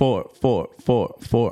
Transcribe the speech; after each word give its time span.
four, 0.00 0.30
four, 0.40 0.66
four, 0.80 1.14
four. 1.20 1.50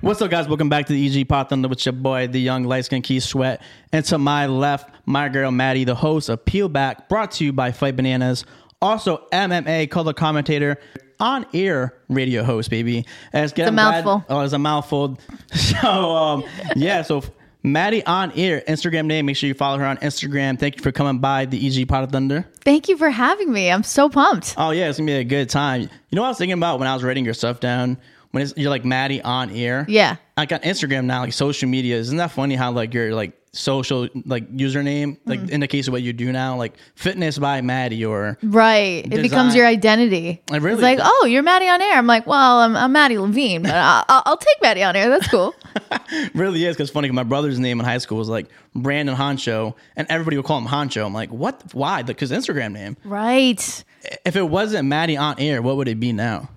What's 0.00 0.22
up, 0.22 0.30
guys? 0.30 0.48
Welcome 0.48 0.70
back 0.70 0.86
to 0.86 0.94
the 0.94 1.20
EG 1.20 1.28
Pod 1.28 1.50
Thunder 1.50 1.68
with 1.68 1.84
your 1.84 1.92
boy, 1.92 2.28
the 2.28 2.40
young 2.40 2.64
light 2.64 2.86
skin 2.86 3.02
Keith 3.02 3.24
Sweat. 3.24 3.60
And 3.92 4.02
to 4.06 4.16
my 4.16 4.46
left, 4.46 4.88
my 5.04 5.28
girl 5.28 5.50
Maddie, 5.50 5.84
the 5.84 5.94
host 5.94 6.30
of 6.30 6.42
Peel 6.46 6.70
Back, 6.70 7.10
brought 7.10 7.32
to 7.32 7.44
you 7.44 7.52
by 7.52 7.72
Fight 7.72 7.94
Bananas. 7.94 8.46
Also, 8.80 9.26
MMA 9.30 9.90
color 9.90 10.14
commentator, 10.14 10.78
on 11.20 11.44
air 11.52 11.94
radio 12.08 12.42
host, 12.42 12.70
baby. 12.70 13.04
And 13.34 13.44
it's, 13.44 13.58
a 13.58 13.70
mouthful. 13.70 14.24
oh, 14.30 14.40
it's 14.40 14.54
a 14.54 14.58
mouthful. 14.58 15.18
So, 15.52 16.16
um, 16.16 16.44
yeah, 16.74 17.02
so 17.02 17.22
Maddie 17.62 18.04
on 18.04 18.32
air, 18.32 18.62
Instagram 18.66 19.06
name. 19.06 19.26
Make 19.26 19.36
sure 19.36 19.46
you 19.46 19.54
follow 19.54 19.78
her 19.78 19.86
on 19.86 19.96
Instagram. 19.98 20.58
Thank 20.58 20.76
you 20.76 20.82
for 20.82 20.90
coming 20.90 21.20
by 21.20 21.44
the 21.44 21.64
EG 21.64 21.88
Pod 21.88 22.04
of 22.04 22.10
Thunder. 22.10 22.46
Thank 22.60 22.88
you 22.88 22.96
for 22.96 23.10
having 23.10 23.52
me. 23.52 23.70
I'm 23.70 23.84
so 23.84 24.08
pumped. 24.08 24.54
Oh, 24.56 24.70
yeah, 24.70 24.88
it's 24.88 24.98
to 24.98 25.04
be 25.04 25.12
a 25.12 25.24
good 25.24 25.48
time. 25.48 25.82
You 25.82 25.88
know 26.16 26.22
what 26.22 26.28
I 26.28 26.30
was 26.30 26.38
thinking 26.38 26.58
about 26.58 26.78
when 26.80 26.88
I 26.88 26.94
was 26.94 27.04
writing 27.04 27.24
your 27.24 27.34
stuff 27.34 27.60
down? 27.60 27.98
When 28.32 28.42
it's, 28.42 28.54
you're 28.56 28.70
like 28.70 28.84
Maddie 28.84 29.22
on 29.22 29.50
air. 29.50 29.84
Yeah. 29.88 30.16
I 30.36 30.46
got 30.46 30.62
Instagram 30.62 31.04
now, 31.04 31.20
like 31.20 31.34
social 31.34 31.68
media. 31.68 31.96
Isn't 31.98 32.16
that 32.16 32.32
funny 32.32 32.56
how 32.56 32.72
like 32.72 32.94
your 32.94 33.14
like 33.14 33.38
social 33.54 34.08
like 34.24 34.50
username, 34.50 35.18
like 35.26 35.40
Mm. 35.40 35.50
in 35.50 35.60
the 35.60 35.68
case 35.68 35.86
of 35.86 35.92
what 35.92 36.00
you 36.02 36.14
do 36.14 36.32
now, 36.32 36.56
like 36.56 36.72
fitness 36.94 37.36
by 37.38 37.60
Maddie 37.60 38.02
or 38.04 38.38
Right. 38.42 39.04
It 39.04 39.20
becomes 39.22 39.54
your 39.54 39.66
identity. 39.66 40.40
It 40.50 40.62
really 40.62 40.74
it's 40.74 40.82
like, 40.82 40.98
oh, 41.02 41.26
you're 41.26 41.42
Maddie 41.42 41.68
on 41.68 41.82
air. 41.82 41.92
I'm 41.98 42.06
like, 42.06 42.26
well, 42.26 42.60
I'm, 42.60 42.74
I'm 42.76 42.92
Maddie 42.92 43.18
Levine, 43.18 43.62
but 43.62 43.72
I'll, 43.74 44.04
I'll 44.08 44.36
take 44.38 44.56
Maddie 44.62 44.82
on 44.82 44.96
air. 44.96 45.10
That's 45.10 45.28
cool. 45.28 45.54
really 46.34 46.64
is 46.64 46.76
because 46.76 46.88
funny. 46.90 47.10
My 47.10 47.24
brother's 47.24 47.58
name 47.58 47.78
in 47.78 47.84
high 47.84 47.98
school 47.98 48.16
was 48.18 48.28
like 48.30 48.46
Brandon 48.74 49.14
Honcho, 49.14 49.74
and 49.96 50.06
everybody 50.08 50.38
would 50.38 50.46
call 50.46 50.56
him 50.58 50.66
Honcho. 50.66 51.04
I'm 51.04 51.12
like, 51.12 51.30
what? 51.30 51.62
Why? 51.74 52.02
Because 52.02 52.30
Instagram 52.30 52.72
name. 52.72 52.96
right. 53.04 53.84
If 54.24 54.34
it 54.34 54.42
wasn't 54.42 54.88
Maddie 54.88 55.16
on 55.18 55.38
air, 55.38 55.60
what 55.62 55.76
would 55.76 55.88
it 55.88 56.00
be 56.00 56.12
now? 56.12 56.48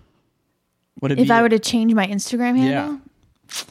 Would 1.01 1.11
it 1.11 1.19
If 1.19 1.27
be? 1.27 1.31
I 1.31 1.41
were 1.41 1.49
to 1.49 1.59
change 1.59 1.93
my 1.93 2.07
Instagram 2.07 2.57
handle, 2.57 2.99
yeah. 3.51 3.63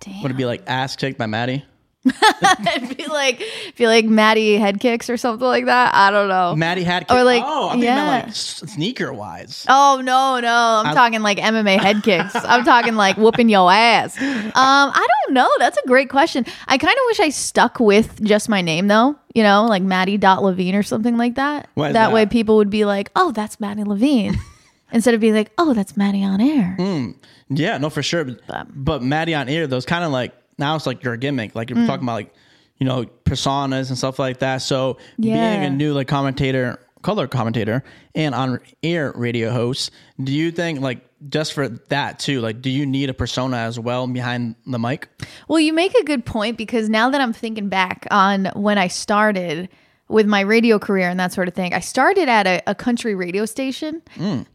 damn. 0.00 0.22
Would 0.22 0.32
it 0.32 0.36
be 0.36 0.44
like 0.44 0.62
ass 0.66 0.96
kicked 0.96 1.16
by 1.16 1.26
Maddie? 1.26 1.64
It'd 2.74 2.96
be 2.96 3.06
like, 3.06 3.42
be 3.76 3.86
like 3.86 4.04
Maddie 4.06 4.56
head 4.56 4.80
kicks 4.80 5.08
or 5.08 5.16
something 5.16 5.46
like 5.46 5.66
that. 5.66 5.94
I 5.94 6.10
don't 6.10 6.28
know. 6.28 6.56
Maddie 6.56 6.82
had 6.82 7.06
Or 7.10 7.22
like- 7.22 7.42
oh, 7.46 7.68
I 7.68 7.74
yeah. 7.76 8.06
like 8.24 8.34
sneaker 8.34 9.12
wise. 9.12 9.64
Oh 9.68 10.00
no, 10.04 10.40
no! 10.40 10.82
I'm 10.84 10.86
I- 10.88 10.94
talking 10.94 11.22
like 11.22 11.38
MMA 11.38 11.78
head 11.80 12.02
kicks. 12.02 12.34
I'm 12.34 12.64
talking 12.64 12.94
like 12.96 13.16
whooping 13.16 13.48
your 13.48 13.70
ass. 13.70 14.20
Um, 14.20 14.52
I 14.54 15.06
don't 15.24 15.34
know. 15.34 15.48
That's 15.58 15.78
a 15.78 15.86
great 15.86 16.08
question. 16.10 16.44
I 16.66 16.76
kind 16.78 16.92
of 16.94 17.02
wish 17.06 17.20
I 17.20 17.28
stuck 17.28 17.78
with 17.78 18.22
just 18.24 18.48
my 18.48 18.62
name 18.62 18.88
though. 18.88 19.16
You 19.34 19.42
know, 19.44 19.66
like 19.66 19.82
Maddie 19.82 20.18
Dot 20.18 20.42
Levine 20.42 20.74
or 20.74 20.82
something 20.82 21.16
like 21.16 21.36
that. 21.36 21.68
Is 21.76 21.92
that 21.92 22.12
way, 22.12 22.26
people 22.26 22.56
would 22.56 22.68
be 22.70 22.84
like, 22.84 23.10
"Oh, 23.16 23.30
that's 23.32 23.60
Maddie 23.60 23.84
Levine," 23.84 24.36
instead 24.92 25.14
of 25.14 25.20
being 25.20 25.34
like, 25.34 25.52
"Oh, 25.56 25.72
that's 25.72 25.96
Maddie 25.96 26.24
on 26.24 26.40
air." 26.40 26.76
Mm. 26.78 27.14
Yeah, 27.48 27.78
no, 27.78 27.90
for 27.90 28.02
sure. 28.02 28.24
But, 28.24 28.66
but 28.74 29.02
Maddie 29.02 29.34
on 29.34 29.48
air, 29.48 29.66
those 29.66 29.86
kind 29.86 30.04
of 30.04 30.10
like 30.10 30.34
now 30.62 30.76
it's 30.76 30.86
like 30.86 31.02
your 31.04 31.16
gimmick. 31.16 31.54
Like 31.54 31.68
you're 31.70 31.78
Mm. 31.78 31.86
talking 31.86 32.04
about 32.04 32.14
like 32.14 32.34
you 32.78 32.86
know 32.86 33.04
personas 33.24 33.88
and 33.90 33.98
stuff 33.98 34.18
like 34.18 34.38
that. 34.38 34.58
So 34.62 34.96
Yeah. 35.18 35.34
being 35.34 35.64
a 35.64 35.70
new 35.70 35.92
like 35.92 36.08
commentator, 36.08 36.78
color 37.02 37.26
commentator, 37.26 37.82
and 38.14 38.34
on 38.34 38.58
air 38.82 39.12
radio 39.14 39.50
host, 39.50 39.90
do 40.22 40.32
you 40.32 40.50
think 40.50 40.80
like 40.80 41.00
just 41.28 41.52
for 41.52 41.68
that 41.68 42.18
too? 42.18 42.40
Like, 42.40 42.60
do 42.62 42.70
you 42.70 42.84
need 42.86 43.08
a 43.10 43.14
persona 43.14 43.56
as 43.58 43.78
well 43.78 44.06
behind 44.08 44.56
the 44.66 44.78
mic? 44.78 45.08
Well, 45.48 45.60
you 45.60 45.72
make 45.72 45.94
a 45.94 46.02
good 46.04 46.24
point 46.24 46.56
because 46.58 46.88
now 46.88 47.10
that 47.10 47.20
I'm 47.20 47.32
thinking 47.32 47.68
back 47.68 48.06
on 48.10 48.46
when 48.56 48.78
I 48.78 48.88
started 48.88 49.68
with 50.08 50.26
my 50.26 50.40
radio 50.40 50.78
career 50.80 51.08
and 51.08 51.18
that 51.20 51.32
sort 51.32 51.46
of 51.48 51.54
thing, 51.54 51.72
I 51.72 51.80
started 51.80 52.28
at 52.28 52.46
a, 52.46 52.60
a 52.66 52.74
country 52.74 53.14
radio 53.14 53.46
station 53.46 54.02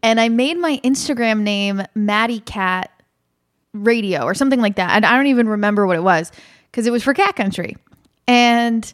and 0.04 0.20
I 0.20 0.28
made 0.30 0.58
my 0.58 0.80
Instagram 0.84 1.42
name 1.42 1.82
Maddie 1.96 2.42
Cat 2.42 2.92
Radio 3.84 4.24
or 4.24 4.34
something 4.34 4.62
like 4.62 4.76
that. 4.76 4.92
And 4.92 5.06
I 5.06 5.16
don't 5.16 5.28
even 5.28 5.48
remember 5.50 5.86
what 5.88 5.96
it 5.96 6.04
was 6.04 6.32
because 6.72 6.88
it 6.88 6.92
was 6.92 7.04
for 7.04 7.14
cat 7.14 7.36
country. 7.36 7.76
And 8.28 8.92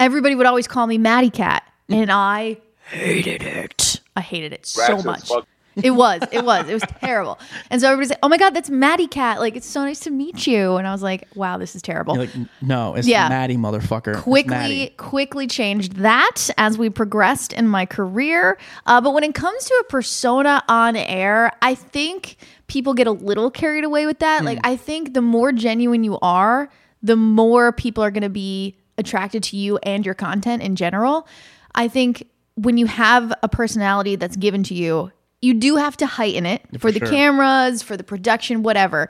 everybody 0.00 0.34
would 0.34 0.46
always 0.46 0.66
call 0.66 0.86
me 0.86 0.98
Maddie 0.98 1.30
Cat. 1.30 1.62
And 1.88 2.10
I 2.10 2.58
hated 2.88 3.42
it. 3.42 4.00
I 4.16 4.20
hated 4.20 4.52
it 4.52 4.66
so 4.66 4.80
Rats 4.82 4.92
as 4.98 5.04
much. 5.04 5.28
fuck. 5.28 5.46
It 5.76 5.90
was. 5.90 6.22
It 6.30 6.44
was. 6.44 6.68
It 6.68 6.72
was 6.72 6.84
terrible. 7.00 7.36
And 7.68 7.80
so 7.80 7.88
everybody's 7.88 8.10
like, 8.10 8.20
"Oh 8.22 8.28
my 8.28 8.36
god, 8.36 8.54
that's 8.54 8.70
Maddie 8.70 9.08
Cat! 9.08 9.40
Like, 9.40 9.56
it's 9.56 9.66
so 9.66 9.82
nice 9.82 9.98
to 10.00 10.10
meet 10.12 10.46
you." 10.46 10.76
And 10.76 10.86
I 10.86 10.92
was 10.92 11.02
like, 11.02 11.26
"Wow, 11.34 11.58
this 11.58 11.74
is 11.74 11.82
terrible." 11.82 12.14
You're 12.14 12.26
like, 12.26 12.48
no, 12.62 12.94
it's 12.94 13.08
Yeah. 13.08 13.28
Maddie, 13.28 13.56
motherfucker. 13.56 14.16
Quickly, 14.22 14.50
Maddie. 14.50 14.94
quickly 14.96 15.48
changed 15.48 15.94
that 15.96 16.48
as 16.58 16.78
we 16.78 16.90
progressed 16.90 17.52
in 17.52 17.66
my 17.66 17.86
career. 17.86 18.56
Uh, 18.86 19.00
but 19.00 19.14
when 19.14 19.24
it 19.24 19.34
comes 19.34 19.64
to 19.64 19.74
a 19.80 19.84
persona 19.90 20.62
on 20.68 20.94
air, 20.94 21.50
I 21.60 21.74
think 21.74 22.36
people 22.74 22.92
get 22.92 23.06
a 23.06 23.12
little 23.12 23.52
carried 23.52 23.84
away 23.84 24.04
with 24.04 24.18
that. 24.18 24.44
Like, 24.44 24.58
hmm. 24.58 24.66
I 24.66 24.76
think 24.76 25.14
the 25.14 25.22
more 25.22 25.52
genuine 25.52 26.02
you 26.02 26.18
are, 26.20 26.68
the 27.02 27.14
more 27.14 27.70
people 27.70 28.02
are 28.02 28.10
going 28.10 28.24
to 28.24 28.28
be 28.28 28.76
attracted 28.98 29.44
to 29.44 29.56
you 29.56 29.78
and 29.84 30.04
your 30.04 30.14
content 30.14 30.60
in 30.60 30.74
general. 30.74 31.28
I 31.76 31.86
think 31.86 32.28
when 32.56 32.76
you 32.76 32.86
have 32.86 33.32
a 33.44 33.48
personality 33.48 34.16
that's 34.16 34.36
given 34.36 34.64
to 34.64 34.74
you, 34.74 35.12
you 35.40 35.54
do 35.54 35.76
have 35.76 35.96
to 35.98 36.06
heighten 36.06 36.46
it 36.46 36.62
for, 36.80 36.90
the 36.90 36.98
sure. 36.98 37.08
cameras, 37.08 37.80
for 37.82 37.96
the 37.96 38.02
production, 38.02 38.64
whatever. 38.64 39.08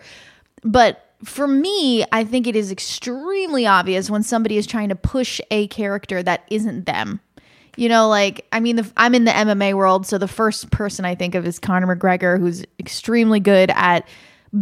But 0.62 1.14
for 1.24 1.48
me, 1.48 2.04
I 2.12 2.22
think 2.24 2.46
it 2.46 2.56
is 2.56 2.70
extremely 2.70 3.66
obvious 3.66 4.10
when 4.10 4.22
somebody 4.22 4.58
is 4.58 4.66
trying 4.66 4.90
to 4.90 4.96
push 4.96 5.40
a 5.50 5.68
character 5.68 6.22
that 6.22 6.44
isn't 6.50 6.84
them. 6.84 7.20
You 7.76 7.88
know, 7.88 8.08
like 8.08 8.46
I 8.52 8.60
mean, 8.60 8.76
the, 8.76 8.92
I'm 8.96 9.14
in 9.14 9.24
the 9.24 9.32
MMA 9.32 9.74
world, 9.74 10.06
so 10.06 10.18
the 10.18 10.28
first 10.28 10.70
person 10.70 11.04
I 11.04 11.14
think 11.14 11.34
of 11.34 11.46
is 11.46 11.58
Conor 11.58 11.94
McGregor, 11.96 12.38
who's 12.38 12.64
extremely 12.78 13.40
good 13.40 13.70
at 13.74 14.06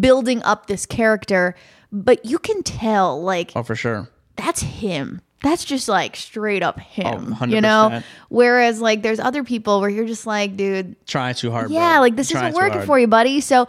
building 0.00 0.42
up 0.44 0.66
this 0.66 0.86
character. 0.86 1.54
But 1.94 2.24
you 2.24 2.38
can 2.38 2.62
tell, 2.62 3.22
like, 3.22 3.52
Oh, 3.54 3.62
for 3.62 3.74
sure. 3.76 4.08
that's 4.36 4.62
him. 4.62 5.20
That's 5.42 5.64
just 5.64 5.88
like 5.88 6.16
straight 6.16 6.62
up 6.62 6.78
him, 6.78 7.36
Oh, 7.40 7.44
you 7.46 7.60
know? 7.60 8.00
Whereas, 8.30 8.80
like, 8.80 9.02
there's 9.02 9.20
other 9.20 9.44
people 9.44 9.80
where 9.80 9.90
you're 9.90 10.06
just 10.06 10.24
like, 10.26 10.56
dude, 10.56 10.96
Trying 11.06 11.34
too 11.34 11.50
hard. 11.50 11.70
yeah, 11.70 11.96
bro. 11.96 12.00
like 12.00 12.16
this 12.16 12.30
Trying 12.30 12.48
isn't 12.50 12.62
working 12.62 12.80
for 12.86 12.98
you, 12.98 13.08
buddy. 13.08 13.40
So 13.42 13.66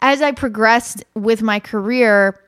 as 0.00 0.22
I 0.22 0.30
progressed 0.32 1.02
with 1.14 1.42
my 1.42 1.58
career, 1.58 2.38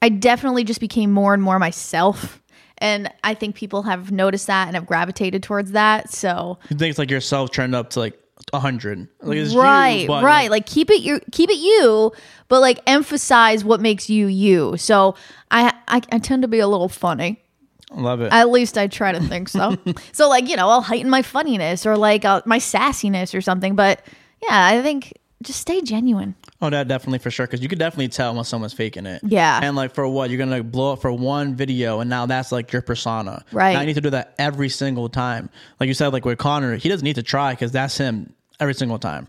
I 0.00 0.08
definitely 0.08 0.64
just 0.64 0.80
became 0.80 1.10
more 1.12 1.34
and 1.34 1.42
more 1.42 1.58
myself. 1.58 2.40
And 2.78 3.10
I 3.22 3.34
think 3.34 3.54
people 3.54 3.82
have 3.82 4.10
noticed 4.10 4.46
that 4.48 4.66
and 4.66 4.74
have 4.74 4.86
gravitated 4.86 5.42
towards 5.42 5.72
that. 5.72 6.10
So 6.10 6.58
You 6.70 6.76
think 6.76 6.90
it's 6.90 6.98
like 6.98 7.10
yourself 7.10 7.50
turned 7.52 7.74
up 7.74 7.90
to 7.90 8.00
like 8.00 8.18
a 8.52 8.58
hundred, 8.58 9.08
like 9.22 9.38
it's 9.38 9.52
you, 9.52 9.60
right, 9.60 10.08
right. 10.08 10.50
Like 10.50 10.66
keep 10.66 10.90
it 10.90 11.00
you 11.00 11.20
keep 11.32 11.50
it 11.50 11.56
you, 11.58 12.12
but 12.48 12.60
like 12.60 12.80
emphasize 12.86 13.64
what 13.64 13.80
makes 13.80 14.10
you 14.10 14.26
you. 14.26 14.76
So 14.76 15.14
I 15.50 15.72
I, 15.88 16.02
I 16.12 16.18
tend 16.18 16.42
to 16.42 16.48
be 16.48 16.58
a 16.58 16.68
little 16.68 16.88
funny. 16.88 17.40
Love 17.92 18.20
it. 18.20 18.32
At 18.32 18.50
least 18.50 18.76
I 18.76 18.88
try 18.88 19.12
to 19.12 19.20
think 19.20 19.48
so. 19.48 19.76
so 20.12 20.28
like 20.28 20.48
you 20.48 20.56
know 20.56 20.68
I'll 20.68 20.82
heighten 20.82 21.10
my 21.10 21.22
funniness 21.22 21.86
or 21.86 21.96
like 21.96 22.24
uh, 22.24 22.42
my 22.44 22.58
sassiness 22.58 23.34
or 23.34 23.40
something. 23.40 23.76
But 23.76 24.02
yeah, 24.42 24.66
I 24.66 24.82
think 24.82 25.14
just 25.44 25.60
stay 25.60 25.80
genuine. 25.80 26.34
Oh, 26.60 26.70
that 26.70 26.88
definitely 26.88 27.18
for 27.18 27.30
sure. 27.30 27.46
Because 27.46 27.62
you 27.62 27.68
could 27.68 27.78
definitely 27.78 28.08
tell 28.08 28.34
when 28.34 28.44
someone's 28.44 28.72
faking 28.72 29.06
it. 29.06 29.22
Yeah. 29.24 29.60
And 29.62 29.76
like 29.76 29.94
for 29.94 30.06
what 30.08 30.30
you're 30.30 30.38
gonna 30.38 30.50
like 30.50 30.70
blow 30.70 30.92
up 30.92 31.02
for 31.02 31.12
one 31.12 31.54
video, 31.54 32.00
and 32.00 32.10
now 32.10 32.26
that's 32.26 32.52
like 32.52 32.72
your 32.72 32.82
persona. 32.82 33.44
Right. 33.52 33.74
Now 33.74 33.80
you 33.80 33.86
need 33.86 33.94
to 33.94 34.00
do 34.00 34.10
that 34.10 34.34
every 34.38 34.68
single 34.68 35.08
time. 35.08 35.50
Like 35.78 35.88
you 35.88 35.94
said, 35.94 36.12
like 36.12 36.24
with 36.24 36.38
Conor, 36.38 36.76
he 36.76 36.88
doesn't 36.88 37.04
need 37.04 37.16
to 37.16 37.22
try 37.22 37.52
because 37.52 37.72
that's 37.72 37.96
him 37.96 38.32
every 38.60 38.74
single 38.74 38.98
time. 38.98 39.28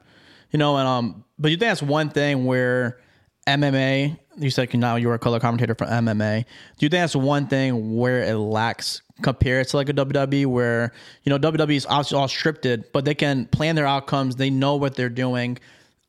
You 0.51 0.59
know, 0.59 0.77
and 0.77 0.87
um, 0.87 1.25
but 1.37 1.51
you 1.51 1.57
think 1.57 1.69
that's 1.69 1.81
one 1.83 2.09
thing 2.09 2.45
where 2.45 2.99
MMA. 3.47 4.19
You 4.37 4.49
said 4.49 4.73
now 4.73 4.97
you're 4.97 5.13
a 5.13 5.19
color 5.19 5.39
commentator 5.39 5.75
for 5.75 5.85
MMA. 5.85 6.43
Do 6.43 6.85
you 6.85 6.89
think 6.89 7.01
that's 7.01 7.15
one 7.15 7.47
thing 7.47 7.95
where 7.95 8.21
it 8.23 8.35
lacks 8.35 9.01
compared 9.21 9.67
to 9.69 9.77
like 9.77 9.89
a 9.89 9.93
WWE, 9.93 10.45
where 10.45 10.91
you 11.23 11.29
know 11.29 11.39
WWE 11.39 11.75
is 11.75 11.85
obviously 11.85 12.17
all 12.17 12.27
scripted, 12.27 12.85
but 12.91 13.05
they 13.05 13.15
can 13.15 13.45
plan 13.45 13.75
their 13.75 13.87
outcomes. 13.87 14.35
They 14.35 14.49
know 14.49 14.75
what 14.75 14.95
they're 14.95 15.09
doing 15.09 15.57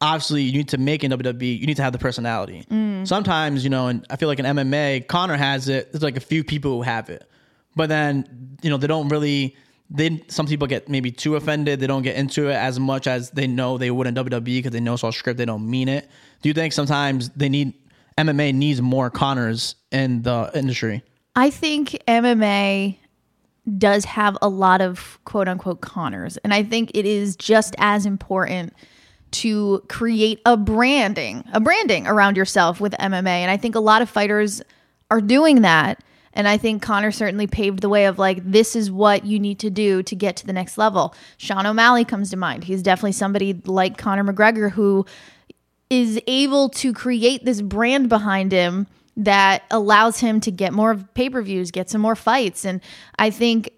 obviously 0.00 0.42
you 0.42 0.52
need 0.52 0.68
to 0.68 0.78
make 0.78 1.04
in 1.04 1.10
WWE, 1.10 1.58
you 1.58 1.66
need 1.66 1.76
to 1.76 1.82
have 1.82 1.92
the 1.92 1.98
personality. 1.98 2.64
Mm. 2.70 3.06
Sometimes, 3.06 3.64
you 3.64 3.70
know, 3.70 3.88
and 3.88 4.06
I 4.10 4.16
feel 4.16 4.28
like 4.28 4.38
in 4.38 4.44
MMA, 4.44 5.06
Conor 5.06 5.36
has 5.36 5.68
it. 5.68 5.92
There's 5.92 6.02
like 6.02 6.16
a 6.16 6.20
few 6.20 6.44
people 6.44 6.72
who 6.72 6.82
have 6.82 7.08
it, 7.08 7.28
but 7.74 7.88
then 7.88 8.56
you 8.62 8.70
know 8.70 8.76
they 8.76 8.86
don't 8.86 9.08
really. 9.08 9.56
They 9.88 10.24
some 10.26 10.48
people 10.48 10.66
get 10.66 10.88
maybe 10.88 11.12
too 11.12 11.36
offended. 11.36 11.78
They 11.78 11.86
don't 11.86 12.02
get 12.02 12.16
into 12.16 12.48
it 12.48 12.54
as 12.54 12.80
much 12.80 13.06
as 13.06 13.30
they 13.30 13.46
know 13.46 13.78
they 13.78 13.92
would 13.92 14.08
in 14.08 14.16
WWE 14.16 14.44
because 14.44 14.72
they 14.72 14.80
know 14.80 14.94
it's 14.94 15.04
all 15.04 15.12
script. 15.12 15.38
They 15.38 15.44
don't 15.44 15.68
mean 15.68 15.88
it. 15.88 16.08
Do 16.42 16.48
you 16.48 16.54
think 16.54 16.72
sometimes 16.72 17.28
they 17.30 17.48
need 17.48 17.72
MMA 18.18 18.52
needs 18.52 18.82
more 18.82 19.10
Conors 19.10 19.76
in 19.92 20.22
the 20.22 20.50
industry? 20.54 21.04
I 21.36 21.50
think 21.50 21.90
MMA 22.08 22.96
does 23.78 24.04
have 24.04 24.36
a 24.42 24.48
lot 24.48 24.80
of 24.80 25.20
quote 25.24 25.48
unquote 25.48 25.82
Conors. 25.82 26.36
And 26.38 26.52
I 26.52 26.62
think 26.62 26.90
it 26.94 27.04
is 27.04 27.36
just 27.36 27.76
as 27.78 28.06
important 28.06 28.72
to 29.40 29.82
create 29.88 30.40
a 30.44 30.56
branding, 30.56 31.44
a 31.52 31.60
branding 31.60 32.06
around 32.06 32.36
yourself 32.36 32.80
with 32.80 32.92
MMA. 32.92 33.26
And 33.26 33.50
I 33.50 33.56
think 33.56 33.74
a 33.74 33.80
lot 33.80 34.02
of 34.02 34.08
fighters 34.08 34.62
are 35.10 35.20
doing 35.20 35.62
that. 35.62 36.02
And 36.32 36.46
I 36.46 36.58
think 36.58 36.82
Conor 36.82 37.12
certainly 37.12 37.46
paved 37.46 37.80
the 37.80 37.88
way 37.88 38.06
of 38.06 38.18
like, 38.18 38.44
this 38.44 38.76
is 38.76 38.90
what 38.90 39.24
you 39.24 39.38
need 39.38 39.58
to 39.60 39.70
do 39.70 40.02
to 40.02 40.14
get 40.14 40.36
to 40.36 40.46
the 40.46 40.52
next 40.52 40.76
level. 40.76 41.14
Sean 41.38 41.64
O'Malley 41.64 42.04
comes 42.04 42.30
to 42.30 42.36
mind. 42.36 42.64
He's 42.64 42.82
definitely 42.82 43.12
somebody 43.12 43.54
like 43.64 43.96
Conor 43.96 44.24
McGregor 44.24 44.70
who 44.70 45.06
is 45.88 46.20
able 46.26 46.68
to 46.68 46.92
create 46.92 47.44
this 47.44 47.62
brand 47.62 48.08
behind 48.08 48.52
him 48.52 48.86
that 49.16 49.62
allows 49.70 50.20
him 50.20 50.40
to 50.40 50.50
get 50.50 50.72
more 50.72 50.96
pay 51.14 51.30
per 51.30 51.40
views, 51.40 51.70
get 51.70 51.88
some 51.88 52.02
more 52.02 52.16
fights. 52.16 52.66
And 52.66 52.82
I 53.18 53.30
think 53.30 53.70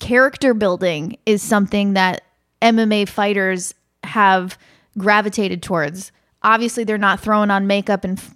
character 0.00 0.54
building 0.54 1.16
is 1.26 1.42
something 1.42 1.92
that 1.94 2.22
MMA 2.60 3.08
fighters 3.08 3.74
have 4.02 4.58
gravitated 4.98 5.62
towards. 5.62 6.12
Obviously, 6.42 6.84
they're 6.84 6.98
not 6.98 7.20
throwing 7.20 7.50
on 7.50 7.66
makeup 7.66 8.04
and 8.04 8.18
f- 8.18 8.34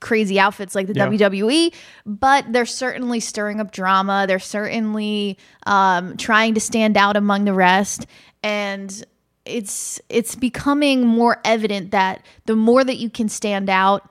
crazy 0.00 0.38
outfits 0.38 0.74
like 0.74 0.86
the 0.86 0.94
Yeah. 0.94 1.06
WWE, 1.08 1.72
but 2.06 2.44
they're 2.52 2.66
certainly 2.66 3.20
stirring 3.20 3.60
up 3.60 3.72
drama. 3.72 4.26
They're 4.28 4.38
certainly 4.38 5.38
um, 5.66 6.16
trying 6.16 6.54
to 6.54 6.60
stand 6.60 6.96
out 6.96 7.16
among 7.16 7.44
the 7.44 7.52
rest, 7.54 8.06
and 8.42 9.04
it's 9.44 10.00
it's 10.08 10.34
becoming 10.34 11.06
more 11.06 11.40
evident 11.44 11.90
that 11.92 12.24
the 12.46 12.54
more 12.54 12.84
that 12.84 12.98
you 12.98 13.08
can 13.10 13.28
stand 13.28 13.70
out 13.70 14.08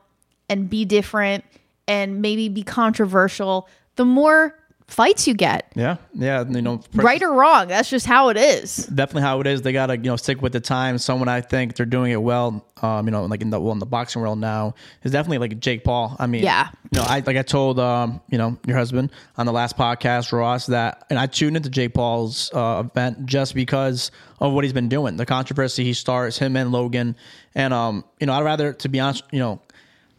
and 0.50 0.70
be 0.70 0.84
different 0.84 1.44
and 1.88 2.22
maybe 2.22 2.50
be 2.50 2.64
controversial, 2.64 3.70
the 3.96 4.06
more 4.06 4.57
fights 4.88 5.28
you 5.28 5.34
get. 5.34 5.72
Yeah, 5.76 5.98
yeah. 6.14 6.44
You 6.48 6.62
know, 6.62 6.82
Right 6.94 7.22
or 7.22 7.34
wrong, 7.34 7.68
that's 7.68 7.90
just 7.90 8.06
how 8.06 8.30
it 8.30 8.38
is. 8.38 8.86
definitely 8.88 9.24
how 9.24 9.40
it 9.42 9.48
is. 9.48 9.62
They 9.62 9.74
gotta 9.74 9.98
you 9.98 10.04
know 10.04 10.16
stick 10.16 10.42
with 10.42 10.54
the 10.54 10.60
time. 10.60 10.98
Someone 10.98 11.28
I 11.28 11.42
think 11.42 11.76
they're 11.76 11.86
doing 11.86 12.12
it 12.12 12.22
well. 12.22 12.66
Um, 12.82 13.06
you 13.08 13.12
know, 13.12 13.26
like 13.26 13.42
in 13.42 13.50
the 13.50 13.60
well 13.60 13.74
in 13.74 13.80
the 13.80 13.86
boxing 13.86 14.22
world 14.22 14.40
now 14.40 14.76
is 15.04 15.12
definitely 15.12 15.40
like 15.40 15.60
Jake 15.60 15.84
Paul. 15.84 16.16
I 16.20 16.28
mean, 16.28 16.44
Yeah. 16.44 16.70
You 16.92 17.00
know, 17.00 17.06
I 17.08 17.22
like 17.26 17.36
I 17.38 17.42
told 17.42 17.80
um 17.80 18.22
you 18.30 18.38
know 18.38 18.58
your 18.66 18.78
husband 18.78 19.12
on 19.38 19.46
the 19.46 19.52
last 19.52 19.78
podcast 19.78 20.32
Ross 20.32 20.68
that 20.68 21.06
and 21.10 21.20
I 21.20 21.28
tuned 21.28 21.58
into 21.58 21.70
Jake 21.70 21.94
Paul's 21.94 22.50
uh, 22.54 22.84
event 22.86 23.26
just 23.26 23.54
because 23.56 24.12
of 24.40 24.54
what 24.54 24.64
he's 24.64 24.74
been 24.74 24.90
doing, 24.90 25.18
the 25.18 25.26
controversy 25.26 25.84
he 25.84 25.94
starts, 25.94 26.38
him 26.38 26.56
and 26.56 26.72
Logan, 26.72 27.16
and 27.56 27.74
um 27.74 28.06
you 28.20 28.28
know 28.28 28.34
I'd 28.34 28.44
rather 28.44 28.74
to 28.74 28.90
be 28.90 29.00
honest 29.00 29.24
you 29.32 29.40
know. 29.40 29.62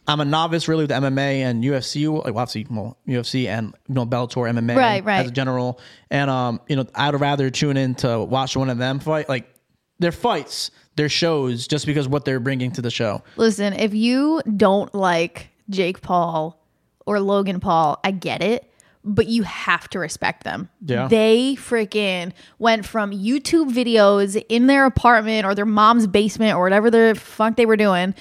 I'm 0.09 0.19
a 0.19 0.25
novice 0.25 0.67
really 0.67 0.83
with 0.85 0.91
MMA 0.91 1.37
and 1.41 1.63
UFC, 1.63 2.11
like 2.11 2.33
well, 2.33 2.39
obviously 2.39 2.65
well, 2.69 2.97
UFC 3.07 3.47
and 3.47 3.75
you 3.87 3.95
know 3.95 4.05
Bellator 4.05 4.49
MMA 4.51 4.75
Right, 4.75 5.03
right. 5.05 5.19
as 5.21 5.27
a 5.27 5.31
general. 5.31 5.79
And 6.09 6.29
um, 6.29 6.61
you 6.67 6.75
know, 6.75 6.87
I'd 6.95 7.19
rather 7.19 7.49
tune 7.49 7.77
in 7.77 7.95
to 7.95 8.19
watch 8.23 8.57
one 8.57 8.69
of 8.69 8.77
them 8.79 8.99
fight. 8.99 9.29
Like 9.29 9.53
their 9.99 10.11
fights, 10.11 10.71
their 10.95 11.09
shows, 11.09 11.67
just 11.67 11.85
because 11.85 12.07
what 12.07 12.25
they're 12.25 12.39
bringing 12.39 12.71
to 12.71 12.81
the 12.81 12.89
show. 12.89 13.21
Listen, 13.37 13.73
if 13.73 13.93
you 13.93 14.41
don't 14.57 14.93
like 14.95 15.49
Jake 15.69 16.01
Paul 16.01 16.59
or 17.05 17.19
Logan 17.19 17.59
Paul, 17.59 17.99
I 18.03 18.11
get 18.11 18.41
it, 18.41 18.65
but 19.03 19.27
you 19.27 19.43
have 19.43 19.89
to 19.89 19.99
respect 19.99 20.43
them. 20.43 20.69
Yeah. 20.85 21.07
They 21.07 21.55
freaking 21.55 22.31
went 22.57 22.85
from 22.85 23.11
YouTube 23.11 23.71
videos 23.71 24.43
in 24.49 24.67
their 24.67 24.85
apartment 24.85 25.45
or 25.45 25.53
their 25.53 25.65
mom's 25.65 26.07
basement 26.07 26.55
or 26.55 26.63
whatever 26.63 26.89
the 26.89 27.15
fuck 27.19 27.55
they 27.55 27.65
were 27.65 27.77
doing, 27.77 28.15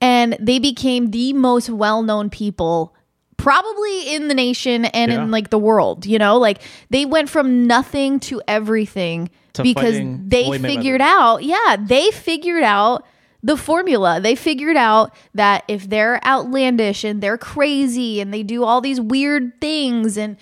and 0.00 0.36
they 0.40 0.58
became 0.58 1.10
the 1.10 1.32
most 1.32 1.68
well 1.70 2.02
known 2.02 2.30
people. 2.30 2.94
Probably 3.36 4.14
in 4.14 4.28
the 4.28 4.34
nation 4.34 4.84
and 4.84 5.10
Yeah. 5.10 5.22
in 5.22 5.30
like 5.30 5.48
the 5.50 5.58
world, 5.58 6.04
you 6.04 6.18
know, 6.18 6.36
like 6.36 6.60
they 6.90 7.06
went 7.06 7.30
from 7.30 7.66
nothing 7.66 8.20
to 8.20 8.42
everything 8.46 9.30
To 9.54 9.62
because 9.62 9.94
they 9.94 10.44
Floyd 10.44 10.60
Mayweather. 10.60 10.66
figured 10.66 11.00
out, 11.00 11.42
yeah, 11.42 11.76
they 11.78 12.10
figured 12.10 12.62
out 12.62 13.06
the 13.42 13.56
formula. 13.56 14.20
They 14.20 14.34
figured 14.34 14.76
out 14.76 15.14
that 15.34 15.64
if 15.68 15.88
they're 15.88 16.20
outlandish 16.26 17.02
and 17.04 17.22
they're 17.22 17.38
crazy 17.38 18.20
and 18.20 18.34
they 18.34 18.42
do 18.42 18.64
all 18.64 18.82
these 18.82 19.00
weird 19.00 19.58
things 19.60 20.18
and 20.18 20.36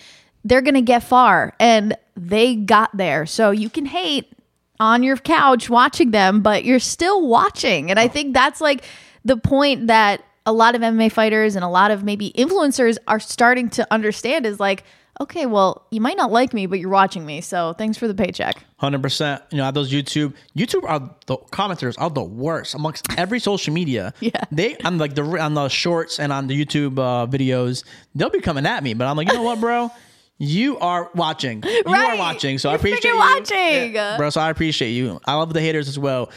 they're 0.45 0.63
going 0.63 0.75
to 0.75 0.81
get 0.81 1.05
far 1.05 1.55
and 1.61 1.97
they 2.17 2.57
got 2.57 2.97
there. 2.97 3.27
So 3.27 3.53
you 3.53 3.71
can 3.71 3.87
hate 3.87 4.33
on 4.81 5.05
your 5.05 5.17
couch 5.17 5.71
watching 5.71 6.11
them, 6.11 6.41
but 6.41 6.65
you're 6.65 6.81
still 6.81 7.27
watching. 7.27 7.91
And 7.91 7.99
I 8.01 8.07
oh. 8.07 8.09
think 8.09 8.35
that's 8.35 8.61
like 8.61 8.85
the 9.29 9.37
point 9.37 9.87
that 9.87 10.23
a 10.47 10.53
lot 10.53 10.75
of 10.75 10.81
MMA 10.81 11.13
fighters 11.13 11.55
and 11.55 11.65
a 11.65 11.69
lot 11.69 11.91
of 11.91 12.03
maybe 12.03 12.33
influencers 12.37 12.97
are 13.07 13.21
starting 13.21 13.69
to 13.71 13.87
understand 13.93 14.47
is 14.47 14.59
like, 14.59 14.83
okay, 15.21 15.47
well, 15.47 15.85
you 15.91 16.01
might 16.01 16.17
not 16.17 16.31
like 16.33 16.55
me, 16.55 16.65
but 16.67 16.79
you're 16.79 16.89
watching 16.91 17.27
me. 17.27 17.41
So 17.41 17.75
thanks 17.75 17.99
for 17.99 18.09
the 18.09 18.15
paycheck. 18.15 18.57
Hundred 18.79 19.03
percent. 19.03 19.43
You 19.51 19.59
know, 19.59 19.71
those 19.71 19.93
YouTube, 19.93 20.33
YouTube 20.57 20.85
are 20.89 21.15
the 21.27 21.37
commenters 21.53 21.97
are 21.99 22.09
the 22.09 22.23
worst 22.23 22.75
amongst 22.75 23.07
every 23.19 23.41
social 23.41 23.75
media. 23.75 24.15
Yeah. 24.21 24.31
they 24.51 24.77
I'm 24.85 24.97
like 24.99 25.15
the 25.15 25.23
on 25.23 25.55
the 25.55 25.69
shorts 25.69 26.19
and 26.19 26.33
on 26.33 26.47
the 26.47 26.55
YouTube 26.65 26.99
uh, 26.99 27.27
videos, 27.27 27.85
they'll 28.15 28.31
be 28.31 28.41
coming 28.41 28.65
at 28.65 28.83
me. 28.83 28.95
But 28.95 29.07
I'm 29.07 29.17
like, 29.17 29.29
you 29.29 29.35
know 29.35 29.43
what, 29.43 29.61
bro? 29.61 29.91
You 30.41 30.79
are 30.79 31.11
watching. 31.17 31.65
You 31.67 31.83
are 31.93 32.17
watching. 32.17 32.59
So 32.59 32.69
I 32.69 32.73
You're 32.73 32.79
appreciate 32.79 33.11
you. 33.11 33.19
watching. 33.19 33.93
Yeah, 33.95 34.17
bro. 34.17 34.31
So 34.31 34.41
I 34.41 34.51
appreciate 34.51 34.93
you. 34.93 35.19
I 35.25 35.35
love 35.35 35.53
the 35.53 35.61
haters 35.61 35.89
as 35.89 35.99
well. 35.99 36.31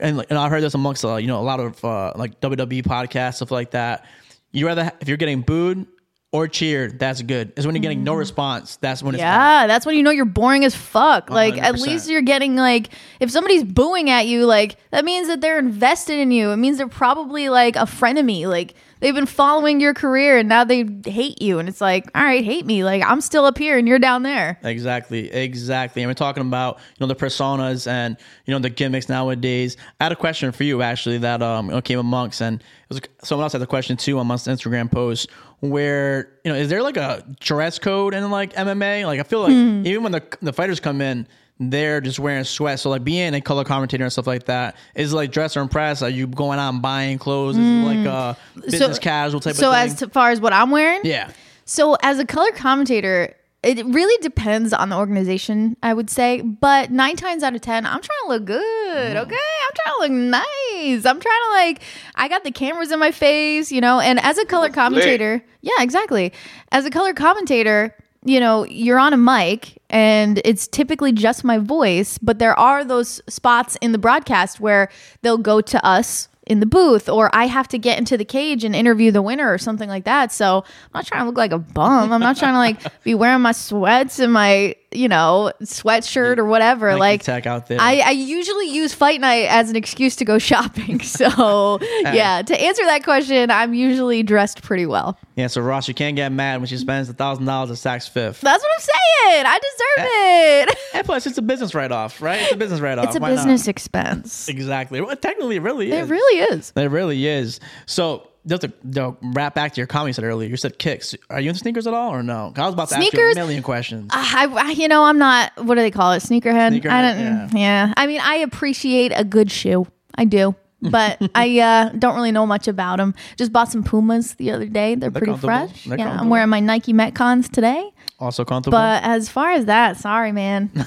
And 0.00 0.16
like, 0.16 0.26
and 0.30 0.38
I've 0.38 0.50
heard 0.50 0.62
this 0.62 0.74
amongst 0.74 1.04
uh, 1.04 1.16
you 1.16 1.26
know 1.26 1.40
a 1.40 1.42
lot 1.42 1.60
of 1.60 1.84
uh, 1.84 2.12
like 2.16 2.40
WWE 2.40 2.82
podcasts 2.82 3.36
stuff 3.36 3.50
like 3.50 3.72
that. 3.72 4.04
You 4.52 4.66
rather 4.66 4.92
if 5.00 5.08
you're 5.08 5.16
getting 5.16 5.42
booed 5.42 5.86
or 6.30 6.46
cheered, 6.46 6.98
that's 6.98 7.22
good. 7.22 7.52
Is 7.56 7.66
when 7.66 7.74
you're 7.74 7.82
getting 7.82 8.04
no 8.04 8.14
response. 8.14 8.76
That's 8.76 9.02
when 9.02 9.14
it's 9.14 9.22
bad. 9.22 9.30
Mm-hmm. 9.30 9.62
Yeah, 9.62 9.66
that's 9.66 9.86
when 9.86 9.96
you 9.96 10.02
know 10.02 10.10
you're 10.10 10.24
boring 10.26 10.64
as 10.64 10.74
fuck. 10.74 11.30
Like 11.30 11.56
at 11.56 11.74
100%. 11.74 11.86
least 11.86 12.10
you're 12.10 12.22
getting 12.22 12.56
like 12.56 12.90
if 13.20 13.30
somebody's 13.30 13.64
booing 13.64 14.10
at 14.10 14.26
you, 14.26 14.44
like 14.44 14.76
that 14.90 15.04
means 15.04 15.28
that 15.28 15.40
they're 15.40 15.58
invested 15.58 16.18
in 16.18 16.30
you. 16.30 16.50
It 16.50 16.56
means 16.58 16.78
they're 16.78 16.88
probably 16.88 17.48
like 17.48 17.76
a 17.76 17.80
frenemy. 17.80 18.46
Like 18.46 18.74
they've 19.00 19.14
been 19.14 19.26
following 19.26 19.80
your 19.80 19.94
career 19.94 20.38
and 20.38 20.48
now 20.48 20.64
they 20.64 20.84
hate 21.06 21.40
you. 21.42 21.58
And 21.58 21.68
it's 21.68 21.80
like, 21.80 22.06
all 22.14 22.22
right, 22.22 22.44
hate 22.44 22.66
me. 22.66 22.84
Like 22.84 23.02
I'm 23.04 23.20
still 23.20 23.44
up 23.44 23.58
here 23.58 23.78
and 23.78 23.86
you're 23.88 23.98
down 23.98 24.22
there. 24.22 24.58
Exactly, 24.62 25.30
exactly. 25.32 26.02
And 26.02 26.10
we're 26.10 26.14
talking 26.14 26.42
about 26.42 26.78
you 26.78 26.94
know 27.00 27.06
the 27.06 27.14
personas 27.16 27.86
and 27.86 28.16
you 28.46 28.52
know 28.52 28.58
the 28.60 28.70
gimmicks 28.70 29.08
nowadays. 29.08 29.76
I 30.00 30.04
had 30.04 30.12
a 30.12 30.16
question 30.16 30.52
for 30.52 30.64
you 30.64 30.82
actually 30.82 31.18
that 31.18 31.42
um 31.42 31.80
came 31.82 31.98
amongst, 31.98 32.40
and 32.40 32.60
it 32.60 32.64
was 32.88 33.00
someone 33.22 33.44
else 33.44 33.52
had 33.52 33.62
the 33.62 33.66
question 33.66 33.96
too 33.96 34.18
on 34.18 34.28
the 34.28 34.34
Instagram 34.34 34.90
post 34.90 35.28
where 35.60 36.30
you 36.44 36.52
know 36.52 36.58
is 36.58 36.68
there 36.68 36.82
like 36.82 36.96
a 36.96 37.24
dress 37.40 37.78
code 37.78 38.14
in 38.14 38.30
like 38.30 38.52
MMA? 38.54 39.04
Like 39.06 39.20
I 39.20 39.22
feel 39.24 39.40
like 39.40 39.52
Hmm. 39.52 39.82
even 39.86 40.02
when 40.02 40.12
the 40.12 40.22
the 40.42 40.52
fighters 40.52 40.80
come 40.80 41.00
in. 41.00 41.26
They're 41.60 42.00
just 42.00 42.18
wearing 42.18 42.44
sweats. 42.44 42.82
So 42.82 42.90
like 42.90 43.02
being 43.02 43.34
a 43.34 43.40
color 43.40 43.64
commentator 43.64 44.04
and 44.04 44.12
stuff 44.12 44.26
like 44.26 44.44
that 44.44 44.76
is 44.94 45.12
like 45.12 45.32
dress 45.32 45.56
or 45.56 45.60
impress. 45.60 46.02
Are 46.02 46.08
you 46.08 46.26
going 46.26 46.58
out 46.58 46.70
and 46.70 46.80
buying 46.80 47.18
clothes? 47.18 47.56
Is 47.56 47.66
it 47.66 47.84
like 47.84 47.98
mm. 47.98 48.06
uh, 48.06 48.34
a 48.56 48.60
business 48.70 48.98
casual 48.98 49.40
type. 49.40 49.56
So 49.56 49.72
of 49.72 49.90
thing? 49.90 50.08
as 50.08 50.12
far 50.12 50.30
as 50.30 50.40
what 50.40 50.52
I'm 50.52 50.70
wearing, 50.70 51.00
yeah. 51.04 51.30
So, 51.68 51.98
as 52.02 52.18
a 52.18 52.24
color 52.24 52.50
commentator, 52.52 53.36
it 53.62 53.84
really 53.84 54.16
depends 54.22 54.72
on 54.72 54.88
the 54.88 54.96
organization, 54.96 55.76
I 55.82 55.92
would 55.92 56.08
say. 56.08 56.40
But 56.40 56.90
nine 56.90 57.14
times 57.14 57.42
out 57.42 57.54
of 57.54 57.60
10, 57.60 57.84
I'm 57.84 58.00
trying 58.00 58.20
to 58.22 58.28
look 58.28 58.44
good, 58.46 59.16
mm. 59.16 59.20
okay? 59.20 59.36
I'm 59.36 59.74
trying 59.74 59.94
to 59.94 60.00
look 60.00 60.10
nice. 60.10 61.04
I'm 61.04 61.20
trying 61.20 61.42
to, 61.44 61.50
like, 61.50 61.82
I 62.14 62.28
got 62.28 62.42
the 62.42 62.52
cameras 62.52 62.90
in 62.90 62.98
my 62.98 63.10
face, 63.10 63.70
you 63.70 63.82
know? 63.82 64.00
And 64.00 64.18
as 64.20 64.38
a 64.38 64.46
color 64.46 64.70
commentator, 64.70 65.44
yeah, 65.60 65.72
exactly. 65.80 66.32
As 66.72 66.86
a 66.86 66.90
color 66.90 67.12
commentator, 67.12 67.94
you 68.28 68.38
know, 68.38 68.64
you're 68.64 68.98
on 68.98 69.12
a 69.12 69.16
mic 69.16 69.78
and 69.90 70.40
it's 70.44 70.68
typically 70.68 71.12
just 71.12 71.44
my 71.44 71.58
voice, 71.58 72.18
but 72.18 72.38
there 72.38 72.56
are 72.58 72.84
those 72.84 73.22
spots 73.28 73.76
in 73.80 73.92
the 73.92 73.98
broadcast 73.98 74.60
where 74.60 74.90
they'll 75.22 75.38
go 75.38 75.60
to 75.62 75.84
us 75.84 76.28
in 76.48 76.60
the 76.60 76.66
booth 76.66 77.08
or 77.08 77.30
I 77.34 77.46
have 77.46 77.68
to 77.68 77.78
get 77.78 77.98
into 77.98 78.16
the 78.16 78.24
cage 78.24 78.64
and 78.64 78.74
interview 78.74 79.10
the 79.10 79.22
winner 79.22 79.52
or 79.52 79.58
something 79.58 79.88
like 79.88 80.04
that. 80.04 80.32
So 80.32 80.64
I'm 80.66 80.90
not 80.94 81.06
trying 81.06 81.20
to 81.22 81.26
look 81.26 81.36
like 81.36 81.52
a 81.52 81.58
bum. 81.58 82.12
I'm 82.12 82.20
not 82.20 82.36
trying 82.36 82.54
to 82.54 82.58
like 82.58 83.02
be 83.04 83.14
wearing 83.14 83.42
my 83.42 83.52
sweats 83.52 84.18
and 84.18 84.32
my, 84.32 84.74
you 84.90 85.08
know, 85.08 85.52
sweatshirt 85.62 86.38
or 86.38 86.46
whatever. 86.46 86.96
Like 86.96 87.22
tech 87.22 87.46
out 87.46 87.66
there. 87.66 87.78
I, 87.80 87.98
I 87.98 88.10
usually 88.10 88.70
use 88.70 88.94
fight 88.94 89.20
night 89.20 89.46
as 89.50 89.68
an 89.68 89.76
excuse 89.76 90.16
to 90.16 90.24
go 90.24 90.38
shopping. 90.38 91.00
So 91.08 91.78
yeah, 91.80 92.42
to 92.42 92.60
answer 92.60 92.84
that 92.84 93.02
question, 93.02 93.50
I'm 93.50 93.74
usually 93.74 94.22
dressed 94.22 94.62
pretty 94.62 94.86
well. 94.86 95.18
Yeah, 95.36 95.48
so 95.48 95.60
Ross, 95.60 95.88
you 95.88 95.94
can't 95.94 96.16
get 96.16 96.30
mad 96.30 96.58
when 96.58 96.66
she 96.66 96.76
spends 96.76 97.08
a 97.08 97.12
thousand 97.12 97.44
dollars 97.44 97.70
at 97.70 97.76
Saks 97.76 98.08
Fifth. 98.08 98.40
That's 98.40 98.62
what 98.62 98.72
I'm 98.72 98.80
saying. 98.80 99.46
I 99.46 99.58
deserve 99.58 100.06
eh. 100.06 100.66
it. 100.68 100.78
And 100.98 101.06
plus, 101.06 101.26
it's 101.26 101.38
a 101.38 101.42
business 101.42 101.74
write 101.74 101.92
off, 101.92 102.20
right? 102.20 102.42
It's 102.42 102.52
a 102.52 102.56
business 102.56 102.80
write 102.80 102.98
off. 102.98 103.06
It's 103.06 103.16
a 103.16 103.20
business 103.20 103.68
expense. 103.68 104.48
Exactly. 104.48 105.00
Well, 105.00 105.14
technically, 105.16 105.56
it 105.56 105.62
really 105.62 105.92
is. 105.92 106.08
It 106.08 106.10
really 106.12 106.40
is. 106.40 106.72
It 106.74 106.90
really 106.90 107.26
is. 107.26 107.60
So, 107.86 108.28
just 108.46 108.62
to, 108.62 108.68
to 108.94 109.16
wrap 109.22 109.54
back 109.54 109.74
to 109.74 109.80
your 109.80 109.86
comment 109.86 110.08
you 110.08 110.12
said 110.14 110.24
earlier, 110.24 110.48
you 110.48 110.56
said 110.56 110.78
kicks. 110.78 111.14
Are 111.30 111.40
you 111.40 111.50
into 111.50 111.60
sneakers 111.60 111.86
at 111.86 111.94
all 111.94 112.10
or 112.10 112.22
no? 112.22 112.52
I 112.56 112.64
was 112.64 112.74
about 112.74 112.88
to 112.88 112.96
ask 112.96 113.04
you 113.04 113.10
Sneakers? 113.10 113.36
a 113.36 113.38
million 113.38 113.62
questions. 113.62 114.10
I, 114.12 114.46
I- 114.46 114.70
you 114.72 114.88
know, 114.88 115.04
I'm 115.04 115.18
not. 115.18 115.52
What 115.64 115.76
do 115.76 115.82
they 115.82 115.90
call 115.90 116.12
it? 116.12 116.22
Sneakerhead. 116.22 116.80
Sneakerhead, 116.80 116.90
I 116.90 117.12
don't. 117.46 117.56
Yeah. 117.56 117.92
I 117.96 118.06
mean, 118.06 118.20
I 118.20 118.36
appreciate 118.36 119.12
a 119.14 119.22
good 119.24 119.50
shoe. 119.52 119.86
I 120.16 120.24
do, 120.24 120.54
but 120.82 121.20
I 121.34 121.60
uh, 121.60 121.88
don't 121.90 122.16
really 122.16 122.32
know 122.32 122.46
much 122.46 122.66
about 122.68 122.96
them. 122.98 123.14
Just 123.36 123.52
bought 123.52 123.70
some 123.70 123.84
Pumas 123.84 124.34
the 124.34 124.50
other 124.50 124.66
day. 124.66 124.94
They're, 124.96 125.10
pretty 125.10 125.36
fresh. 125.36 125.84
They're 125.84 125.98
yeah, 125.98 126.18
I'm 126.18 126.28
wearing 126.28 126.48
my 126.48 126.60
Nike 126.60 126.92
Metcons 126.92 127.50
today. 127.50 127.92
Also 128.18 128.44
comfortable. 128.44 128.78
But 128.78 129.02
as 129.04 129.28
far 129.28 129.52
as 129.52 129.66
that, 129.66 129.96
sorry, 129.96 130.32
man. 130.32 130.70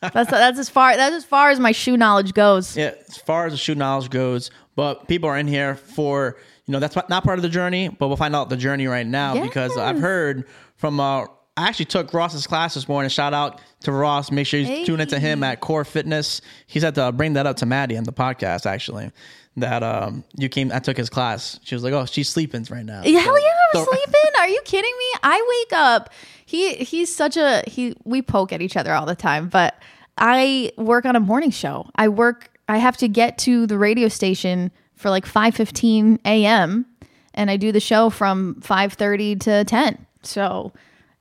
that's 0.00 0.30
that's 0.30 0.58
as 0.58 0.68
far 0.68 0.96
that's 0.96 1.14
as 1.14 1.24
far 1.24 1.50
as 1.50 1.60
my 1.60 1.72
shoe 1.72 1.96
knowledge 1.96 2.32
goes. 2.34 2.76
yeah, 2.76 2.94
as 3.08 3.18
far 3.18 3.46
as 3.46 3.52
the 3.52 3.58
shoe 3.58 3.74
knowledge 3.74 4.10
goes, 4.10 4.50
but 4.76 5.06
people 5.08 5.28
are 5.28 5.36
in 5.36 5.46
here 5.46 5.74
for 5.74 6.36
you 6.66 6.72
know 6.72 6.78
that's 6.80 6.96
not 7.08 7.24
part 7.24 7.38
of 7.38 7.42
the 7.42 7.48
journey, 7.48 7.88
but 7.88 8.08
we'll 8.08 8.16
find 8.16 8.34
out 8.34 8.48
the 8.48 8.56
journey 8.56 8.86
right 8.86 9.06
now 9.06 9.42
because 9.42 9.76
I've 9.76 9.98
heard 10.00 10.46
from. 10.76 11.00
Uh, 11.00 11.26
I 11.56 11.68
actually 11.68 11.86
took 11.86 12.14
Ross's 12.14 12.46
class 12.46 12.74
this 12.74 12.88
morning. 12.88 13.10
Shout 13.10 13.34
out 13.34 13.60
to 13.80 13.92
Ross. 13.92 14.30
Make 14.30 14.46
sure 14.46 14.60
you 14.60 14.86
tune 14.86 15.00
into 15.00 15.18
him 15.18 15.42
at 15.42 15.60
Core 15.60 15.84
Fitness. 15.84 16.40
He's 16.66 16.82
had 16.82 16.94
to 16.94 17.12
bring 17.12 17.34
that 17.34 17.44
up 17.44 17.56
to 17.56 17.66
Maddie 17.66 17.98
on 17.98 18.04
the 18.04 18.12
podcast. 18.12 18.64
Actually, 18.64 19.10
that 19.56 19.82
um 19.82 20.24
you 20.36 20.48
came. 20.48 20.70
I 20.72 20.78
took 20.78 20.96
his 20.96 21.10
class. 21.10 21.58
She 21.64 21.74
was 21.74 21.82
like, 21.84 21.92
"Oh, 21.92 22.06
she's 22.06 22.28
sleeping 22.28 22.66
right 22.70 22.84
now." 22.84 23.02
Yeah, 23.04 23.20
Hell 23.20 23.34
So- 23.34 23.38
yeah, 23.38 23.52
I'm 23.74 23.84
so- 23.84 23.90
sleeping. 23.92 24.30
Are 24.38 24.48
you 24.48 24.60
kidding 24.64 24.92
me? 24.98 25.18
I 25.22 25.62
wake 25.68 25.78
up. 25.78 26.10
He 26.46 26.74
he's 26.76 27.14
such 27.14 27.36
a 27.36 27.62
he. 27.66 27.94
We 28.04 28.22
poke 28.22 28.52
at 28.52 28.60
each 28.62 28.76
other 28.76 28.92
all 28.94 29.06
the 29.06 29.14
time, 29.16 29.48
but 29.48 29.74
I 30.18 30.72
work 30.76 31.04
on 31.04 31.16
a 31.16 31.20
morning 31.20 31.50
show. 31.50 31.88
I 31.96 32.08
work. 32.08 32.50
I 32.68 32.78
have 32.78 32.96
to 32.98 33.08
get 33.08 33.36
to 33.38 33.66
the 33.66 33.76
radio 33.78 34.08
station 34.08 34.70
for 34.94 35.10
like 35.10 35.26
five 35.26 35.54
fifteen 35.54 36.18
a.m. 36.24 36.86
and 37.34 37.50
I 37.50 37.56
do 37.56 37.72
the 37.72 37.80
show 37.80 38.10
from 38.10 38.60
five 38.62 38.92
thirty 38.94 39.36
to 39.36 39.64
ten. 39.64 40.06
So. 40.22 40.72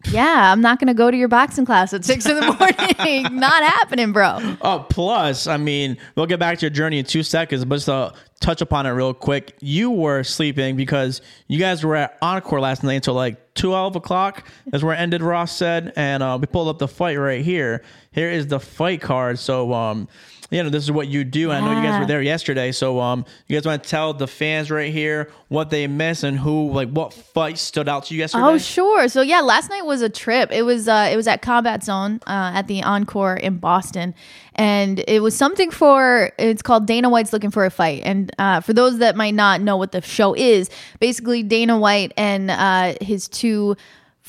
Yeah, 0.08 0.52
I'm 0.54 0.62
not 0.62 0.80
gonna 0.80 0.94
go 0.94 1.12
to 1.12 1.18
your 1.18 1.28
boxing 1.28 1.66
class 1.66 1.94
at 1.94 2.06
six 2.06 2.26
in 2.26 2.36
the 2.36 2.42
morning. 3.00 3.36
not 3.38 3.62
happening, 3.64 4.14
bro. 4.14 4.56
Oh, 4.62 4.86
plus, 4.90 5.46
I 5.46 5.58
mean, 5.58 5.98
we'll 6.16 6.26
get 6.26 6.40
back 6.40 6.58
to 6.60 6.66
your 6.66 6.70
journey 6.70 7.00
in 7.00 7.06
two 7.06 7.22
seconds, 7.22 7.66
but 7.66 7.76
just 7.76 7.88
to 7.88 8.14
touch 8.40 8.62
upon 8.62 8.86
it 8.86 8.92
real 8.92 9.14
quick, 9.14 9.56
you 9.60 9.92
were 9.92 10.24
sleeping 10.24 10.78
because 10.78 11.22
you 11.48 11.60
guys 11.60 11.84
were 11.84 11.98
at 11.98 12.18
Encore 12.22 12.62
last 12.62 12.82
night 12.82 12.94
until 12.94 13.14
like 13.14 13.54
12 13.56 13.98
o'clock. 13.98 14.48
That's 14.68 14.84
where 14.86 14.96
it 14.96 15.00
ended, 15.00 15.22
Ross 15.22 15.52
said. 15.56 15.92
And 15.98 16.24
uh, 16.24 16.38
we 16.40 16.48
pulled 16.48 16.70
up 16.70 16.80
the 16.80 16.88
fight 16.88 17.18
right 17.18 17.44
here. 17.44 17.84
Here 18.12 18.30
is 18.30 18.48
the 18.48 18.60
fight 18.62 19.02
card. 19.02 19.38
So, 19.38 19.74
um, 19.74 20.08
you 20.50 20.64
know, 20.64 20.70
this 20.70 20.84
is 20.84 20.92
what 20.92 21.08
you 21.08 21.24
do. 21.24 21.52
And 21.52 21.66
I 21.66 21.74
know 21.74 21.80
you 21.80 21.88
guys 21.88 22.00
were 22.00 22.06
there 22.06 22.22
yesterday. 22.22 22.72
So, 22.72 23.00
um, 23.00 23.26
you 23.48 23.56
guys 23.56 23.66
want 23.66 23.84
to 23.84 23.90
tell 23.90 24.14
the 24.14 24.28
fans 24.28 24.72
right 24.72 24.92
here 24.92 25.32
what 25.48 25.70
they 25.70 25.88
missed 25.88 26.24
and 26.24 26.38
who, 26.38 26.72
like, 26.72 26.90
what 26.90 27.14
fight 27.14 27.58
stood 27.58 27.88
out 27.88 28.06
to 28.06 28.14
you 28.14 28.20
yesterday? 28.20 28.44
Oh, 28.44 28.58
sure. 28.58 29.08
So 29.08 29.22
yeah, 29.22 29.42
last 29.42 29.70
night 29.70 29.86
was 29.86 30.02
a 30.02 30.10
trip. 30.10 30.52
It 30.52 30.64
was 30.64 30.88
uh, 30.88 31.10
it 31.12 31.16
was 31.16 31.28
at 31.28 31.42
Combat 31.42 31.84
Zone 31.84 32.20
uh, 32.28 32.52
at 32.56 32.68
the 32.68 32.84
Encore 32.84 33.36
in 33.36 33.58
Boston, 33.58 34.16
and 34.56 35.04
it 35.08 35.22
was 35.22 35.36
something 35.36 35.72
for. 35.72 36.32
It's 36.38 36.62
called 36.62 36.88
Dana 36.88 37.10
White's 37.10 37.34
looking 37.34 37.52
for 37.52 37.66
a 37.66 37.72
fight. 37.72 38.02
And 38.04 38.32
uh, 38.40 38.62
for 38.62 38.74
those 38.74 38.98
that 39.00 39.16
might 39.16 39.36
not 39.36 39.62
know 39.62 39.78
what 39.78 39.92
the 39.92 40.02
show 40.02 40.36
is, 40.36 40.70
basically 41.00 41.44
Dana 41.44 41.78
White 41.78 42.14
and 42.18 42.52
uh, 42.52 42.96
his 43.02 43.28
two 43.28 43.76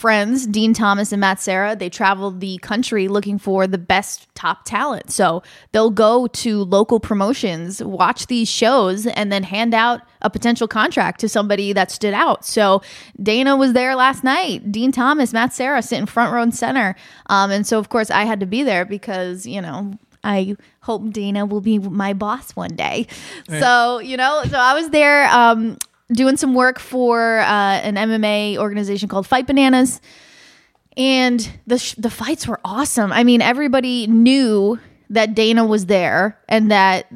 friends, 0.00 0.47
Dean 0.47 0.73
Thomas 0.73 1.12
and 1.12 1.21
Matt 1.21 1.40
Serra, 1.40 1.76
they 1.76 1.90
travel 1.90 2.30
the 2.30 2.57
country 2.59 3.07
looking 3.07 3.38
for 3.38 3.66
the 3.66 3.76
best 3.76 4.35
top 4.35 4.64
talent. 4.64 5.11
So 5.11 5.42
they'll 5.73 5.90
go 5.90 6.26
to 6.26 6.64
local 6.64 7.00
promotions, 7.00 7.85
watch 7.85 8.26
these 8.26 8.49
shows, 8.49 9.07
and 9.07 9.30
then 9.30 9.42
hand 9.42 9.75
out 9.75 10.00
a 10.23 10.30
potential 10.30 10.66
contract 10.66 11.21
to 11.21 11.28
somebody 11.28 11.75
that 11.75 11.90
stood 11.90 12.14
out. 12.14 12.47
So 12.47 12.80
Dana 13.23 13.57
was 13.57 13.75
there 13.75 13.95
last 13.95 14.25
night, 14.25 14.73
Dean 14.73 14.90
Thomas, 14.90 15.35
Matt 15.35 15.52
Serra 15.52 15.83
sitting 15.83 16.07
front 16.07 16.33
row 16.33 16.42
and 16.42 16.54
center. 16.54 16.97
Um, 17.26 17.50
and 17.50 17.66
so, 17.66 17.78
of 17.78 17.90
course, 17.90 18.11
I 18.11 18.25
had 18.25 18.40
to 18.40 18.47
be 18.47 18.62
there 18.62 18.87
because, 18.87 19.47
you 19.47 19.61
know, 19.61 19.99
I 20.25 20.57
hope 20.80 21.11
Dana 21.12 21.45
will 21.47 21.61
be 21.61 21.78
my 21.78 22.14
boss 22.14 22.57
one 22.57 22.75
day. 22.76 23.07
So, 23.61 23.99
you 23.99 24.16
know, 24.16 24.42
so 24.49 24.59
I 24.59 24.75
was 24.75 24.90
there 24.90 25.26
um, 25.28 25.78
doing 26.12 26.37
some 26.37 26.55
work 26.55 26.79
for 26.79 27.38
uh, 27.38 27.45
an 27.45 27.95
MMA 27.97 28.57
organization 28.57 29.09
called 29.09 29.26
Fight 29.26 29.47
Bananas. 29.47 30.00
And 30.97 31.49
the, 31.67 31.79
sh- 31.79 31.95
the 31.97 32.11
fights 32.11 32.47
were 32.47 32.61
awesome. 32.64 33.12
I 33.12 33.25
mean, 33.25 33.43
everybody 33.43 34.07
knew 34.07 34.79
that 35.11 35.35
Dana 35.35 35.64
was 35.64 35.87
there 35.87 36.38
and 36.49 36.71
that 36.71 37.12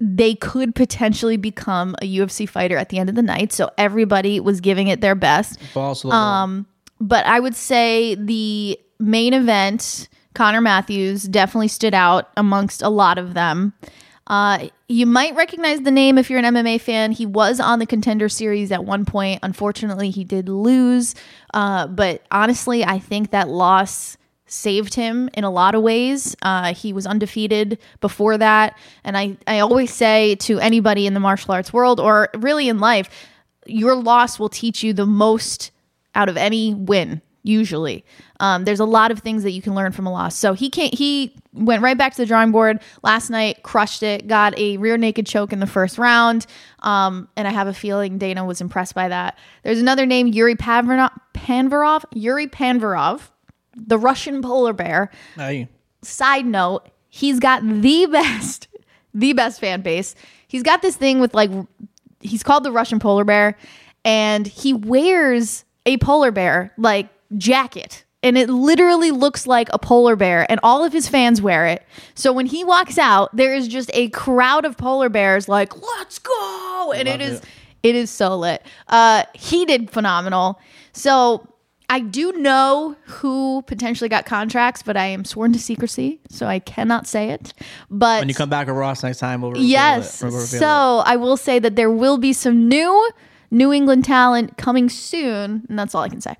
they 0.00 0.34
could 0.34 0.74
potentially 0.74 1.36
become 1.36 1.94
a 2.00 2.16
UFC 2.16 2.48
fighter 2.48 2.76
at 2.76 2.88
the 2.88 2.98
end 2.98 3.10
of 3.10 3.14
the 3.14 3.22
night. 3.22 3.52
So 3.52 3.70
everybody 3.76 4.40
was 4.40 4.60
giving 4.60 4.88
it 4.88 5.00
their 5.00 5.14
best. 5.14 5.58
Balls. 5.74 6.04
Um, 6.04 6.66
but 7.00 7.26
I 7.26 7.38
would 7.38 7.54
say 7.54 8.14
the 8.14 8.78
main 8.98 9.34
event, 9.34 10.08
Connor 10.34 10.60
Matthews, 10.60 11.24
definitely 11.24 11.68
stood 11.68 11.94
out 11.94 12.30
amongst 12.36 12.82
a 12.82 12.88
lot 12.88 13.18
of 13.18 13.34
them. 13.34 13.74
Uh, 14.30 14.68
you 14.86 15.06
might 15.06 15.34
recognize 15.34 15.80
the 15.80 15.90
name 15.90 16.16
if 16.16 16.30
you're 16.30 16.38
an 16.38 16.54
MMA 16.54 16.80
fan. 16.80 17.10
He 17.10 17.26
was 17.26 17.58
on 17.58 17.80
the 17.80 17.86
contender 17.86 18.28
series 18.28 18.70
at 18.70 18.84
one 18.84 19.04
point. 19.04 19.40
Unfortunately, 19.42 20.10
he 20.10 20.22
did 20.22 20.48
lose. 20.48 21.16
Uh, 21.52 21.88
but 21.88 22.22
honestly, 22.30 22.84
I 22.84 23.00
think 23.00 23.32
that 23.32 23.48
loss 23.48 24.16
saved 24.46 24.94
him 24.94 25.28
in 25.34 25.42
a 25.42 25.50
lot 25.50 25.74
of 25.74 25.82
ways. 25.82 26.36
Uh, 26.42 26.72
he 26.74 26.92
was 26.92 27.08
undefeated 27.08 27.80
before 28.00 28.38
that. 28.38 28.78
And 29.02 29.18
I, 29.18 29.36
I 29.48 29.58
always 29.58 29.92
say 29.92 30.36
to 30.36 30.60
anybody 30.60 31.08
in 31.08 31.14
the 31.14 31.20
martial 31.20 31.52
arts 31.52 31.72
world 31.72 31.98
or 31.98 32.28
really 32.36 32.68
in 32.68 32.78
life, 32.78 33.10
your 33.66 33.96
loss 33.96 34.38
will 34.38 34.48
teach 34.48 34.84
you 34.84 34.92
the 34.92 35.06
most 35.06 35.72
out 36.14 36.28
of 36.28 36.36
any 36.36 36.72
win 36.72 37.20
usually. 37.42 38.04
Um, 38.38 38.64
there's 38.64 38.80
a 38.80 38.84
lot 38.84 39.10
of 39.10 39.20
things 39.20 39.42
that 39.42 39.52
you 39.52 39.62
can 39.62 39.74
learn 39.74 39.92
from 39.92 40.06
a 40.06 40.12
loss. 40.12 40.36
So 40.36 40.52
he 40.52 40.70
can't 40.70 40.94
he 40.94 41.34
went 41.52 41.82
right 41.82 41.96
back 41.96 42.12
to 42.12 42.22
the 42.22 42.26
drawing 42.26 42.52
board 42.52 42.80
last 43.02 43.28
night 43.30 43.62
crushed 43.62 44.02
it 44.02 44.28
got 44.28 44.56
a 44.58 44.76
rear 44.76 44.96
naked 44.96 45.26
choke 45.26 45.52
in 45.52 45.60
the 45.60 45.66
first 45.66 45.98
round. 45.98 46.46
Um, 46.80 47.28
and 47.36 47.48
i 47.48 47.50
have 47.50 47.66
a 47.66 47.74
feeling 47.74 48.18
dana 48.18 48.44
was 48.44 48.60
impressed 48.60 48.94
by 48.94 49.08
that. 49.08 49.38
There's 49.62 49.80
another 49.80 50.06
name 50.06 50.26
yuri 50.28 50.54
Pavanov, 50.54 51.10
panvarov 51.34 52.04
yuri 52.12 52.46
panvarov 52.46 53.30
the 53.76 53.98
russian 53.98 54.42
polar 54.42 54.72
bear. 54.72 55.10
Hey. 55.36 55.68
side 56.02 56.46
note, 56.46 56.88
he's 57.08 57.40
got 57.40 57.62
the 57.62 58.06
best, 58.10 58.68
the 59.14 59.32
best 59.32 59.60
fan 59.60 59.82
base. 59.82 60.14
He's 60.48 60.62
got 60.62 60.82
this 60.82 60.96
thing 60.96 61.20
with 61.20 61.34
like, 61.34 61.50
he's 62.20 62.42
called 62.42 62.64
the 62.64 62.72
Russian 62.72 62.98
polar 62.98 63.24
bear, 63.24 63.56
and 64.04 64.46
he 64.46 64.72
wears 64.72 65.64
a 65.86 65.96
polar 65.98 66.30
bear 66.30 66.72
like 66.76 67.08
jacket. 67.36 68.04
And 68.22 68.36
it 68.36 68.50
literally 68.50 69.10
looks 69.10 69.46
like 69.46 69.68
a 69.72 69.78
polar 69.78 70.14
bear, 70.14 70.44
and 70.50 70.60
all 70.62 70.84
of 70.84 70.92
his 70.92 71.08
fans 71.08 71.40
wear 71.40 71.66
it. 71.66 71.82
So 72.14 72.34
when 72.34 72.44
he 72.44 72.64
walks 72.64 72.98
out, 72.98 73.34
there 73.34 73.54
is 73.54 73.66
just 73.66 73.90
a 73.94 74.10
crowd 74.10 74.66
of 74.66 74.76
polar 74.76 75.08
bears 75.08 75.48
like, 75.48 75.74
let's 75.80 76.18
go. 76.18 76.92
And 76.94 77.08
it 77.08 77.22
is 77.22 77.40
it. 77.40 77.44
it 77.82 77.94
is 77.94 78.10
so 78.10 78.36
lit. 78.36 78.62
Uh, 78.88 79.24
he 79.34 79.64
did 79.64 79.90
phenomenal. 79.90 80.60
So 80.92 81.50
I 81.90 81.98
do 81.98 82.32
know 82.32 82.94
who 83.06 83.62
potentially 83.62 84.08
got 84.08 84.24
contracts, 84.24 84.82
but 84.82 84.96
I 84.96 85.06
am 85.06 85.24
sworn 85.24 85.52
to 85.54 85.58
secrecy, 85.58 86.20
so 86.28 86.46
I 86.46 86.60
cannot 86.60 87.08
say 87.08 87.30
it. 87.30 87.52
But 87.90 88.20
When 88.20 88.28
you 88.28 88.34
come 88.34 88.48
back 88.48 88.68
with 88.68 88.76
Ross 88.76 89.02
next 89.02 89.18
time, 89.18 89.40
we'll 89.40 89.56
yes, 89.56 90.22
it. 90.22 90.26
We'll 90.26 90.40
so 90.40 91.00
it. 91.00 91.10
I 91.10 91.16
will 91.16 91.36
say 91.36 91.58
that 91.58 91.74
there 91.74 91.90
will 91.90 92.16
be 92.16 92.32
some 92.32 92.68
new 92.68 93.10
New 93.50 93.72
England 93.72 94.04
talent 94.04 94.56
coming 94.56 94.88
soon, 94.88 95.66
and 95.68 95.78
that's 95.78 95.94
all 95.94 96.02
I 96.02 96.08
can 96.08 96.20
say. 96.20 96.36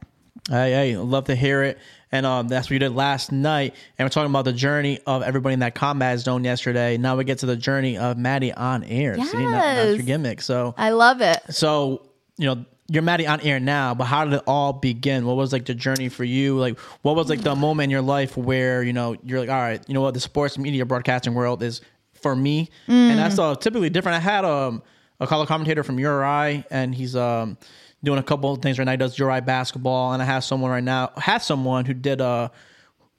Hey, 0.49 0.70
hey, 0.73 0.97
love 0.97 1.25
to 1.25 1.35
hear 1.37 1.62
it. 1.62 1.78
And 2.12 2.26
um, 2.26 2.49
that's 2.49 2.66
what 2.66 2.70
you 2.73 2.78
did 2.80 2.92
last 2.94 3.30
night. 3.30 3.75
And 3.99 4.04
we're 4.06 4.11
talking 4.11 4.30
about 4.30 4.44
the 4.44 4.52
journey 4.52 4.99
of 5.06 5.23
everybody 5.23 5.52
in 5.54 5.61
that 5.61 5.75
combat 5.76 6.18
zone 6.18 6.42
yesterday. 6.44 6.97
Now 6.97 7.16
we 7.16 7.25
get 7.25 7.38
to 7.38 7.47
the 7.47 7.56
journey 7.56 7.99
of 7.99 8.16
Maddie 8.18 8.52
on 8.52 8.82
air. 8.85 9.14
See, 9.16 9.23
that- 9.23 9.75
that's 9.76 9.97
your 9.97 10.06
gimmick. 10.06 10.40
So, 10.42 10.75
I 10.76 10.90
love 10.90 11.20
it. 11.20 11.38
so 11.50 12.02
you 12.37 12.47
know, 12.47 12.64
you're 12.88 13.02
Maddie 13.02 13.26
on 13.28 13.40
air 13.42 13.61
now, 13.61 13.94
but 13.94 14.04
how 14.06 14.25
did 14.25 14.32
it 14.35 14.42
all 14.47 14.73
begin? 14.73 15.25
What 15.26 15.37
was 15.37 15.52
like 15.52 15.66
the 15.66 15.75
journey 15.75 16.09
for 16.09 16.25
you? 16.25 16.59
Like, 16.59 16.78
what 17.02 17.14
was 17.14 17.28
like 17.28 17.42
the 17.42 17.54
moment 17.54 17.85
in 17.85 17.90
your 17.90 18.02
life 18.02 18.37
where 18.37 18.82
you 18.82 18.92
know 18.94 19.14
you're 19.23 19.38
like, 19.40 19.50
all 19.50 19.61
right, 19.61 19.80
you 19.87 19.94
know 19.94 20.00
what, 20.00 20.14
the 20.14 20.20
sports 20.20 20.56
media 20.59 20.85
broadcasting 20.87 21.35
world 21.35 21.62
is 21.62 21.82
for 22.14 22.35
me, 22.35 22.70
and 22.88 23.18
that's 23.18 23.38
uh, 23.38 23.54
typically 23.54 23.90
different. 23.90 24.16
I 24.16 24.20
had 24.20 24.44
um, 24.44 24.82
a 25.20 25.26
color 25.28 25.47
commentator 25.47 25.85
from 25.85 25.99
URI, 26.00 26.64
and 26.70 26.92
he's 26.94 27.14
um 27.14 27.59
doing 28.02 28.19
a 28.19 28.23
couple 28.23 28.52
of 28.52 28.62
things 28.62 28.78
right 28.78 28.85
now. 28.85 28.92
He 28.92 28.97
does 28.97 29.19
URI 29.19 29.40
basketball, 29.40 30.12
and 30.12 30.23
I 30.23 30.25
have 30.26 30.45
someone 30.45 30.71
right 30.71 30.85
now, 30.85 31.11
had 31.16 31.38
someone 31.38 31.85
who 31.85 31.95
did 31.95 32.21
uh 32.21 32.49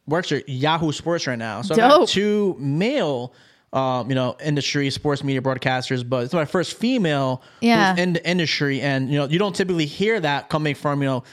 works 0.07 0.31
at 0.31 0.47
Yahoo 0.49 0.91
Sports 0.91 1.27
right 1.27 1.37
now. 1.37 1.61
So 1.61 1.73
I've 1.75 1.79
got 1.79 2.07
two 2.07 2.55
male. 2.59 3.33
Um, 3.73 4.09
you 4.09 4.15
know, 4.15 4.35
industry 4.43 4.89
sports 4.89 5.23
media 5.23 5.41
broadcasters, 5.41 6.03
but 6.07 6.25
it's 6.25 6.33
my 6.33 6.43
first 6.43 6.75
female 6.75 7.41
Yeah. 7.61 7.95
in 7.95 8.11
the 8.11 8.29
industry, 8.29 8.81
and 8.81 9.09
you 9.09 9.17
know, 9.17 9.27
you 9.29 9.39
don't 9.39 9.55
typically 9.55 9.85
hear 9.85 10.19
that 10.19 10.49
coming 10.49 10.75
from 10.75 11.01
you 11.01 11.07
know, 11.07 11.23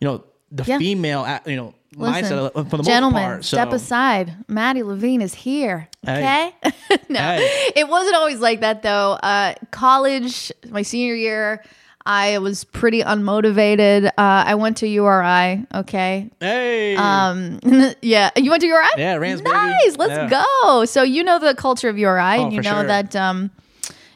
you 0.00 0.06
know, 0.06 0.24
the 0.52 0.62
Yeah. 0.62 0.78
female, 0.78 1.26
you 1.44 1.56
know, 1.56 1.74
Listen, 1.96 2.38
mindset 2.38 2.70
for 2.70 2.76
the 2.76 2.84
gentlemen, 2.84 3.20
most 3.22 3.26
part. 3.26 3.44
So, 3.46 3.56
step 3.56 3.72
aside. 3.72 4.36
Maddie 4.46 4.84
Levine 4.84 5.20
is 5.22 5.34
here. 5.34 5.88
Hey. 6.06 6.52
Okay. 6.64 6.98
no, 7.08 7.18
Hey. 7.18 7.72
it 7.74 7.88
wasn't 7.88 8.14
always 8.14 8.38
like 8.38 8.60
that 8.60 8.84
though. 8.84 9.14
Uh, 9.20 9.54
college, 9.72 10.52
my 10.70 10.82
senior 10.82 11.16
year, 11.16 11.64
I 12.10 12.38
was 12.38 12.64
pretty 12.64 13.02
unmotivated. 13.02 14.06
Uh, 14.06 14.10
I 14.16 14.54
went 14.54 14.78
to 14.78 14.88
URI. 14.88 15.66
Okay. 15.74 16.30
Hey, 16.40 16.96
Um, 16.96 17.60
yeah, 18.02 18.30
you 18.34 18.50
went 18.50 18.62
to 18.62 18.66
URI. 18.66 18.86
Yeah, 18.96 19.16
Rams, 19.16 19.42
baby. 19.42 19.52
Nice. 19.54 19.96
Let's 19.98 20.32
Yeah. 20.32 20.44
go. 20.62 20.86
So 20.86 21.02
you 21.02 21.22
know 21.22 21.38
the 21.38 21.54
culture 21.54 21.90
of 21.90 21.98
URI, 21.98 22.38
Oh, 22.38 22.44
and 22.44 22.52
you 22.54 22.62
know 22.62 22.78
sure. 22.80 22.84
that 22.86 23.14
um, 23.14 23.50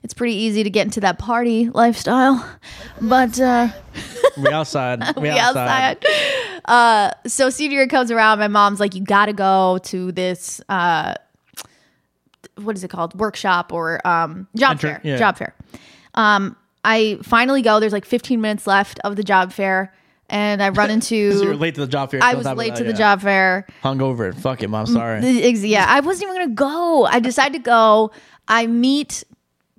it's 0.02 0.14
pretty 0.14 0.34
easy 0.34 0.64
to 0.64 0.70
get 0.70 0.86
into 0.86 1.00
that 1.00 1.18
party 1.18 1.68
lifestyle. 1.68 2.42
But 3.00 3.38
uh, 3.38 3.68
we 4.38 4.48
outside, 4.48 5.14
we, 5.16 5.22
we 5.24 5.28
outside. 5.30 5.98
outside. 6.02 6.60
Uh, 6.64 7.10
so 7.28 7.50
senior 7.50 7.76
year 7.80 7.88
comes 7.88 8.10
around. 8.10 8.38
My 8.38 8.48
mom's 8.48 8.80
like, 8.80 8.94
you 8.94 9.02
got 9.04 9.26
to 9.26 9.34
go 9.34 9.78
to 9.84 10.12
this. 10.12 10.62
Uh, 10.68 11.14
what 12.56 12.74
is 12.74 12.84
it 12.84 12.88
called? 12.88 13.14
Workshop 13.18 13.70
or 13.72 14.04
um, 14.06 14.48
job 14.56 14.72
Enter- 14.72 14.88
fair. 14.88 15.00
yeah. 15.04 15.18
Job 15.18 15.36
fair. 15.36 15.54
Um, 16.14 16.56
I 16.84 17.18
finally 17.22 17.62
go. 17.62 17.80
There's 17.80 17.92
like 17.92 18.04
15 18.04 18.40
minutes 18.40 18.66
left 18.66 18.98
of 19.00 19.16
the 19.16 19.22
job 19.22 19.52
fair, 19.52 19.94
and 20.28 20.62
I 20.62 20.70
run 20.70 20.90
into. 20.96 21.32
So 21.32 21.44
you're 21.44 21.56
late 21.56 21.74
to 21.76 21.82
the 21.82 21.86
job 21.86 22.10
fair. 22.10 22.20
I 22.22 22.34
was 22.34 22.46
late 22.46 22.74
to 22.76 22.84
the 22.84 22.90
yeah. 22.90 22.96
job 22.96 23.22
fair. 23.22 23.66
Hungover. 23.82 24.34
Fuck 24.34 24.62
it, 24.62 24.68
mom. 24.68 24.86
Sorry. 24.86 25.20
Yeah, 25.28 25.86
I 25.88 26.00
wasn't 26.00 26.30
even 26.30 26.42
gonna 26.42 26.54
go. 26.54 27.04
I 27.04 27.20
decided 27.20 27.58
to 27.58 27.62
go. 27.62 28.10
I 28.48 28.66
meet 28.66 29.24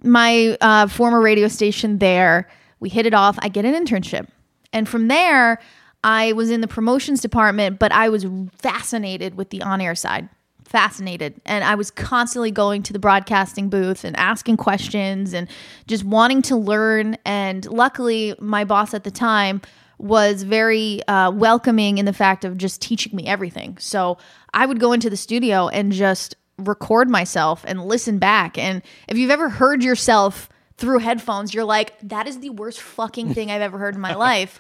my 0.04 0.58
uh, 0.62 0.88
former 0.88 1.22
radio 1.22 1.48
station 1.48 2.00
there. 2.00 2.48
We 2.80 2.90
hit 2.90 3.06
it 3.06 3.14
off. 3.14 3.38
I 3.42 3.50
get 3.50 3.66
an 3.66 3.74
internship, 3.74 4.28
and 4.72 4.88
from 4.88 5.08
there, 5.08 5.60
I 6.04 6.34
was 6.34 6.50
in 6.50 6.62
the 6.62 6.68
promotions 6.68 7.22
department. 7.22 7.80
But 7.80 7.92
I 7.92 8.10
was 8.10 8.26
fascinated 8.54 9.36
with 9.36 9.50
the 9.50 9.62
on-air 9.62 9.96
side. 9.96 10.30
Fascinated, 10.74 11.40
and 11.46 11.64
I 11.64 11.76
was 11.76 11.92
constantly 11.92 12.50
going 12.50 12.82
to 12.82 12.94
the 12.94 12.98
broadcasting 12.98 13.70
booth 13.70 14.04
and 14.04 14.18
asking 14.18 14.58
questions 14.58 15.32
and 15.32 15.48
just 15.86 16.04
wanting 16.04 16.42
to 16.42 16.56
learn. 16.56 17.16
And 17.26 17.64
luckily, 17.68 18.34
my 18.40 18.64
boss 18.64 18.96
at 18.96 19.04
the 19.04 19.12
time 19.12 19.62
was 20.00 20.42
very 20.42 21.08
uh, 21.08 21.30
welcoming 21.30 22.00
in 22.00 22.06
the 22.06 22.12
fact 22.12 22.44
of 22.44 22.58
just 22.58 22.82
teaching 22.82 23.16
me 23.16 23.28
everything. 23.28 23.78
So 23.78 24.18
I 24.52 24.66
would 24.66 24.80
go 24.80 24.94
into 24.94 25.12
the 25.12 25.16
studio 25.16 25.68
and 25.68 25.92
just 25.92 26.36
record 26.58 27.08
myself 27.08 27.64
and 27.68 27.86
listen 27.86 28.18
back. 28.18 28.58
And 28.58 28.82
if 29.08 29.16
you've 29.16 29.30
ever 29.30 29.50
heard 29.50 29.84
yourself 29.84 30.50
through 30.78 30.98
headphones, 31.00 31.54
you're 31.54 31.66
like, 31.66 31.94
that 32.02 32.28
is 32.28 32.40
the 32.40 32.50
worst 32.50 32.82
fucking 32.82 33.36
thing 33.36 33.52
I've 33.52 33.62
ever 33.62 33.78
heard 33.78 33.94
in 33.94 34.02
my 34.02 34.16
life. 34.30 34.60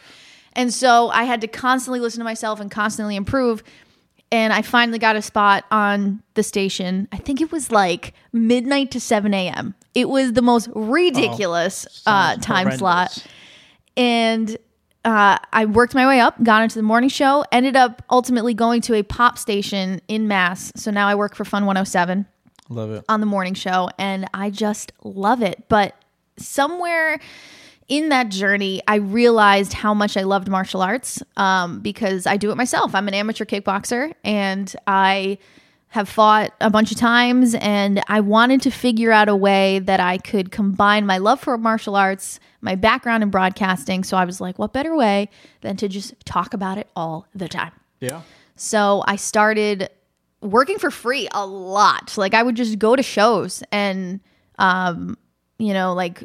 And 0.55 0.71
so 0.71 1.09
I 1.09 1.23
had 1.23 1.41
to 1.41 1.47
constantly 1.47 1.99
listen 1.99 2.19
to 2.19 2.23
myself 2.23 2.59
and 2.59 2.69
constantly 2.69 3.15
improve. 3.15 3.63
And 4.33 4.51
I 4.51 4.63
finally 4.63 4.97
got 4.97 5.15
a 5.15 5.21
spot 5.21 5.63
on 5.69 6.23
the 6.33 6.43
station. 6.43 7.07
I 7.11 7.17
think 7.17 7.39
it 7.39 7.51
was 7.51 7.71
like 7.71 8.13
midnight 8.31 8.91
to 8.91 8.99
7 8.99 9.33
a.m. 9.33 9.75
It 9.93 10.09
was 10.09 10.33
the 10.33 10.41
most 10.41 10.69
ridiculous 10.73 12.03
uh, 12.07 12.37
time 12.37 12.65
horrendous. 12.65 12.79
slot 12.79 13.27
and 13.95 14.57
uh, 15.05 15.37
I 15.51 15.65
worked 15.65 15.93
my 15.93 16.07
way 16.07 16.19
up, 16.19 16.41
got 16.43 16.63
into 16.63 16.75
the 16.75 16.83
morning 16.83 17.09
show, 17.09 17.43
ended 17.51 17.75
up 17.75 18.01
ultimately 18.09 18.53
going 18.53 18.81
to 18.81 18.93
a 18.95 19.03
pop 19.03 19.37
station 19.37 20.01
in 20.07 20.27
Mass. 20.27 20.71
So 20.75 20.91
now 20.91 21.07
I 21.07 21.15
work 21.15 21.35
for 21.35 21.43
Fun 21.45 21.65
107 21.65 22.25
Love 22.69 22.91
it. 22.91 23.05
on 23.09 23.19
the 23.19 23.25
morning 23.25 23.53
show, 23.53 23.89
and 23.99 24.27
I 24.33 24.49
just 24.49 24.93
love 25.03 25.41
it. 25.41 25.65
But 25.67 25.95
somewhere 26.37 27.19
in 27.87 28.09
that 28.09 28.29
journey, 28.29 28.81
I 28.87 28.95
realized 28.95 29.73
how 29.73 29.93
much 29.93 30.17
I 30.17 30.23
loved 30.23 30.47
martial 30.47 30.81
arts 30.81 31.21
um, 31.37 31.79
because 31.79 32.25
I 32.25 32.37
do 32.37 32.51
it 32.51 32.55
myself. 32.55 32.95
I'm 32.95 33.07
an 33.07 33.13
amateur 33.13 33.45
kickboxer, 33.45 34.13
and 34.23 34.73
I 34.87 35.37
have 35.89 36.09
fought 36.09 36.53
a 36.59 36.71
bunch 36.71 36.91
of 36.91 36.97
times, 36.97 37.53
and 37.55 38.01
I 38.07 38.19
wanted 38.19 38.61
to 38.63 38.71
figure 38.71 39.11
out 39.11 39.29
a 39.29 39.35
way 39.35 39.79
that 39.79 39.99
I 39.99 40.17
could 40.17 40.51
combine 40.51 41.05
my 41.05 41.19
love 41.19 41.39
for 41.39 41.55
martial 41.57 41.95
arts, 41.95 42.39
my 42.61 42.73
background 42.75 43.21
in 43.21 43.29
broadcasting. 43.29 44.03
So 44.03 44.17
I 44.17 44.25
was 44.25 44.41
like, 44.41 44.57
what 44.57 44.73
better 44.73 44.95
way 44.95 45.29
than 45.61 45.77
to 45.77 45.87
just 45.87 46.13
talk 46.25 46.55
about 46.55 46.79
it 46.79 46.87
all 46.95 47.27
the 47.35 47.47
time? 47.47 47.73
Yeah. 47.99 48.21
So 48.55 49.03
I 49.05 49.17
started 49.17 49.89
working 50.41 50.79
for 50.79 50.89
free 50.89 51.27
a 51.31 51.45
lot. 51.45 52.17
Like 52.17 52.33
I 52.33 52.41
would 52.41 52.55
just 52.55 52.79
go 52.79 52.95
to 52.95 53.03
shows 53.03 53.63
and, 53.71 54.19
um, 54.57 55.17
you 55.59 55.73
know, 55.73 55.93
like 55.93 56.23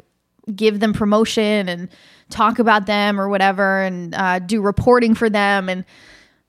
give 0.55 0.79
them 0.79 0.93
promotion 0.93 1.69
and 1.69 1.89
talk 2.29 2.59
about 2.59 2.85
them 2.85 3.19
or 3.19 3.29
whatever 3.29 3.81
and 3.81 4.13
uh, 4.15 4.39
do 4.39 4.61
reporting 4.61 5.15
for 5.15 5.29
them. 5.29 5.69
And 5.69 5.83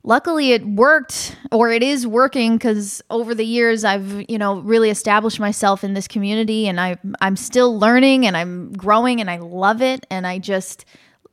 luckily 0.03 0.53
it 0.53 0.67
worked 0.67 1.37
or 1.53 1.71
it 1.71 1.83
is 1.83 2.07
working 2.07 2.57
because 2.57 3.03
over 3.11 3.35
the 3.35 3.45
years 3.45 3.85
I've, 3.85 4.25
you 4.29 4.39
know, 4.39 4.61
really 4.61 4.91
established 4.91 5.41
myself 5.41 5.85
in 5.85 5.95
this 5.95 6.09
community 6.09 6.69
and 6.69 6.81
I, 6.81 6.99
I'm 7.21 7.37
still 7.37 7.79
learning 7.79 8.27
and 8.27 8.37
I'm 8.37 8.73
growing 8.73 9.21
and 9.21 9.31
I 9.31 9.39
love 9.39 9.83
it. 9.83 10.07
And 10.11 10.27
I 10.27 10.39
just 10.39 10.85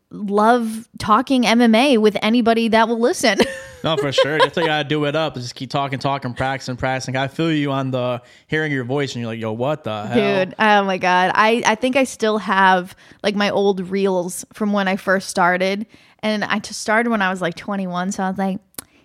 love 0.10 0.88
talking 1.00 1.44
MMA 1.44 1.98
with 2.00 2.18
anybody 2.22 2.70
that 2.70 2.88
will 2.88 3.00
listen. 3.00 3.40
No, 3.88 3.96
for 3.96 4.12
sure. 4.12 4.38
That's 4.38 4.56
how 4.56 4.62
you 4.64 4.68
gotta 4.68 4.90
do 4.90 5.06
it 5.06 5.16
up. 5.16 5.36
Just 5.36 5.56
keep 5.56 5.70
talking, 5.70 5.98
talking, 5.98 6.34
practicing, 6.34 6.76
practicing. 6.76 7.16
I 7.16 7.28
feel 7.30 7.52
you 7.52 7.72
on 7.72 7.92
the 7.92 8.22
hearing 8.48 8.72
your 8.72 8.84
voice, 8.84 9.14
and 9.14 9.22
you're 9.22 9.32
like, 9.32 9.40
"Yo, 9.40 9.54
what 9.54 9.86
the 9.86 10.06
hell?" 10.08 10.46
Dude, 10.46 10.56
oh 10.60 10.84
my 10.84 10.98
god. 10.98 11.32
I 11.34 11.64
I 11.66 11.76
think 11.76 11.96
I 11.96 12.04
still 12.04 12.38
have 12.38 12.96
like 13.24 13.36
my 13.36 13.50
old 13.50 13.80
reels 13.90 14.46
from 14.52 14.74
when 14.74 14.90
I 14.90 14.98
first 14.98 15.30
started. 15.30 15.86
And 16.20 16.44
I 16.44 16.60
just 16.60 16.82
started 16.82 17.10
when 17.10 17.22
I 17.22 17.30
was 17.30 17.42
like 17.42 17.56
21, 17.56 18.12
so 18.12 18.24
I 18.24 18.30
was 18.30 18.38
like, 18.38 18.60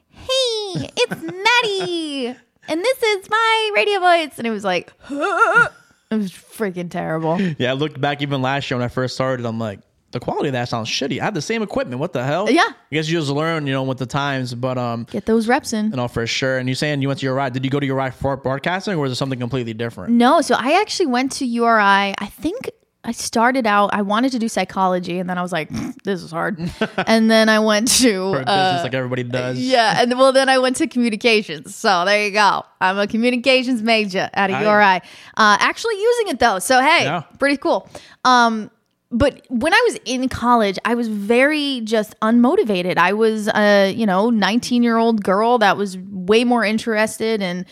"Hey, 0.09 0.91
it's 0.97 1.23
Maddie. 1.23 2.35
and 2.69 2.81
this 2.83 3.03
is 3.03 3.31
my 3.31 3.71
radio 3.77 4.01
voice." 4.01 4.39
And 4.39 4.47
it 4.47 4.51
was 4.51 4.65
like 4.65 4.93
it 5.11 6.17
was 6.17 6.33
freaking 6.33 6.91
terrible. 6.91 7.41
Yeah, 7.41 7.71
I 7.71 7.75
looked 7.75 8.01
back 8.01 8.21
even 8.21 8.43
last 8.43 8.69
year 8.69 8.79
when 8.79 8.85
I 8.85 8.89
first 8.89 9.15
started. 9.15 9.47
I'm 9.47 9.61
like, 9.61 9.79
the 10.13 10.21
quality 10.21 10.49
of 10.49 10.53
that 10.53 10.69
sounds 10.69 10.89
shitty. 10.89 11.21
I 11.21 11.25
had 11.25 11.35
the 11.35 11.43
same 11.43 11.63
equipment. 11.63 11.99
What 12.01 12.13
the 12.13 12.23
hell? 12.25 12.49
Yeah. 12.51 12.63
I 12.69 12.75
guess 12.91 13.09
you 13.09 13.19
just 13.19 13.31
learn, 13.31 13.67
you 13.67 13.73
know, 13.73 13.83
with 13.83 13.99
the 13.99 14.07
times. 14.07 14.55
But 14.55 14.79
um, 14.79 15.07
Get 15.11 15.27
those 15.27 15.49
reps 15.49 15.73
in. 15.73 15.91
you 15.91 15.97
know, 15.97 16.09
for 16.09 16.27
sure. 16.27 16.59
And 16.59 16.69
you 16.69 16.75
saying 16.75 17.03
you 17.03 17.09
went 17.09 17.21
to 17.21 17.33
ride? 17.33 17.53
Did 17.53 17.65
you 17.65 17.71
go 17.71 17.81
to 17.81 17.93
ride 17.95 18.15
for 18.15 18.37
broadcasting, 18.37 18.95
or 18.95 18.99
was 18.99 19.13
it 19.13 19.17
something 19.17 19.39
completely 19.39 19.75
different? 19.75 20.13
No, 20.13 20.41
so 20.41 20.55
I 20.59 20.81
actually 20.81 21.07
went 21.07 21.33
to 21.33 21.47
URI. 21.47 22.15
I 22.19 22.27
think 22.31 22.71
I 23.05 23.11
started 23.11 23.67
out 23.67 23.93
I 23.93 24.03
wanted 24.03 24.31
to 24.33 24.39
do 24.39 24.49
psychology 24.49 25.19
and 25.19 25.29
then 25.29 25.37
I 25.37 25.43
was 25.43 25.51
like, 25.51 25.69
this 26.05 26.23
is 26.23 26.31
hard. 26.31 26.61
and 27.07 27.29
then 27.29 27.49
I 27.49 27.59
went 27.59 27.89
to 27.99 28.33
For 28.33 28.39
a 28.39 28.45
uh, 28.45 28.67
business 28.71 28.85
like 28.85 28.95
everybody 28.95 29.25
does. 29.25 29.59
Yeah, 29.59 30.01
and 30.01 30.17
well, 30.17 30.33
then 30.33 30.49
I 30.49 30.59
went 30.59 30.77
to 30.77 30.87
communications. 30.87 31.75
So 31.75 32.05
there 32.05 32.25
you 32.25 32.31
go. 32.31 32.63
I'm 32.81 32.99
a 32.99 33.09
communications 33.09 33.83
major 33.83 34.31
at 34.33 34.51
a 34.51 34.53
URI. 34.65 34.97
Uh, 35.37 35.57
actually 35.59 35.97
using 36.01 36.29
it 36.29 36.39
though. 36.39 36.61
So 36.61 36.81
hey, 36.81 37.05
Yeah. 37.05 37.23
pretty 37.41 37.57
cool. 37.57 37.89
Um, 38.25 38.71
but 39.13 39.43
when 39.51 39.73
I 39.75 39.83
was 39.89 39.99
in 40.07 40.29
college, 40.29 40.79
I 40.85 40.95
was 40.95 41.07
very 41.09 41.83
just 41.85 42.19
unmotivated. 42.21 42.97
I 42.97 43.13
was 43.13 43.49
a 43.49 43.93
you 43.93 44.07
know 44.07 44.31
19 44.31 44.83
year 44.83 44.97
old 44.97 45.23
girl 45.23 45.59
that 45.59 45.77
was 45.77 45.99
way 45.99 46.45
more 46.45 46.65
interested 46.65 47.43
in 47.43 47.67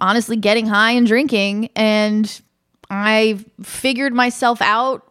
honestly 0.00 0.36
getting 0.36 0.66
high 0.66 0.92
and 0.92 1.06
drinking, 1.06 1.70
and 1.74 2.40
I 2.90 3.44
figured 3.62 4.14
myself 4.14 4.62
out 4.62 5.02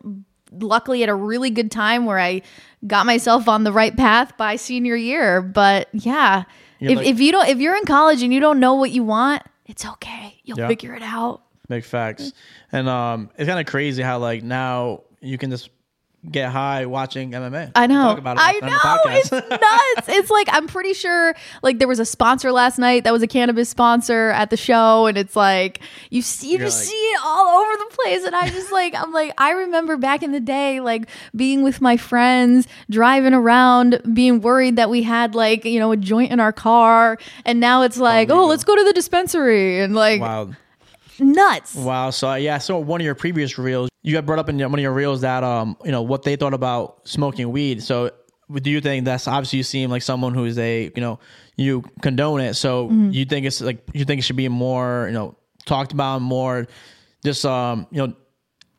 luckily 0.51 1.03
at 1.03 1.09
a 1.09 1.15
really 1.15 1.49
good 1.49 1.69
time 1.71 2.05
where 2.05 2.19
I 2.19 2.41
got 2.87 3.05
myself 3.05 3.47
on 3.49 3.63
the 3.63 3.71
right 3.73 3.95
path 3.95 4.37
by 4.37 4.55
senior 4.55 4.95
year. 4.95 5.41
But 5.41 5.89
yeah, 5.91 6.43
if, 6.79 6.97
like- 6.97 7.07
if 7.07 7.19
you 7.19 7.31
don't, 7.31 7.47
if 7.49 7.57
you're 7.57 7.75
in 7.75 7.85
college 7.85 8.21
and 8.23 8.33
you 8.33 8.39
don't 8.39 8.59
know 8.59 8.75
what 8.75 8.91
you 8.91 9.03
want, 9.03 9.43
it's 9.65 9.85
okay. 9.85 10.39
You'll 10.43 10.59
Yeah. 10.59 10.67
figure 10.67 10.93
it 10.95 11.01
out. 11.01 11.41
Big 11.67 11.83
facts. 11.83 12.31
And 12.71 12.87
um, 12.87 13.31
it's 13.37 13.47
kind 13.49 13.59
of 13.59 13.65
crazy 13.65 14.03
how 14.03 14.19
like 14.19 14.43
now 14.43 15.01
you 15.25 15.37
can 15.37 15.49
just 15.49 15.69
get 16.31 16.51
high 16.51 16.85
watching 16.85 17.31
MMA. 17.31 17.71
I 17.75 17.87
know. 17.87 18.03
Talk 18.03 18.17
about 18.17 18.37
it 18.37 18.41
I 18.41 18.53
know. 18.59 19.11
It's 19.11 19.31
nuts. 19.31 20.07
it's 20.07 20.29
like 20.29 20.47
I'm 20.51 20.67
pretty 20.67 20.93
sure 20.93 21.35
like 21.61 21.79
there 21.79 21.87
was 21.87 21.99
a 21.99 22.05
sponsor 22.05 22.51
last 22.51 22.77
night 22.79 23.03
that 23.03 23.13
was 23.13 23.21
a 23.21 23.27
cannabis 23.27 23.69
sponsor 23.69 24.29
at 24.31 24.49
the 24.49 24.57
show, 24.57 25.05
and 25.05 25.17
it's 25.17 25.35
like 25.35 25.81
you 26.09 26.21
see 26.21 26.51
you 26.51 26.57
You're 26.57 26.67
just 26.67 26.81
like- 26.81 26.89
see 26.89 26.95
it 26.95 27.19
all 27.23 27.61
over 27.61 27.77
the 27.77 27.95
place. 27.95 28.23
And 28.23 28.35
I 28.35 28.49
just 28.49 28.71
like 28.71 28.95
I'm 28.95 29.11
like 29.11 29.33
I 29.37 29.51
remember 29.51 29.97
back 29.97 30.23
in 30.23 30.31
the 30.31 30.39
day, 30.39 30.79
like 30.79 31.07
being 31.35 31.63
with 31.63 31.81
my 31.81 31.97
friends, 31.97 32.67
driving 32.89 33.33
around, 33.33 34.01
being 34.13 34.41
worried 34.41 34.75
that 34.77 34.89
we 34.89 35.03
had 35.03 35.35
like, 35.35 35.65
you 35.65 35.79
know, 35.79 35.91
a 35.91 35.97
joint 35.97 36.31
in 36.31 36.39
our 36.39 36.53
car. 36.53 37.17
And 37.45 37.59
now 37.59 37.83
it's 37.83 37.97
like, 37.97 38.29
oh, 38.29 38.33
legal. 38.33 38.47
let's 38.47 38.63
go 38.63 38.75
to 38.75 38.83
the 38.83 38.93
dispensary 38.93 39.81
and 39.81 39.95
like 39.95 40.21
wow. 40.21 40.51
Nuts. 41.19 41.75
Wow. 41.75 42.09
So 42.09 42.33
yeah, 42.35 42.57
so 42.57 42.77
one 42.79 43.01
of 43.01 43.05
your 43.05 43.15
previous 43.15 43.57
reels, 43.57 43.89
you 44.03 44.13
got 44.13 44.25
brought 44.25 44.39
up 44.39 44.49
in 44.49 44.59
one 44.59 44.73
of 44.73 44.79
your 44.79 44.93
reels 44.93 45.21
that 45.21 45.43
um, 45.43 45.77
you 45.83 45.91
know, 45.91 46.01
what 46.01 46.23
they 46.23 46.35
thought 46.35 46.53
about 46.53 47.07
smoking 47.07 47.51
weed. 47.51 47.81
So 47.83 48.11
do 48.53 48.69
you 48.69 48.79
think 48.81 49.05
that's 49.05 49.27
obviously 49.27 49.57
you 49.57 49.63
seem 49.63 49.89
like 49.89 50.01
someone 50.03 50.33
who's 50.35 50.57
a 50.59 50.91
you 50.95 51.01
know 51.01 51.19
you 51.55 51.83
condone 52.01 52.41
it? 52.41 52.53
So 52.55 52.87
Mm-hmm. 52.87 53.11
you 53.11 53.25
think 53.25 53.45
it's 53.45 53.61
like 53.61 53.83
you 53.93 54.05
think 54.05 54.19
it 54.19 54.21
should 54.23 54.35
be 54.35 54.47
more 54.49 55.05
you 55.07 55.13
know 55.13 55.35
talked 55.65 55.91
about 55.93 56.21
more, 56.21 56.67
just 57.23 57.45
um 57.45 57.87
you 57.91 58.05
know 58.05 58.13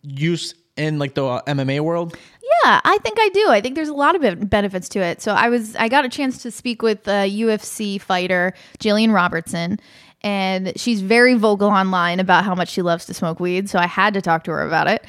use 0.02 0.54
in 0.76 0.98
like 0.98 1.14
the 1.14 1.24
uh, 1.24 1.42
MMA 1.46 1.80
world. 1.80 2.16
Yeah, 2.64 2.80
I 2.84 2.98
think 2.98 3.18
I 3.18 3.28
do. 3.30 3.48
I 3.48 3.60
think 3.60 3.74
there's 3.74 3.88
a 3.88 3.94
lot 3.94 4.14
of 4.22 4.48
benefits 4.50 4.88
to 4.90 5.00
it. 5.00 5.20
So 5.22 5.32
I 5.32 5.48
was 5.48 5.74
I 5.76 5.88
got 5.88 6.04
a 6.04 6.08
chance 6.08 6.42
to 6.42 6.50
speak 6.50 6.82
with 6.82 7.08
a 7.08 7.28
UFC 7.40 8.00
fighter, 8.00 8.52
Gillian 8.78 9.10
Robertson, 9.10 9.80
and 10.26 10.72
she's 10.76 11.02
very 11.02 11.34
vocal 11.34 11.68
online 11.68 12.18
about 12.18 12.44
how 12.44 12.52
much 12.52 12.68
she 12.70 12.82
loves 12.82 13.06
to 13.06 13.14
smoke 13.14 13.38
weed. 13.38 13.70
So 13.70 13.78
I 13.78 13.86
had 13.86 14.12
to 14.14 14.20
talk 14.20 14.42
to 14.44 14.50
her 14.50 14.66
about 14.66 14.88
it. 14.88 15.04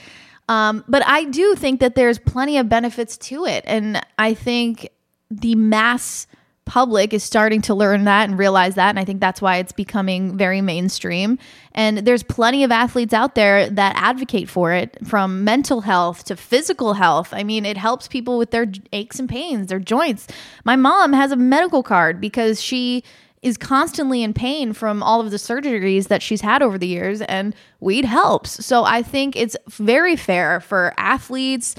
Um, 0.48 0.86
but 0.88 1.02
I 1.08 1.24
do 1.24 1.56
think 1.56 1.80
that 1.80 1.96
there's 1.96 2.20
plenty 2.20 2.60
of 2.60 2.70
benefits 2.70 3.18
to 3.18 3.46
it, 3.46 3.64
and 3.66 4.00
I 4.20 4.36
think 4.36 4.90
the 5.32 5.56
mass 5.56 6.28
public 6.66 7.14
is 7.14 7.24
starting 7.24 7.62
to 7.62 7.74
learn 7.74 8.04
that 8.04 8.28
and 8.28 8.38
realize 8.38 8.76
that 8.76 8.90
and 8.90 9.00
i 9.00 9.06
think 9.06 9.22
that's 9.22 9.42
why 9.42 9.56
it's 9.56 9.72
becoming 9.72 10.38
very 10.38 10.60
mainstream 10.60 11.40
and 11.72 12.00
there's 12.00 12.24
plenty 12.24 12.62
of 12.62 12.74
athletes 12.74 13.14
out 13.14 13.36
there 13.36 13.70
that 13.70 13.96
advocate 13.96 14.50
for 14.50 14.74
it 14.74 14.98
from 15.08 15.46
mental 15.46 15.80
health 15.80 16.26
to 16.26 16.36
physical 16.36 16.96
health 16.96 17.30
i 17.32 17.42
mean 17.42 17.66
it 17.66 17.78
helps 17.78 18.10
people 18.10 18.38
with 18.38 18.52
their 18.52 18.66
aches 18.92 19.18
and 19.18 19.30
pains 19.30 19.68
their 19.68 19.80
joints 19.80 20.28
my 20.66 20.76
mom 20.76 21.14
has 21.14 21.32
a 21.32 21.38
medical 21.38 21.84
card 21.84 22.20
because 22.20 22.62
she 22.62 23.02
is 23.42 23.58
constantly 23.58 24.24
in 24.24 24.34
pain 24.34 24.74
from 24.74 25.04
all 25.04 25.22
of 25.22 25.32
the 25.32 25.38
surgeries 25.38 26.08
that 26.08 26.22
she's 26.22 26.42
had 26.42 26.62
over 26.62 26.78
the 26.78 26.88
years 26.88 27.22
and 27.22 27.56
weed 27.80 28.06
helps. 28.06 28.66
So 28.66 28.84
I 28.84 29.04
think 29.04 29.36
it's 29.36 29.56
very 29.70 30.16
fair 30.16 30.60
for 30.60 30.94
athletes 30.98 31.76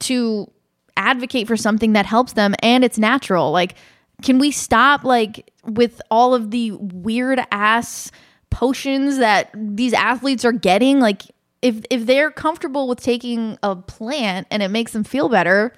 to 0.00 0.50
advocate 0.96 1.46
for 1.46 1.56
something 1.56 1.92
that 1.92 2.06
helps 2.06 2.32
them 2.32 2.54
and 2.62 2.84
it's 2.84 2.98
natural. 2.98 3.52
Like 3.52 3.76
can 4.22 4.38
we 4.38 4.50
stop 4.50 5.04
like 5.04 5.52
with 5.64 6.02
all 6.10 6.34
of 6.34 6.50
the 6.50 6.72
weird 6.72 7.40
ass 7.52 8.10
potions 8.50 9.18
that 9.18 9.50
these 9.54 9.92
athletes 9.92 10.44
are 10.44 10.52
getting 10.52 10.98
like 10.98 11.22
if 11.62 11.84
if 11.90 12.06
they're 12.06 12.30
comfortable 12.30 12.88
with 12.88 13.00
taking 13.00 13.58
a 13.62 13.76
plant 13.76 14.46
and 14.50 14.62
it 14.62 14.68
makes 14.68 14.92
them 14.92 15.04
feel 15.04 15.28
better, 15.28 15.72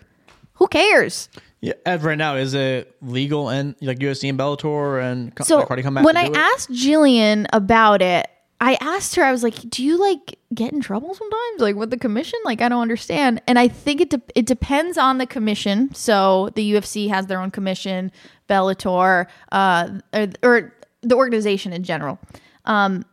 who 0.54 0.68
cares? 0.68 1.28
Yeah, 1.62 1.74
right 2.00 2.16
now, 2.16 2.36
is 2.36 2.54
it 2.54 2.96
legal 3.02 3.50
and 3.50 3.74
like 3.82 3.98
UFC 3.98 4.28
and 4.30 4.38
Bellator 4.38 5.02
and 5.02 5.34
co- 5.34 5.44
So 5.44 5.58
like, 5.58 5.82
come 5.82 5.94
back 5.94 6.04
when 6.04 6.16
I 6.16 6.24
it? 6.24 6.36
asked 6.36 6.72
Gillian 6.72 7.46
about 7.52 8.00
it, 8.00 8.26
I 8.62 8.78
asked 8.80 9.14
her, 9.16 9.22
I 9.24 9.30
was 9.32 9.42
like, 9.42 9.56
"Do 9.70 9.82
you 9.84 9.98
like 9.98 10.38
get 10.54 10.72
in 10.72 10.80
trouble 10.80 11.14
sometimes, 11.14 11.60
like 11.60 11.76
with 11.76 11.90
the 11.90 11.98
commission? 11.98 12.38
Like, 12.44 12.60
I 12.62 12.68
don't 12.68 12.80
understand." 12.82 13.40
And 13.46 13.58
I 13.58 13.68
think 13.68 14.00
it 14.00 14.10
de- 14.10 14.22
it 14.34 14.46
depends 14.46 14.96
on 14.98 15.18
the 15.18 15.26
commission. 15.26 15.94
So 15.94 16.50
the 16.54 16.72
UFC 16.72 17.08
has 17.08 17.26
their 17.26 17.40
own 17.40 17.50
commission, 17.50 18.10
Bellator, 18.48 19.26
uh, 19.52 19.88
or, 20.14 20.26
or 20.42 20.74
the 21.02 21.14
organization 21.16 21.72
in 21.72 21.82
general. 21.84 22.18
Um, 22.66 23.04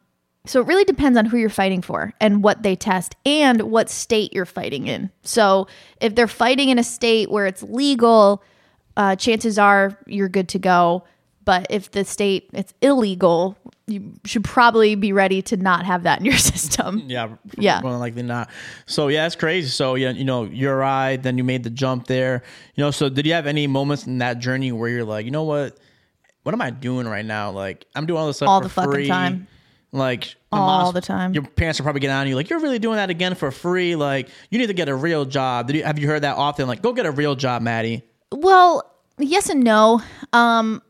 so 0.47 0.61
it 0.61 0.67
really 0.67 0.83
depends 0.85 1.17
on 1.17 1.25
who 1.25 1.37
you're 1.37 1.49
fighting 1.49 1.81
for 1.81 2.13
and 2.21 2.43
what 2.43 2.63
they 2.63 2.75
test 2.75 3.15
and 3.25 3.61
what 3.63 3.89
state 3.89 4.33
you're 4.33 4.45
fighting 4.45 4.87
in. 4.87 5.09
So 5.23 5.67
if 6.01 6.15
they're 6.15 6.27
fighting 6.27 6.69
in 6.69 6.79
a 6.79 6.83
state 6.83 7.29
where 7.29 7.45
it's 7.45 7.63
legal, 7.63 8.43
uh, 8.95 9.15
chances 9.15 9.59
are 9.59 9.97
you're 10.07 10.29
good 10.29 10.47
to 10.49 10.59
go. 10.59 11.03
But 11.45 11.67
if 11.69 11.91
the 11.91 12.03
state 12.03 12.49
it's 12.53 12.73
illegal, 12.81 13.57
you 13.87 14.13
should 14.25 14.43
probably 14.43 14.95
be 14.95 15.13
ready 15.13 15.41
to 15.43 15.55
not 15.55 15.85
have 15.85 16.03
that 16.03 16.19
in 16.19 16.25
your 16.25 16.37
system. 16.37 17.03
Yeah, 17.07 17.29
Yeah. 17.57 17.79
more 17.81 17.91
than 17.91 18.01
likely 18.01 18.23
not. 18.23 18.49
So 18.85 19.07
yeah, 19.07 19.25
it's 19.25 19.35
crazy. 19.35 19.69
So 19.69 19.95
yeah, 19.95 20.11
you 20.11 20.25
know, 20.25 20.43
you're 20.43 20.75
right. 20.75 21.15
Then 21.15 21.37
you 21.37 21.43
made 21.45 21.63
the 21.63 21.69
jump 21.69 22.07
there. 22.07 22.43
You 22.75 22.83
know, 22.83 22.91
so 22.91 23.07
did 23.07 23.25
you 23.25 23.31
have 23.33 23.47
any 23.47 23.65
moments 23.67 24.05
in 24.07 24.17
that 24.17 24.39
journey 24.39 24.71
where 24.73 24.89
you're 24.89 25.05
like, 25.05 25.23
you 25.25 25.31
know 25.31 25.43
what, 25.43 25.77
what 26.43 26.53
am 26.53 26.61
I 26.61 26.69
doing 26.69 27.07
right 27.07 27.25
now? 27.25 27.51
Like 27.51 27.85
I'm 27.95 28.05
doing 28.05 28.19
all 28.19 28.27
this 28.27 28.37
stuff 28.37 28.49
All 28.49 28.59
the 28.61 28.67
fucking 28.69 28.91
free. 28.91 29.07
time. 29.07 29.47
Like 29.93 30.35
my 30.51 30.57
All 30.59 30.91
the 30.91 31.01
time. 31.01 31.33
Your 31.33 31.43
parents 31.43 31.79
are 31.79 31.83
probably 31.83 31.99
getting 31.99 32.15
on 32.15 32.27
you 32.27 32.35
like 32.35 32.49
you're 32.49 32.59
really 32.59 32.79
doing 32.79 32.95
that 32.95 33.09
again 33.09 33.35
for 33.35 33.51
free. 33.51 33.95
Like 33.95 34.29
you 34.49 34.59
need 34.59 34.67
to 34.67 34.73
get 34.73 34.89
a 34.89 34.95
real 34.95 35.25
job. 35.25 35.67
Did 35.67 35.77
you 35.77 35.83
have 35.83 35.99
you 35.99 36.07
heard 36.07 36.23
that 36.23 36.37
often? 36.37 36.67
Like 36.67 36.81
go 36.81 36.93
get 36.93 37.05
a 37.05 37.11
real 37.11 37.35
job, 37.35 37.61
Maddie. 37.61 38.03
Well, 38.31 38.89
yes 39.17 39.49
and 39.49 39.63
no. 39.63 40.01
Um, 40.33 40.81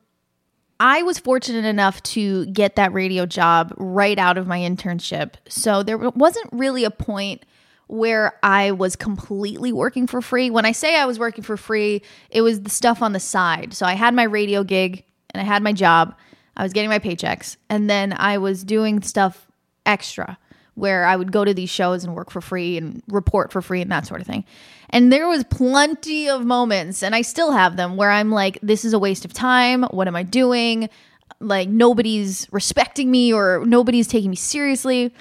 I 0.80 1.02
was 1.04 1.18
fortunate 1.18 1.66
enough 1.66 2.04
to 2.04 2.46
get 2.48 2.76
that 2.76 2.94
radio 2.94 3.26
job 3.26 3.74
right 3.78 4.18
out 4.20 4.38
of 4.38 4.46
my 4.46 4.60
internship. 4.60 5.34
So 5.48 5.82
there 5.82 5.98
wasn't 5.98 6.50
really 6.52 6.84
a 6.84 6.92
point 6.92 7.44
where 7.88 8.38
I 8.44 8.72
was 8.72 8.96
completely 8.96 9.72
working 9.72 10.08
for 10.08 10.22
free. 10.22 10.50
When 10.50 10.66
I 10.66 10.74
say 10.74 10.96
I 10.96 11.06
was 11.06 11.18
working 11.18 11.44
for 11.44 11.58
free, 11.58 12.04
it 12.30 12.42
was 12.42 12.62
the 12.62 12.70
stuff 12.70 13.02
on 13.02 13.14
the 13.14 13.20
side. 13.20 13.74
So 13.74 13.86
I 13.86 13.94
had 13.94 14.14
my 14.14 14.24
radio 14.24 14.64
gig 14.64 15.04
and 15.32 15.42
I 15.42 15.46
had 15.46 15.64
my 15.64 15.74
job. 15.74 16.16
I 16.56 16.64
was 16.64 16.74
getting 16.74 16.90
my 16.90 17.00
paychecks. 17.00 17.58
And 17.70 17.90
then 17.90 18.14
I 18.16 18.38
was 18.38 18.64
doing 18.64 19.02
stuff 19.02 19.47
extra 19.88 20.38
where 20.76 21.06
I 21.06 21.16
would 21.16 21.32
go 21.32 21.44
to 21.44 21.56
these 21.56 21.72
shows 21.72 22.04
and 22.04 22.14
work 22.14 22.30
for 22.30 22.40
free 22.40 22.78
and 22.78 23.02
report 23.08 23.52
for 23.52 23.64
free 23.64 23.82
and 23.82 23.92
that 23.92 24.06
sort 24.06 24.22
of 24.22 24.28
thing. 24.28 24.46
And 24.92 25.12
there 25.12 25.28
was 25.28 25.44
plenty 25.46 26.30
of 26.30 26.46
moments, 26.46 27.02
and 27.02 27.16
I 27.16 27.24
still 27.24 27.52
have 27.52 27.78
them, 27.78 27.98
where 27.98 28.12
I'm 28.12 28.30
like, 28.30 28.60
this 28.62 28.86
is 28.86 28.94
a 28.94 29.00
waste 29.00 29.26
of 29.26 29.34
time. 29.34 29.84
What 29.86 30.08
am 30.08 30.16
I 30.16 30.22
doing? 30.22 30.88
Like, 31.40 31.68
nobody's 31.68 32.48
respecting 32.52 33.10
me 33.10 33.34
or 33.34 33.64
nobody's 33.66 34.08
taking 34.08 34.30
me 34.30 34.36
seriously. 34.36 35.12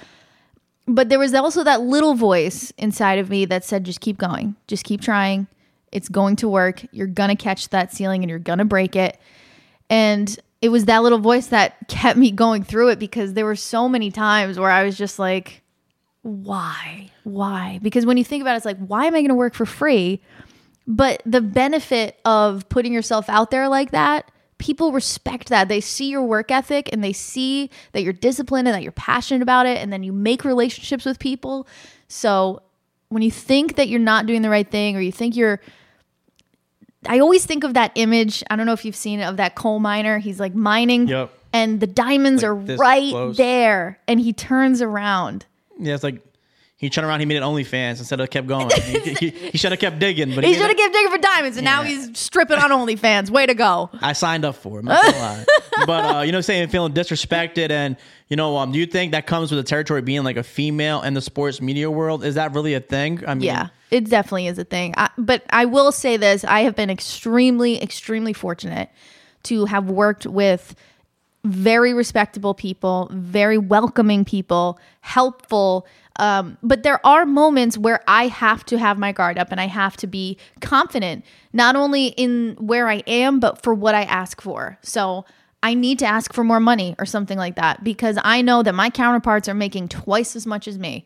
But 0.87 1.09
there 1.09 1.19
was 1.19 1.33
also 1.33 1.63
that 1.63 1.81
little 1.81 2.13
voice 2.13 2.71
inside 2.77 3.17
of 3.17 3.29
me 3.29 3.45
that 3.45 3.65
said, 3.65 3.83
just 3.83 3.99
keep 3.99 4.17
going, 4.17 4.55
just 4.67 4.83
keep 4.83 5.01
trying. 5.01 5.47
It's 5.91 6.07
going 6.07 6.35
to 6.37 6.47
work. 6.47 6.85
You're 6.91 7.07
going 7.07 7.29
to 7.29 7.35
catch 7.35 7.69
that 7.69 7.91
ceiling 7.91 8.21
and 8.21 8.29
you're 8.29 8.39
going 8.39 8.59
to 8.59 8.65
break 8.65 8.95
it. 8.95 9.19
And 9.89 10.39
it 10.61 10.69
was 10.69 10.85
that 10.85 11.03
little 11.03 11.19
voice 11.19 11.47
that 11.47 11.87
kept 11.87 12.17
me 12.17 12.31
going 12.31 12.63
through 12.63 12.89
it 12.89 12.99
because 12.99 13.33
there 13.33 13.45
were 13.45 13.55
so 13.55 13.87
many 13.87 14.11
times 14.11 14.57
where 14.57 14.71
I 14.71 14.83
was 14.83 14.97
just 14.97 15.19
like, 15.19 15.61
why? 16.23 17.11
Why? 17.23 17.79
Because 17.81 18.05
when 18.05 18.17
you 18.17 18.23
think 18.23 18.41
about 18.41 18.53
it, 18.53 18.57
it's 18.57 18.65
like, 18.65 18.79
why 18.79 19.05
am 19.05 19.13
I 19.13 19.19
going 19.19 19.29
to 19.29 19.35
work 19.35 19.53
for 19.53 19.65
free? 19.65 20.21
But 20.87 21.21
the 21.25 21.41
benefit 21.41 22.19
of 22.25 22.67
putting 22.69 22.93
yourself 22.93 23.29
out 23.29 23.51
there 23.51 23.69
like 23.69 23.91
that, 23.91 24.31
people 24.57 24.91
respect 24.91 25.49
that. 25.49 25.67
They 25.67 25.81
see 25.81 26.09
your 26.09 26.23
work 26.23 26.49
ethic 26.49 26.89
and 26.91 27.03
they 27.03 27.13
see 27.13 27.69
that 27.91 28.01
you're 28.01 28.13
disciplined 28.13 28.67
and 28.67 28.75
that 28.75 28.83
you're 28.83 28.91
passionate 28.93 29.43
about 29.43 29.67
it. 29.67 29.77
And 29.77 29.93
then 29.93 30.01
you 30.01 30.11
make 30.11 30.43
relationships 30.43 31.05
with 31.05 31.19
people. 31.19 31.67
So 32.07 32.63
when 33.09 33.21
you 33.21 33.31
think 33.31 33.75
that 33.75 33.89
you're 33.89 33.99
not 33.99 34.25
doing 34.25 34.41
the 34.41 34.49
right 34.49 34.69
thing 34.69 34.95
or 34.95 35.01
you 35.01 35.11
think 35.11 35.35
you're, 35.35 35.61
I 37.05 37.19
always 37.19 37.45
think 37.45 37.63
of 37.63 37.73
that 37.75 37.91
image. 37.95 38.43
I 38.49 38.55
don't 38.55 38.65
know 38.65 38.73
if 38.73 38.83
you've 38.83 38.95
seen 38.95 39.19
it 39.19 39.23
of 39.25 39.37
that 39.37 39.55
coal 39.55 39.79
miner. 39.79 40.17
He's 40.17 40.39
like 40.39 40.55
mining 40.55 41.07
Yep. 41.07 41.31
and 41.53 41.79
the 41.79 41.87
diamonds 41.87 42.41
Like 42.43 42.49
are 42.49 42.55
right 42.55 43.11
close. 43.11 43.37
there. 43.37 43.99
And 44.07 44.19
he 44.19 44.33
turns 44.33 44.81
around. 44.81 45.45
Yeah, 45.79 45.93
it's 45.93 46.03
like 46.03 46.21
he 46.77 46.91
turned 46.91 47.07
around. 47.07 47.19
He 47.21 47.25
made 47.25 47.37
it 47.37 47.41
OnlyFans 47.43 47.97
instead 47.97 48.19
of 48.19 48.29
kept 48.29 48.45
going. 48.47 48.69
he 48.69 48.99
he, 48.99 49.29
he 49.29 49.57
should 49.57 49.71
have 49.71 49.79
kept 49.79 49.97
digging, 49.97 50.35
but 50.35 50.43
He 50.43 50.51
he, 50.51 50.59
should 50.59 50.67
have 50.67 50.77
kept 50.77 50.93
digging 50.93 51.11
for 51.11 51.17
diamonds, 51.17 51.57
and 51.57 51.65
now 51.65 51.81
he's 51.81 52.17
stripping 52.17 52.57
on 52.59 52.69
OnlyFans. 52.69 53.31
Way 53.31 53.47
to 53.47 53.55
go! 53.55 53.89
I 53.99 54.13
signed 54.13 54.45
up 54.45 54.55
for 54.55 54.77
it. 54.77 54.79
I'm 54.81 54.85
not 54.85 55.03
gonna 55.03 55.17
lie. 55.17 55.45
But 55.85 56.15
uh, 56.15 56.21
you 56.21 56.31
know, 56.31 56.41
saying 56.41 56.69
feeling 56.69 56.93
disrespected, 56.93 57.69
and 57.71 57.97
you 58.29 58.35
know, 58.35 58.57
um, 58.57 58.71
do 58.71 58.79
you 58.79 58.85
think 58.85 59.11
that 59.11 59.27
comes 59.27 59.51
with 59.51 59.63
the 59.63 59.67
territory 59.67 60.01
being 60.01 60.23
like 60.23 60.37
a 60.37 60.43
female 60.43 61.01
in 61.01 61.13
the 61.13 61.21
sports 61.21 61.61
media 61.61 61.89
world? 61.89 62.23
Is 62.23 62.35
that 62.35 62.53
really 62.53 62.73
a 62.73 62.79
thing? 62.79 63.23
I 63.27 63.33
mean, 63.35 63.43
Yeah, 63.43 63.67
it 63.91 64.09
definitely 64.09 64.47
is 64.47 64.57
a 64.57 64.63
thing. 64.63 64.93
I, 64.97 65.09
but 65.17 65.43
I 65.51 65.65
will 65.65 65.91
say 65.91 66.17
this: 66.17 66.43
I 66.43 66.61
have 66.61 66.75
been 66.75 66.89
extremely, 66.89 67.81
extremely 67.81 68.33
fortunate 68.33 68.89
to 69.43 69.65
have 69.65 69.89
worked 69.89 70.25
with 70.25 70.75
very 71.43 71.93
respectable 71.93 72.53
people, 72.53 73.09
very 73.11 73.57
welcoming 73.57 74.25
people, 74.25 74.79
helpful. 75.01 75.87
Um, 76.17 76.57
but 76.63 76.83
there 76.83 77.05
are 77.05 77.25
moments 77.25 77.77
where 77.77 78.03
I 78.07 78.27
have 78.27 78.65
to 78.65 78.77
have 78.77 78.97
my 78.97 79.11
guard 79.11 79.37
up 79.37 79.51
and 79.51 79.61
I 79.61 79.67
have 79.67 79.95
to 79.97 80.07
be 80.07 80.37
confident, 80.61 81.23
not 81.53 81.75
only 81.75 82.07
in 82.07 82.55
where 82.59 82.87
I 82.87 83.03
am, 83.07 83.39
but 83.39 83.61
for 83.61 83.73
what 83.73 83.95
I 83.95 84.03
ask 84.03 84.41
for. 84.41 84.77
So 84.81 85.25
I 85.63 85.73
need 85.73 85.99
to 85.99 86.05
ask 86.05 86.33
for 86.33 86.43
more 86.43 86.59
money 86.59 86.95
or 86.99 87.05
something 87.05 87.37
like 87.37 87.55
that 87.55 87.83
because 87.83 88.17
I 88.23 88.41
know 88.41 88.63
that 88.63 88.75
my 88.75 88.89
counterparts 88.89 89.47
are 89.47 89.53
making 89.53 89.89
twice 89.89 90.35
as 90.35 90.45
much 90.45 90.67
as 90.67 90.77
me. 90.77 91.05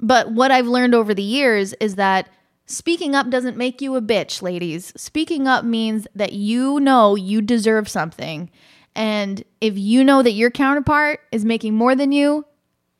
But 0.00 0.32
what 0.32 0.50
I've 0.50 0.66
learned 0.66 0.94
over 0.94 1.14
the 1.14 1.22
years 1.22 1.74
is 1.74 1.94
that 1.94 2.28
speaking 2.66 3.14
up 3.14 3.30
doesn't 3.30 3.56
make 3.56 3.80
you 3.80 3.94
a 3.96 4.02
bitch, 4.02 4.42
ladies. 4.42 4.92
Speaking 4.96 5.46
up 5.46 5.64
means 5.64 6.06
that 6.14 6.32
you 6.32 6.80
know 6.80 7.14
you 7.14 7.40
deserve 7.40 7.88
something. 7.88 8.50
And 8.94 9.44
if 9.60 9.78
you 9.78 10.04
know 10.04 10.22
that 10.22 10.32
your 10.32 10.50
counterpart 10.50 11.20
is 11.30 11.44
making 11.44 11.74
more 11.74 11.94
than 11.94 12.12
you, 12.12 12.44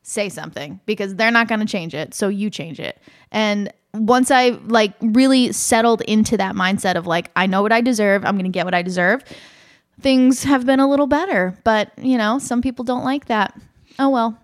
say 0.03 0.29
something 0.29 0.79
because 0.85 1.15
they're 1.15 1.31
not 1.31 1.47
going 1.47 1.61
to 1.61 1.65
change 1.65 1.95
it. 1.95 2.13
So 2.13 2.27
you 2.27 2.49
change 2.49 2.79
it. 2.79 2.99
And 3.31 3.73
once 3.93 4.31
I 4.31 4.49
like 4.65 4.93
really 5.01 5.51
settled 5.51 6.01
into 6.01 6.37
that 6.37 6.55
mindset 6.55 6.95
of 6.95 7.07
like, 7.07 7.31
I 7.35 7.45
know 7.47 7.61
what 7.61 7.71
I 7.71 7.81
deserve, 7.81 8.25
I'm 8.25 8.35
going 8.35 8.45
to 8.45 8.51
get 8.51 8.65
what 8.65 8.73
I 8.73 8.81
deserve, 8.81 9.23
things 10.01 10.43
have 10.43 10.65
been 10.65 10.79
a 10.79 10.89
little 10.89 11.07
better. 11.07 11.57
But, 11.63 11.91
you 11.97 12.17
know, 12.17 12.39
some 12.39 12.61
people 12.61 12.83
don't 12.83 13.05
like 13.05 13.25
that. 13.25 13.59
Oh, 13.97 14.09
well. 14.09 14.37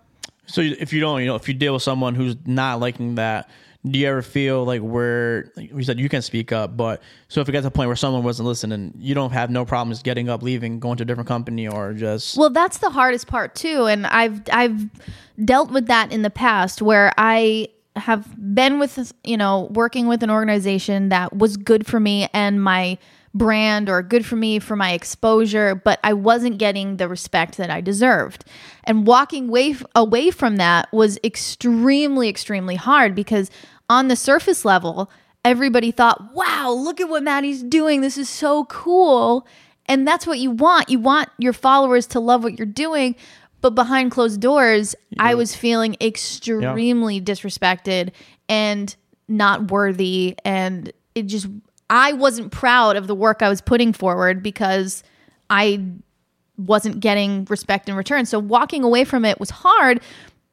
So 0.46 0.60
if 0.62 0.92
you 0.92 1.00
don't, 1.00 1.20
you 1.20 1.26
know, 1.26 1.36
if 1.36 1.46
you 1.46 1.54
deal 1.54 1.74
with 1.74 1.82
someone 1.82 2.14
who's 2.14 2.36
not 2.46 2.80
liking 2.80 3.16
that, 3.16 3.48
do 3.88 3.98
you 3.98 4.06
ever 4.08 4.20
feel 4.20 4.64
like 4.64 4.82
where 4.82 5.50
like 5.56 5.72
you 5.72 5.82
said 5.82 5.98
you 5.98 6.08
can 6.08 6.20
speak 6.20 6.52
up, 6.52 6.76
but 6.76 7.02
so 7.28 7.40
if 7.40 7.48
it 7.48 7.52
gets 7.52 7.64
to 7.64 7.68
a 7.68 7.70
point 7.70 7.88
where 7.88 7.96
someone 7.96 8.22
wasn't 8.22 8.46
listening, 8.46 8.92
you 8.98 9.14
don't 9.14 9.30
have 9.30 9.50
no 9.50 9.64
problems 9.64 10.02
getting 10.02 10.28
up, 10.28 10.42
leaving, 10.42 10.80
going 10.80 10.98
to 10.98 11.02
a 11.02 11.06
different 11.06 11.28
company, 11.28 11.66
or 11.66 11.94
just 11.94 12.36
Well, 12.36 12.50
that's 12.50 12.78
the 12.78 12.90
hardest 12.90 13.26
part 13.26 13.54
too, 13.54 13.86
and 13.86 14.06
I've 14.06 14.42
I've 14.52 14.86
dealt 15.42 15.70
with 15.70 15.86
that 15.86 16.12
in 16.12 16.22
the 16.22 16.30
past 16.30 16.82
where 16.82 17.12
I 17.16 17.68
have 17.96 18.28
been 18.54 18.78
with 18.78 19.12
you 19.24 19.36
know 19.36 19.68
working 19.72 20.06
with 20.06 20.22
an 20.22 20.30
organization 20.30 21.08
that 21.08 21.36
was 21.36 21.56
good 21.56 21.86
for 21.86 21.98
me 21.98 22.28
and 22.34 22.62
my 22.62 22.98
brand 23.32 23.88
or 23.88 24.02
good 24.02 24.26
for 24.26 24.36
me 24.36 24.58
for 24.58 24.74
my 24.76 24.92
exposure, 24.92 25.74
but 25.74 26.00
I 26.02 26.12
wasn't 26.12 26.58
getting 26.58 26.96
the 26.96 27.08
respect 27.08 27.56
that 27.58 27.70
I 27.70 27.80
deserved. 27.80 28.44
And 28.84 29.06
walking 29.06 29.48
away 29.48 29.76
away 29.94 30.30
from 30.30 30.56
that 30.56 30.92
was 30.92 31.18
extremely 31.22 32.28
extremely 32.28 32.76
hard 32.76 33.14
because 33.14 33.50
on 33.88 34.08
the 34.08 34.16
surface 34.16 34.64
level, 34.64 35.10
everybody 35.44 35.90
thought, 35.90 36.34
"Wow, 36.34 36.72
look 36.72 37.00
at 37.00 37.08
what 37.08 37.22
Maddie's 37.22 37.62
doing. 37.62 38.00
This 38.00 38.18
is 38.18 38.28
so 38.28 38.64
cool." 38.64 39.46
And 39.86 40.06
that's 40.06 40.26
what 40.26 40.38
you 40.38 40.50
want. 40.50 40.88
You 40.88 40.98
want 41.00 41.28
your 41.38 41.52
followers 41.52 42.06
to 42.08 42.20
love 42.20 42.44
what 42.44 42.58
you're 42.58 42.66
doing. 42.66 43.16
But 43.60 43.74
behind 43.74 44.10
closed 44.10 44.40
doors, 44.40 44.94
I 45.18 45.34
was 45.34 45.54
feeling 45.54 45.96
extremely 46.00 47.20
disrespected 47.20 48.10
and 48.48 48.94
not 49.28 49.70
worthy. 49.70 50.36
And 50.44 50.92
it 51.14 51.24
just, 51.24 51.46
I 51.90 52.12
wasn't 52.12 52.52
proud 52.52 52.96
of 52.96 53.08
the 53.08 53.14
work 53.14 53.42
I 53.42 53.48
was 53.48 53.60
putting 53.60 53.92
forward 53.92 54.42
because 54.42 55.02
I 55.50 55.84
wasn't 56.56 57.00
getting 57.00 57.44
respect 57.50 57.88
in 57.88 57.96
return. 57.96 58.26
So 58.26 58.38
walking 58.38 58.84
away 58.84 59.04
from 59.04 59.24
it 59.24 59.40
was 59.40 59.50
hard, 59.50 60.00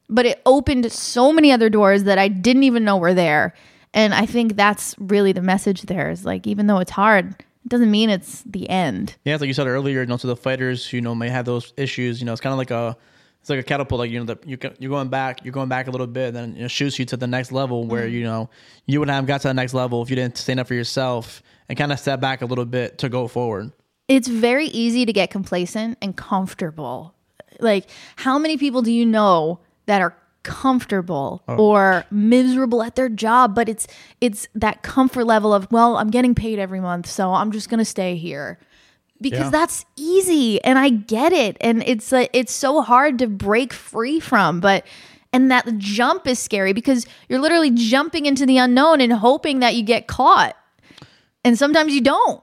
but 0.08 0.26
it 0.26 0.42
opened 0.44 0.90
so 0.90 1.32
many 1.32 1.52
other 1.52 1.70
doors 1.70 2.04
that 2.04 2.18
I 2.18 2.28
didn't 2.28 2.64
even 2.64 2.84
know 2.84 2.96
were 2.96 3.14
there. 3.14 3.54
And 3.94 4.12
I 4.14 4.26
think 4.26 4.56
that's 4.56 4.94
really 4.98 5.32
the 5.32 5.42
message 5.42 5.82
there 5.82 6.10
is 6.10 6.24
like, 6.24 6.46
even 6.46 6.66
though 6.66 6.78
it's 6.78 6.90
hard, 6.90 7.36
it 7.38 7.68
doesn't 7.68 7.90
mean 7.90 8.10
it's 8.10 8.42
the 8.42 8.68
end. 8.68 9.14
Yeah, 9.24 9.36
like 9.36 9.46
you 9.46 9.54
said 9.54 9.66
earlier, 9.66 10.00
you 10.00 10.06
know, 10.06 10.16
to 10.16 10.26
the 10.26 10.36
fighters 10.36 10.86
who 10.86 10.96
you 10.96 11.00
know 11.02 11.14
may 11.14 11.28
have 11.28 11.44
those 11.44 11.72
issues, 11.76 12.20
you 12.20 12.26
know, 12.26 12.32
it's 12.32 12.40
kind 12.40 12.52
of 12.52 12.58
like 12.58 12.70
a 12.70 12.96
it's 13.40 13.50
like 13.50 13.58
a 13.58 13.62
catapult. 13.62 14.00
Like 14.00 14.10
you 14.10 14.18
know, 14.18 14.24
the, 14.26 14.38
you 14.46 14.58
you're 14.78 14.90
going 14.90 15.08
back, 15.08 15.44
you're 15.44 15.52
going 15.52 15.68
back 15.68 15.86
a 15.86 15.90
little 15.90 16.06
bit, 16.06 16.34
then 16.34 16.56
it 16.56 16.70
shoots 16.70 16.98
you 16.98 17.04
to 17.06 17.16
the 17.16 17.26
next 17.26 17.52
level 17.52 17.84
where 17.84 18.04
Mm-hmm. 18.06 18.14
you 18.14 18.24
know 18.24 18.50
you 18.86 18.98
wouldn't 19.00 19.14
have 19.14 19.26
got 19.26 19.40
to 19.42 19.48
the 19.48 19.54
next 19.54 19.74
level 19.74 20.02
if 20.02 20.10
you 20.10 20.16
didn't 20.16 20.36
stand 20.38 20.60
up 20.60 20.66
for 20.66 20.74
yourself 20.74 21.42
and 21.68 21.78
kind 21.78 21.92
of 21.92 21.98
step 21.98 22.20
back 22.20 22.42
a 22.42 22.46
little 22.46 22.64
bit 22.64 22.98
to 22.98 23.08
go 23.08 23.28
forward. 23.28 23.72
It's 24.08 24.28
very 24.28 24.66
easy 24.66 25.04
to 25.04 25.12
get 25.12 25.30
complacent 25.30 25.98
and 26.00 26.16
comfortable. 26.16 27.14
Like, 27.60 27.86
how 28.16 28.38
many 28.38 28.56
people 28.56 28.80
do 28.82 28.90
you 28.92 29.04
know 29.04 29.60
that 29.86 30.00
are 30.00 30.16
comfortable 30.44 31.42
or 31.46 32.04
miserable 32.10 32.82
at 32.82 32.94
their 32.94 33.08
job 33.08 33.54
but 33.54 33.68
it's 33.68 33.86
it's 34.20 34.48
that 34.54 34.82
comfort 34.82 35.24
level 35.24 35.52
of 35.52 35.70
well 35.70 35.96
i'm 35.98 36.10
getting 36.10 36.34
paid 36.34 36.58
every 36.58 36.80
month 36.80 37.06
so 37.06 37.34
i'm 37.34 37.52
just 37.52 37.68
going 37.68 37.78
to 37.78 37.84
stay 37.84 38.16
here 38.16 38.58
because 39.20 39.40
Yeah. 39.46 39.50
that's 39.50 39.84
easy 39.96 40.62
and 40.64 40.78
i 40.78 40.88
get 40.88 41.32
it 41.32 41.56
and 41.60 41.82
it's 41.84 42.12
uh, 42.12 42.26
it's 42.32 42.52
so 42.52 42.80
hard 42.82 43.18
to 43.18 43.26
break 43.26 43.72
free 43.72 44.20
from 44.20 44.60
but 44.60 44.86
and 45.32 45.50
that 45.50 45.78
jump 45.78 46.26
is 46.26 46.38
scary 46.38 46.72
because 46.72 47.06
you're 47.28 47.40
literally 47.40 47.70
jumping 47.70 48.26
into 48.26 48.46
the 48.46 48.58
unknown 48.58 49.00
and 49.00 49.12
hoping 49.12 49.60
that 49.60 49.74
you 49.74 49.82
get 49.82 50.06
caught 50.06 50.56
and 51.44 51.58
sometimes 51.58 51.94
you 51.94 52.00
don't 52.00 52.42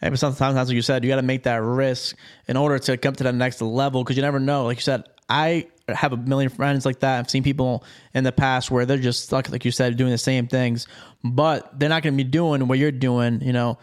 Hey, 0.00 0.10
but 0.10 0.18
sometimes, 0.20 0.56
as 0.56 0.70
you 0.70 0.80
said, 0.80 1.02
you 1.02 1.10
got 1.10 1.16
to 1.16 1.22
make 1.22 1.42
that 1.42 1.56
risk 1.56 2.14
in 2.46 2.56
order 2.56 2.78
to 2.78 2.96
come 2.96 3.16
to 3.16 3.24
that 3.24 3.34
next 3.34 3.60
level 3.60 4.04
because 4.04 4.14
you 4.16 4.22
never 4.22 4.38
know. 4.38 4.62
Like 4.66 4.76
you 4.76 4.82
said, 4.82 5.02
I 5.28 5.66
have 5.88 6.12
a 6.12 6.16
million 6.16 6.50
friends 6.52 6.86
like 6.86 7.00
that. 7.00 7.18
I've 7.18 7.28
seen 7.28 7.42
people 7.42 7.82
in 8.14 8.22
the 8.22 8.30
past 8.30 8.70
where 8.70 8.86
they're 8.86 8.96
just 8.98 9.24
stuck, 9.24 9.50
like 9.50 9.64
you 9.64 9.72
said, 9.72 9.96
doing 9.96 10.12
the 10.12 10.16
same 10.18 10.46
things, 10.46 10.86
but 11.24 11.76
they're 11.80 11.88
not 11.88 12.04
going 12.04 12.14
to 12.16 12.16
be 12.24 12.30
doing 12.30 12.68
what 12.68 12.78
you're 12.78 12.92
doing. 12.92 13.40
You 13.40 13.52
know, 13.52 13.76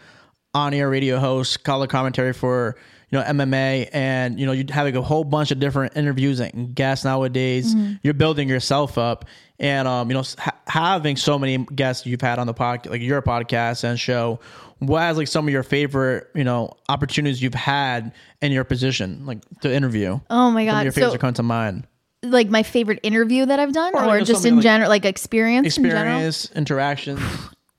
on 0.56 0.72
air 0.74 0.88
radio 0.88 1.18
host, 1.18 1.62
color 1.64 1.86
commentary 1.86 2.32
for 2.32 2.76
you 3.10 3.18
know 3.18 3.24
MMA, 3.24 3.88
and 3.92 4.40
you 4.40 4.46
know 4.46 4.52
you 4.52 4.64
having 4.70 4.96
a 4.96 5.02
whole 5.02 5.22
bunch 5.24 5.50
of 5.50 5.60
different 5.60 5.96
interviews 5.96 6.40
and 6.40 6.74
guests 6.74 7.04
nowadays. 7.04 7.74
You're 8.02 8.14
building 8.14 8.48
yourself 8.48 8.96
up, 8.98 9.26
and 9.60 9.86
um, 9.86 10.08
you 10.10 10.14
know 10.14 10.24
ha- 10.38 10.56
having 10.66 11.16
so 11.16 11.38
many 11.38 11.58
guests 11.74 12.06
you've 12.06 12.20
had 12.22 12.38
on 12.38 12.46
the 12.46 12.54
podcast, 12.54 12.90
like 12.90 13.02
your 13.02 13.22
podcast 13.22 13.84
and 13.84 14.00
show. 14.00 14.40
What 14.78 15.00
has 15.00 15.16
like 15.16 15.28
some 15.28 15.46
of 15.46 15.52
your 15.52 15.62
favorite 15.62 16.28
you 16.34 16.44
know 16.44 16.72
opportunities 16.88 17.40
you've 17.42 17.54
had 17.54 18.12
in 18.42 18.50
your 18.52 18.64
position, 18.64 19.24
like 19.26 19.38
to 19.60 19.72
interview? 19.72 20.18
oh 20.30 20.50
my 20.50 20.62
Some 20.66 20.68
of 20.68 20.74
god 20.74 20.82
your 20.84 20.92
favorites 20.92 21.12
so 21.12 21.16
are 21.16 21.18
coming 21.18 21.34
to 21.34 21.42
mind. 21.42 21.86
like 22.22 22.48
my 22.50 22.62
favorite 22.62 23.00
interview 23.02 23.46
that 23.46 23.58
I've 23.60 23.72
done, 23.72 23.94
Or, 23.94 24.16
or, 24.16 24.20
just 24.22 24.44
in 24.44 24.56
like- 24.56 24.62
general, 24.64 24.88
like 24.90 25.04
experience. 25.04 25.76
In 25.78 25.84
general? 25.84 26.00
Experience, 26.26 26.50
interactions, 26.56 27.20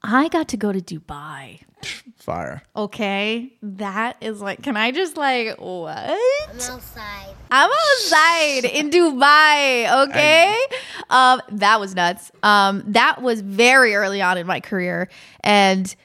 I 0.04 0.30
got 0.30 0.48
to 0.50 0.58
go 0.58 0.72
to 0.72 0.80
Dubai. 0.80 1.60
Fire. 2.28 2.62
Okay, 2.76 3.54
that 3.63 4.18
is 4.22 4.42
like, 4.42 4.62
can 4.62 4.78
I 4.78 4.92
just 4.92 5.16
like 5.18 5.58
what? 5.60 5.98
I'm 5.98 6.60
outside. 6.60 7.34
I'm 7.50 7.72
outside 7.72 8.66
in 8.66 8.90
Dubai. 8.92 10.08
Okay, 10.10 10.56
um, 11.10 11.42
that 11.54 11.80
was 11.80 11.96
nuts. 11.96 12.32
Um, 12.44 12.84
that 12.88 13.22
was 13.22 13.42
very 13.42 13.96
early 13.96 14.22
on 14.22 14.38
in 14.38 14.46
my 14.46 14.60
career, 14.60 15.10
and 15.40 15.96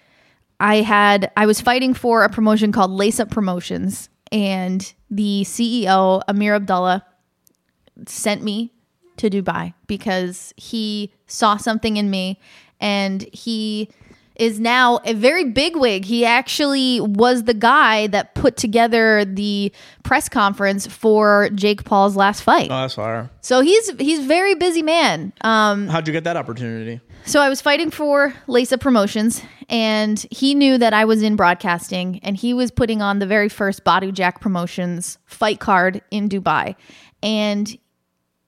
I 0.60 0.76
had 0.76 1.30
I 1.36 1.44
was 1.44 1.60
fighting 1.60 1.92
for 1.92 2.22
a 2.22 2.28
promotion 2.28 2.70
called 2.70 2.92
Lace 2.92 3.18
Up 3.18 3.28
Promotions, 3.28 4.08
and 4.30 4.94
the 5.10 5.42
CEO 5.42 6.22
Amir 6.28 6.54
Abdullah 6.54 7.04
sent 8.06 8.42
me 8.42 8.72
to 9.16 9.28
Dubai 9.28 9.74
because 9.88 10.54
he 10.56 11.12
saw 11.26 11.56
something 11.56 11.96
in 11.96 12.10
me 12.10 12.38
and 12.80 13.22
he 13.32 13.88
is 14.36 14.58
now 14.58 15.00
a 15.04 15.14
very 15.14 15.44
big 15.44 15.76
wig. 15.76 16.04
He 16.04 16.24
actually 16.24 17.00
was 17.00 17.44
the 17.44 17.54
guy 17.54 18.06
that 18.08 18.34
put 18.34 18.56
together 18.56 19.24
the 19.24 19.72
press 20.02 20.28
conference 20.28 20.86
for 20.86 21.48
Jake 21.54 21.84
Paul's 21.84 22.16
last 22.16 22.42
fight. 22.42 22.70
Oh, 22.70 22.80
that's 22.80 22.94
fire. 22.94 23.30
So 23.40 23.60
he's 23.60 23.90
he's 23.98 24.24
very 24.24 24.54
busy 24.54 24.82
man. 24.82 25.32
Um, 25.42 25.88
How'd 25.88 26.06
you 26.06 26.12
get 26.12 26.24
that 26.24 26.36
opportunity? 26.36 27.00
so 27.24 27.40
I 27.40 27.48
was 27.48 27.60
fighting 27.60 27.90
for 27.90 28.34
Up 28.48 28.80
Promotions, 28.80 29.42
and 29.68 30.24
he 30.30 30.54
knew 30.54 30.78
that 30.78 30.92
I 30.92 31.04
was 31.04 31.22
in 31.22 31.36
broadcasting, 31.36 32.20
and 32.22 32.36
he 32.36 32.52
was 32.54 32.70
putting 32.70 33.00
on 33.00 33.18
the 33.18 33.26
very 33.26 33.48
first 33.48 33.84
Body 33.84 34.10
Jack 34.12 34.40
Promotions 34.40 35.18
fight 35.26 35.60
card 35.60 36.02
in 36.10 36.28
Dubai, 36.28 36.74
and 37.22 37.76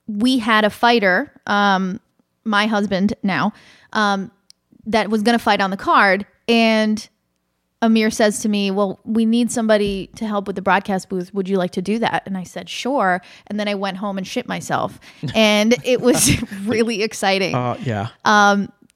we 0.07 0.37
had 0.39 0.65
a 0.65 0.69
fighter, 0.69 1.31
um, 1.47 1.99
my 2.43 2.67
husband 2.67 3.13
now, 3.23 3.53
um, 3.93 4.31
that 4.85 5.09
was 5.09 5.21
going 5.21 5.37
to 5.37 5.43
fight 5.43 5.61
on 5.61 5.71
the 5.71 5.77
card, 5.77 6.25
and 6.47 7.07
Amir 7.81 8.09
says 8.09 8.39
to 8.39 8.49
me, 8.49 8.71
Well, 8.71 8.99
we 9.03 9.25
need 9.25 9.51
somebody 9.51 10.07
to 10.15 10.25
help 10.25 10.47
with 10.47 10.55
the 10.55 10.61
broadcast 10.61 11.09
booth. 11.09 11.33
Would 11.33 11.47
you 11.47 11.57
like 11.57 11.71
to 11.71 11.81
do 11.81 11.99
that? 11.99 12.23
And 12.25 12.37
I 12.37 12.43
said, 12.43 12.69
Sure. 12.69 13.21
And 13.47 13.59
then 13.59 13.67
I 13.67 13.75
went 13.75 13.97
home 13.97 14.17
and 14.17 14.25
shit 14.25 14.47
myself. 14.47 14.99
And 15.35 15.75
it 15.83 16.01
was 16.01 16.41
really 16.65 17.03
exciting. 17.03 17.53
Uh, 17.55 17.77
yeah. 17.83 18.09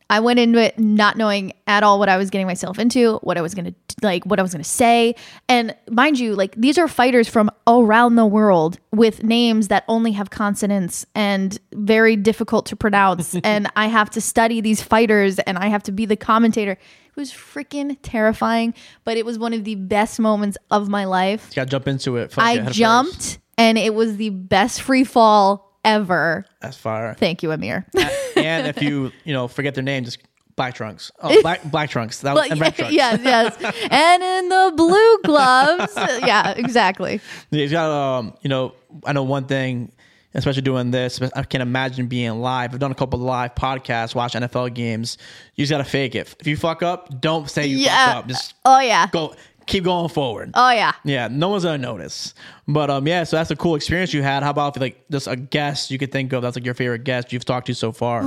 I 0.10 0.20
went 0.20 0.40
into 0.40 0.60
it 0.60 0.80
not 0.80 1.18
knowing 1.18 1.54
at 1.68 1.84
all 1.84 2.00
what 2.00 2.10
I 2.10 2.18
was 2.18 2.30
getting 2.30 2.48
myself 2.48 2.80
into, 2.80 3.18
what 3.18 3.38
I 3.38 3.42
was 3.42 3.54
going 3.54 3.66
to 3.66 3.76
like, 4.02 4.26
what 4.26 4.40
I 4.40 4.42
was 4.42 4.52
going 4.52 4.64
to 4.64 4.70
say. 4.70 5.16
And 5.48 5.76
mind 5.90 6.20
you, 6.20 6.36
like 6.36 6.56
these 6.56 6.78
are 6.78 6.88
fighters 6.88 7.30
from 7.30 7.52
around 7.68 8.16
the 8.16 8.26
world 8.26 8.80
with 8.92 9.24
names 9.24 9.68
that 9.68 9.84
only 9.88 10.14
have 10.14 10.32
consonants 10.32 11.06
and 11.14 11.60
very 11.74 12.16
difficult 12.16 12.66
to 12.68 12.76
pronounce. 12.76 13.36
and 13.44 13.70
I 13.76 13.88
have 13.88 14.10
to 14.12 14.22
study 14.22 14.62
these 14.62 14.82
fighters 14.82 15.38
and 15.40 15.58
I 15.58 15.68
have 15.68 15.84
to 15.84 15.92
be 15.92 16.06
the 16.06 16.18
commentator. 16.18 16.72
It 16.72 17.16
was 17.16 17.32
freaking 17.32 17.98
terrifying, 18.02 18.74
but 19.04 19.18
it 19.18 19.26
was 19.26 19.38
one 19.38 19.54
of 19.54 19.64
the 19.64 19.76
best 19.76 20.20
moments 20.20 20.58
of 20.72 20.90
my 20.90 21.06
life. 21.06 21.50
You 21.52 21.58
got 21.58 21.66
to 21.66 21.72
jump 21.72 21.88
into 21.88 22.18
it. 22.18 22.34
I 22.38 22.54
head 22.54 22.66
first. 22.68 22.78
jumped 22.78 23.40
and 23.60 23.78
it 23.78 23.94
was 23.94 24.18
the 24.18 24.30
best 24.30 24.82
free 24.82 25.04
fall 25.04 25.69
ever. 25.84 26.46
That's 26.62 26.78
fire. 26.78 27.14
Thank 27.16 27.44
you, 27.44 27.52
Amir. 27.52 27.86
and 28.36 28.68
if 28.68 28.82
you 28.82 29.12
you 29.24 29.34
know 29.34 29.48
forget 29.48 29.76
their 29.76 29.84
name, 29.84 30.04
just 30.06 30.20
black 30.56 30.76
trunks. 30.76 31.12
Oh, 31.22 31.42
black 31.42 31.64
black 31.72 31.90
trunks. 31.90 32.20
That 32.22 32.36
was, 32.36 32.50
and 32.52 32.60
red 32.60 32.76
trunks. 32.76 32.94
yes, 32.94 33.20
yes. 33.24 33.56
And 33.90 34.24
in 34.24 34.50
the 34.50 34.74
blue 34.76 35.22
gloves. 35.24 35.94
yeah, 35.96 36.52
exactly. 36.52 37.22
You 37.52 37.70
got 37.70 37.90
um 37.92 38.34
you 38.42 38.50
know 38.50 38.74
I 39.06 39.14
know 39.14 39.24
one 39.24 39.46
thing. 39.46 39.92
Especially 40.36 40.62
doing 40.62 40.92
this, 40.92 41.20
I 41.36 41.42
can't 41.42 41.64
imagine 41.64 42.06
being 42.06 42.40
live. 42.40 42.72
I've 42.72 42.80
done 42.80 42.92
a 42.92 42.96
couple 42.96 43.18
of 43.20 43.26
live 43.26 43.56
podcasts, 43.56 44.14
watch 44.14 44.34
NFL 44.34 44.76
games. 44.76 45.18
You 45.56 45.64
just 45.66 45.72
gotta 45.72 45.84
fake 45.84 46.14
it. 46.14 46.36
If 46.40 46.46
you 46.46 46.56
fuck 46.56 46.84
up, 46.84 47.20
don't 47.20 47.50
say 47.50 47.66
you 47.66 47.78
Yeah. 47.78 48.06
fucked 48.14 48.18
up. 48.18 48.28
Just 48.28 48.54
Oh 48.64 48.80
yeah. 48.80 49.08
go, 49.12 49.34
keep 49.70 49.84
going 49.86 50.10
forward. 50.10 50.52
Oh 50.56 50.72
yeah. 50.72 50.92
Yeah, 51.06 51.30
no 51.32 51.50
one's 51.50 51.64
gonna 51.64 51.78
notice. 51.78 52.34
But 52.68 52.90
um, 52.90 53.08
yeah, 53.08 53.24
so 53.24 53.38
that's 53.38 53.52
a 53.52 53.56
cool 53.56 53.76
experience 53.76 54.14
you 54.14 54.22
had. 54.22 54.44
How 54.44 54.50
about 54.50 54.76
if, 54.76 54.82
like 54.82 55.06
just 55.10 55.28
a 55.28 55.36
guest 55.36 55.92
you 55.92 55.98
could 55.98 56.12
think 56.12 56.34
of 56.34 56.42
that's 56.42 56.58
like 56.58 56.66
your 56.66 56.74
favorite 56.74 57.04
guest 57.04 57.32
you've 57.32 57.46
talked 57.46 57.68
to 57.68 57.74
so 57.76 57.92
far? 57.92 58.24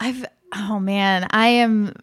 I've 0.00 0.24
oh 0.54 0.78
man, 0.80 1.26
I 1.30 1.48
am 1.48 1.94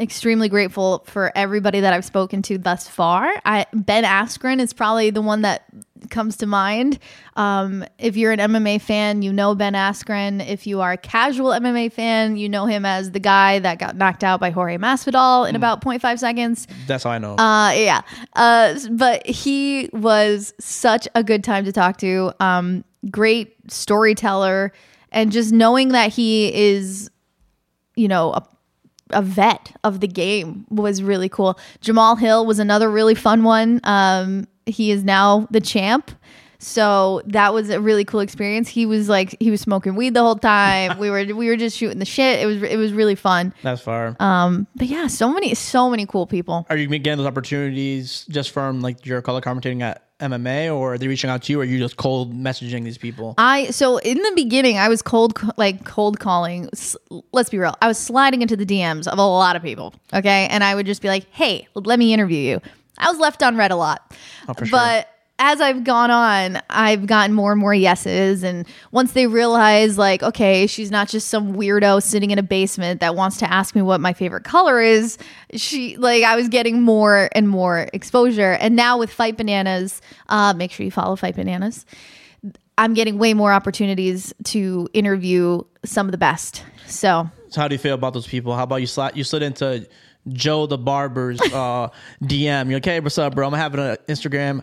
extremely 0.00 0.48
grateful 0.48 1.04
for 1.06 1.30
everybody 1.36 1.80
that 1.80 1.92
I've 1.92 2.04
spoken 2.04 2.42
to 2.42 2.58
thus 2.58 2.88
far. 2.88 3.32
I 3.44 3.66
Ben 3.72 4.04
Askren 4.04 4.60
is 4.60 4.72
probably 4.72 5.10
the 5.10 5.22
one 5.22 5.42
that 5.42 5.64
comes 6.10 6.36
to 6.38 6.46
mind. 6.46 6.98
Um, 7.36 7.84
if 7.98 8.16
you're 8.16 8.32
an 8.32 8.40
MMA 8.40 8.80
fan, 8.80 9.22
you 9.22 9.32
know 9.32 9.54
Ben 9.54 9.74
Askren. 9.74 10.46
If 10.46 10.66
you 10.66 10.80
are 10.80 10.92
a 10.92 10.96
casual 10.96 11.50
MMA 11.50 11.92
fan, 11.92 12.36
you 12.36 12.48
know 12.48 12.66
him 12.66 12.84
as 12.84 13.12
the 13.12 13.20
guy 13.20 13.60
that 13.60 13.78
got 13.78 13.96
knocked 13.96 14.24
out 14.24 14.40
by 14.40 14.50
Jorge 14.50 14.78
Masvidal 14.78 15.48
in 15.48 15.56
about 15.56 15.80
0.5 15.80 16.18
seconds. 16.18 16.66
That's 16.86 17.04
how 17.04 17.10
I 17.10 17.18
know. 17.18 17.36
Uh, 17.36 17.70
yeah. 17.70 18.02
Uh, 18.34 18.78
but 18.90 19.26
he 19.26 19.88
was 19.92 20.52
such 20.58 21.08
a 21.14 21.22
good 21.22 21.44
time 21.44 21.64
to 21.64 21.72
talk 21.72 21.98
to. 21.98 22.32
Um, 22.40 22.84
great 23.10 23.54
storyteller, 23.70 24.72
and 25.12 25.30
just 25.30 25.52
knowing 25.52 25.88
that 25.88 26.12
he 26.12 26.52
is, 26.52 27.10
you 27.94 28.08
know, 28.08 28.32
a, 28.32 28.46
a 29.14 29.22
vet 29.22 29.74
of 29.84 30.00
the 30.00 30.08
game 30.08 30.66
was 30.70 31.02
really 31.02 31.28
cool. 31.28 31.58
Jamahal 31.80 32.18
Hill 32.18 32.46
was 32.46 32.58
another 32.58 32.90
really 32.90 33.14
fun 33.14 33.44
one. 33.44 33.80
Um, 33.84 34.46
he 34.66 34.90
is 34.90 35.04
now 35.04 35.46
the 35.50 35.60
champ. 35.60 36.10
So 36.58 37.20
that 37.26 37.52
was 37.52 37.68
a 37.68 37.80
really 37.80 38.04
cool 38.04 38.20
experience. 38.20 38.68
He 38.68 38.86
was 38.86 39.08
like 39.08 39.36
he 39.38 39.50
was 39.50 39.60
smoking 39.60 39.96
weed 39.96 40.14
the 40.14 40.22
whole 40.22 40.36
time. 40.36 40.98
we 40.98 41.10
were 41.10 41.24
we 41.34 41.48
were 41.48 41.56
just 41.56 41.76
shooting 41.76 41.98
the 41.98 42.06
shit. 42.06 42.40
It 42.40 42.46
was 42.46 42.62
it 42.62 42.76
was 42.78 42.92
really 42.92 43.14
fun. 43.14 43.52
that's 43.62 43.82
far. 43.82 44.16
Um, 44.18 44.66
but 44.74 44.86
yeah, 44.86 45.06
so 45.08 45.32
many 45.32 45.54
so 45.54 45.90
many 45.90 46.06
cool 46.06 46.26
people. 46.26 46.66
are 46.70 46.76
you 46.76 46.88
getting 46.88 47.18
those 47.18 47.26
opportunities 47.26 48.24
just 48.30 48.50
from 48.50 48.80
like 48.80 49.04
your 49.04 49.20
color 49.20 49.42
commentating 49.42 49.82
at 49.82 50.04
MMA, 50.24 50.74
or 50.74 50.94
are 50.94 50.98
they 50.98 51.08
reaching 51.08 51.30
out 51.30 51.42
to 51.44 51.52
you, 51.52 51.58
or 51.60 51.62
are 51.62 51.64
you 51.66 51.78
just 51.78 51.96
cold 51.96 52.32
messaging 52.34 52.84
these 52.84 52.98
people? 52.98 53.34
I 53.38 53.66
so 53.70 53.98
in 53.98 54.18
the 54.18 54.32
beginning 54.34 54.78
I 54.78 54.88
was 54.88 55.02
cold 55.02 55.38
like 55.56 55.84
cold 55.84 56.18
calling. 56.20 56.68
Let's 57.32 57.50
be 57.50 57.58
real. 57.58 57.76
I 57.82 57.86
was 57.88 57.98
sliding 57.98 58.42
into 58.42 58.56
the 58.56 58.66
DMs 58.66 59.06
of 59.06 59.18
a 59.18 59.22
lot 59.22 59.56
of 59.56 59.62
people. 59.62 59.94
Okay, 60.12 60.48
and 60.50 60.64
I 60.64 60.74
would 60.74 60.86
just 60.86 61.02
be 61.02 61.08
like, 61.08 61.26
"Hey, 61.30 61.68
let 61.74 61.98
me 61.98 62.12
interview 62.12 62.38
you." 62.38 62.60
I 62.98 63.10
was 63.10 63.18
left 63.18 63.42
unread 63.42 63.70
a 63.72 63.76
lot, 63.76 64.14
Oh, 64.48 64.54
for 64.54 64.66
sure. 64.66 64.78
but 64.78 65.08
as 65.44 65.60
I've 65.60 65.84
gone 65.84 66.10
on, 66.10 66.62
I've 66.70 67.06
gotten 67.06 67.34
more 67.34 67.52
and 67.52 67.60
more 67.60 67.74
yeses. 67.74 68.42
And 68.42 68.66
once 68.92 69.12
they 69.12 69.26
realize, 69.26 69.98
like, 69.98 70.22
okay, 70.22 70.66
she's 70.66 70.90
not 70.90 71.06
just 71.06 71.28
some 71.28 71.54
weirdo 71.54 72.02
sitting 72.02 72.30
in 72.30 72.38
a 72.38 72.42
basement 72.42 73.00
that 73.00 73.14
wants 73.14 73.36
to 73.38 73.52
ask 73.52 73.74
me 73.74 73.82
what 73.82 74.00
my 74.00 74.14
favorite 74.14 74.44
color 74.44 74.80
is, 74.80 75.18
she, 75.52 75.98
like, 75.98 76.24
I 76.24 76.34
was 76.34 76.48
getting 76.48 76.80
more 76.80 77.28
and 77.32 77.46
more 77.46 77.90
exposure. 77.92 78.52
And 78.52 78.74
now 78.74 78.98
with 78.98 79.10
Fight 79.12 79.36
Bananas, 79.36 80.00
uh, 80.30 80.54
make 80.54 80.70
sure 80.70 80.82
you 80.82 80.90
follow 80.90 81.14
Fight 81.14 81.36
Bananas. 81.36 81.84
I'm 82.78 82.94
getting 82.94 83.18
way 83.18 83.34
more 83.34 83.52
opportunities 83.52 84.32
to 84.44 84.88
interview 84.94 85.60
some 85.84 86.06
of 86.06 86.12
the 86.12 86.18
best. 86.18 86.64
So, 86.86 87.28
So 87.50 87.60
how 87.60 87.68
do 87.68 87.74
you 87.74 87.78
feel 87.78 87.94
about 87.94 88.14
those 88.14 88.26
people? 88.26 88.56
How 88.56 88.62
about 88.62 88.76
you 88.76 88.86
slide 88.86 89.14
you 89.14 89.24
slid 89.24 89.42
into 89.42 89.86
Joe 90.32 90.66
the 90.66 90.78
barber's 90.78 91.38
uh, 91.40 91.90
DM? 92.22 92.70
You're 92.70 92.76
like, 92.76 92.84
hey, 92.86 93.00
what's 93.00 93.18
up, 93.18 93.34
bro? 93.34 93.46
I'm 93.46 93.52
having 93.52 93.78
an 93.80 93.98
Instagram. 94.08 94.62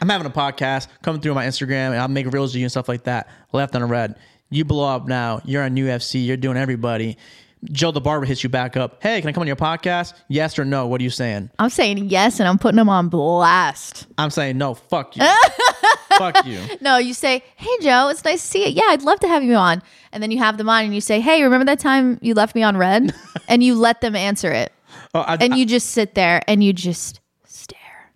I'm 0.00 0.08
having 0.08 0.26
a 0.26 0.30
podcast 0.30 0.88
coming 1.02 1.20
through 1.20 1.34
my 1.34 1.46
Instagram, 1.46 1.88
and 1.88 1.96
I'll 1.96 2.08
make 2.08 2.30
reels 2.32 2.52
of 2.54 2.58
you 2.58 2.64
and 2.64 2.70
stuff 2.70 2.88
like 2.88 3.04
that. 3.04 3.28
Left 3.52 3.74
on 3.74 3.86
red. 3.88 4.16
You 4.50 4.64
blow 4.64 4.88
up 4.88 5.06
now. 5.06 5.40
You're 5.44 5.62
on 5.62 5.76
UFC. 5.76 6.24
You're 6.24 6.36
doing 6.36 6.56
everybody. 6.56 7.16
Joe 7.64 7.90
the 7.90 8.00
barber 8.00 8.24
hits 8.24 8.42
you 8.42 8.48
back 8.48 8.76
up. 8.76 9.02
Hey, 9.02 9.20
can 9.20 9.28
I 9.28 9.32
come 9.32 9.42
on 9.42 9.46
your 9.46 9.56
podcast? 9.56 10.14
Yes 10.28 10.58
or 10.58 10.64
no? 10.64 10.86
What 10.86 11.00
are 11.00 11.04
you 11.04 11.10
saying? 11.10 11.50
I'm 11.58 11.68
saying 11.68 12.08
yes, 12.08 12.40
and 12.40 12.48
I'm 12.48 12.58
putting 12.58 12.76
them 12.76 12.88
on 12.88 13.08
blast. 13.08 14.06
I'm 14.16 14.30
saying 14.30 14.56
no. 14.56 14.74
Fuck 14.74 15.16
you. 15.16 15.24
fuck 16.16 16.46
you. 16.46 16.58
No, 16.80 16.96
you 16.96 17.12
say, 17.12 17.44
"Hey 17.56 17.76
Joe, 17.82 18.08
it's 18.08 18.24
nice 18.24 18.40
to 18.40 18.48
see 18.48 18.66
you. 18.66 18.72
Yeah, 18.72 18.88
I'd 18.88 19.02
love 19.02 19.20
to 19.20 19.28
have 19.28 19.42
you 19.42 19.54
on." 19.56 19.82
And 20.12 20.22
then 20.22 20.30
you 20.30 20.38
have 20.38 20.56
them 20.56 20.70
on, 20.70 20.84
and 20.84 20.94
you 20.94 21.02
say, 21.02 21.20
"Hey, 21.20 21.42
remember 21.42 21.66
that 21.66 21.80
time 21.80 22.18
you 22.22 22.32
left 22.32 22.54
me 22.54 22.62
on 22.62 22.78
red?" 22.78 23.14
and 23.48 23.62
you 23.62 23.74
let 23.74 24.00
them 24.00 24.16
answer 24.16 24.50
it, 24.52 24.72
Oh, 25.14 25.20
I, 25.20 25.34
and 25.34 25.54
you 25.56 25.66
just 25.66 25.90
sit 25.90 26.14
there 26.14 26.40
and 26.48 26.64
you 26.64 26.72
just 26.72 27.20
stare, 27.44 28.10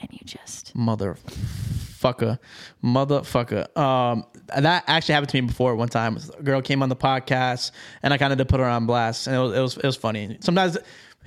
and 0.00 0.10
you 0.12 0.20
just 0.24 0.51
motherfucker, 0.72 2.38
motherfucker. 2.82 3.76
Um, 3.76 4.24
that 4.56 4.84
actually 4.86 5.14
happened 5.14 5.30
to 5.30 5.40
me 5.40 5.46
before 5.48 5.74
one 5.76 5.88
time. 5.88 6.18
A 6.38 6.42
girl 6.42 6.62
came 6.62 6.82
on 6.82 6.88
the 6.88 6.96
podcast, 6.96 7.70
and 8.02 8.12
I 8.12 8.18
kind 8.18 8.32
of 8.32 8.38
did 8.38 8.48
put 8.48 8.60
her 8.60 8.66
on 8.66 8.86
blast, 8.86 9.26
and 9.26 9.36
it 9.36 9.38
was 9.38 9.52
it 9.52 9.60
was, 9.60 9.76
it 9.78 9.84
was 9.84 9.96
funny. 9.96 10.36
Sometimes 10.40 10.78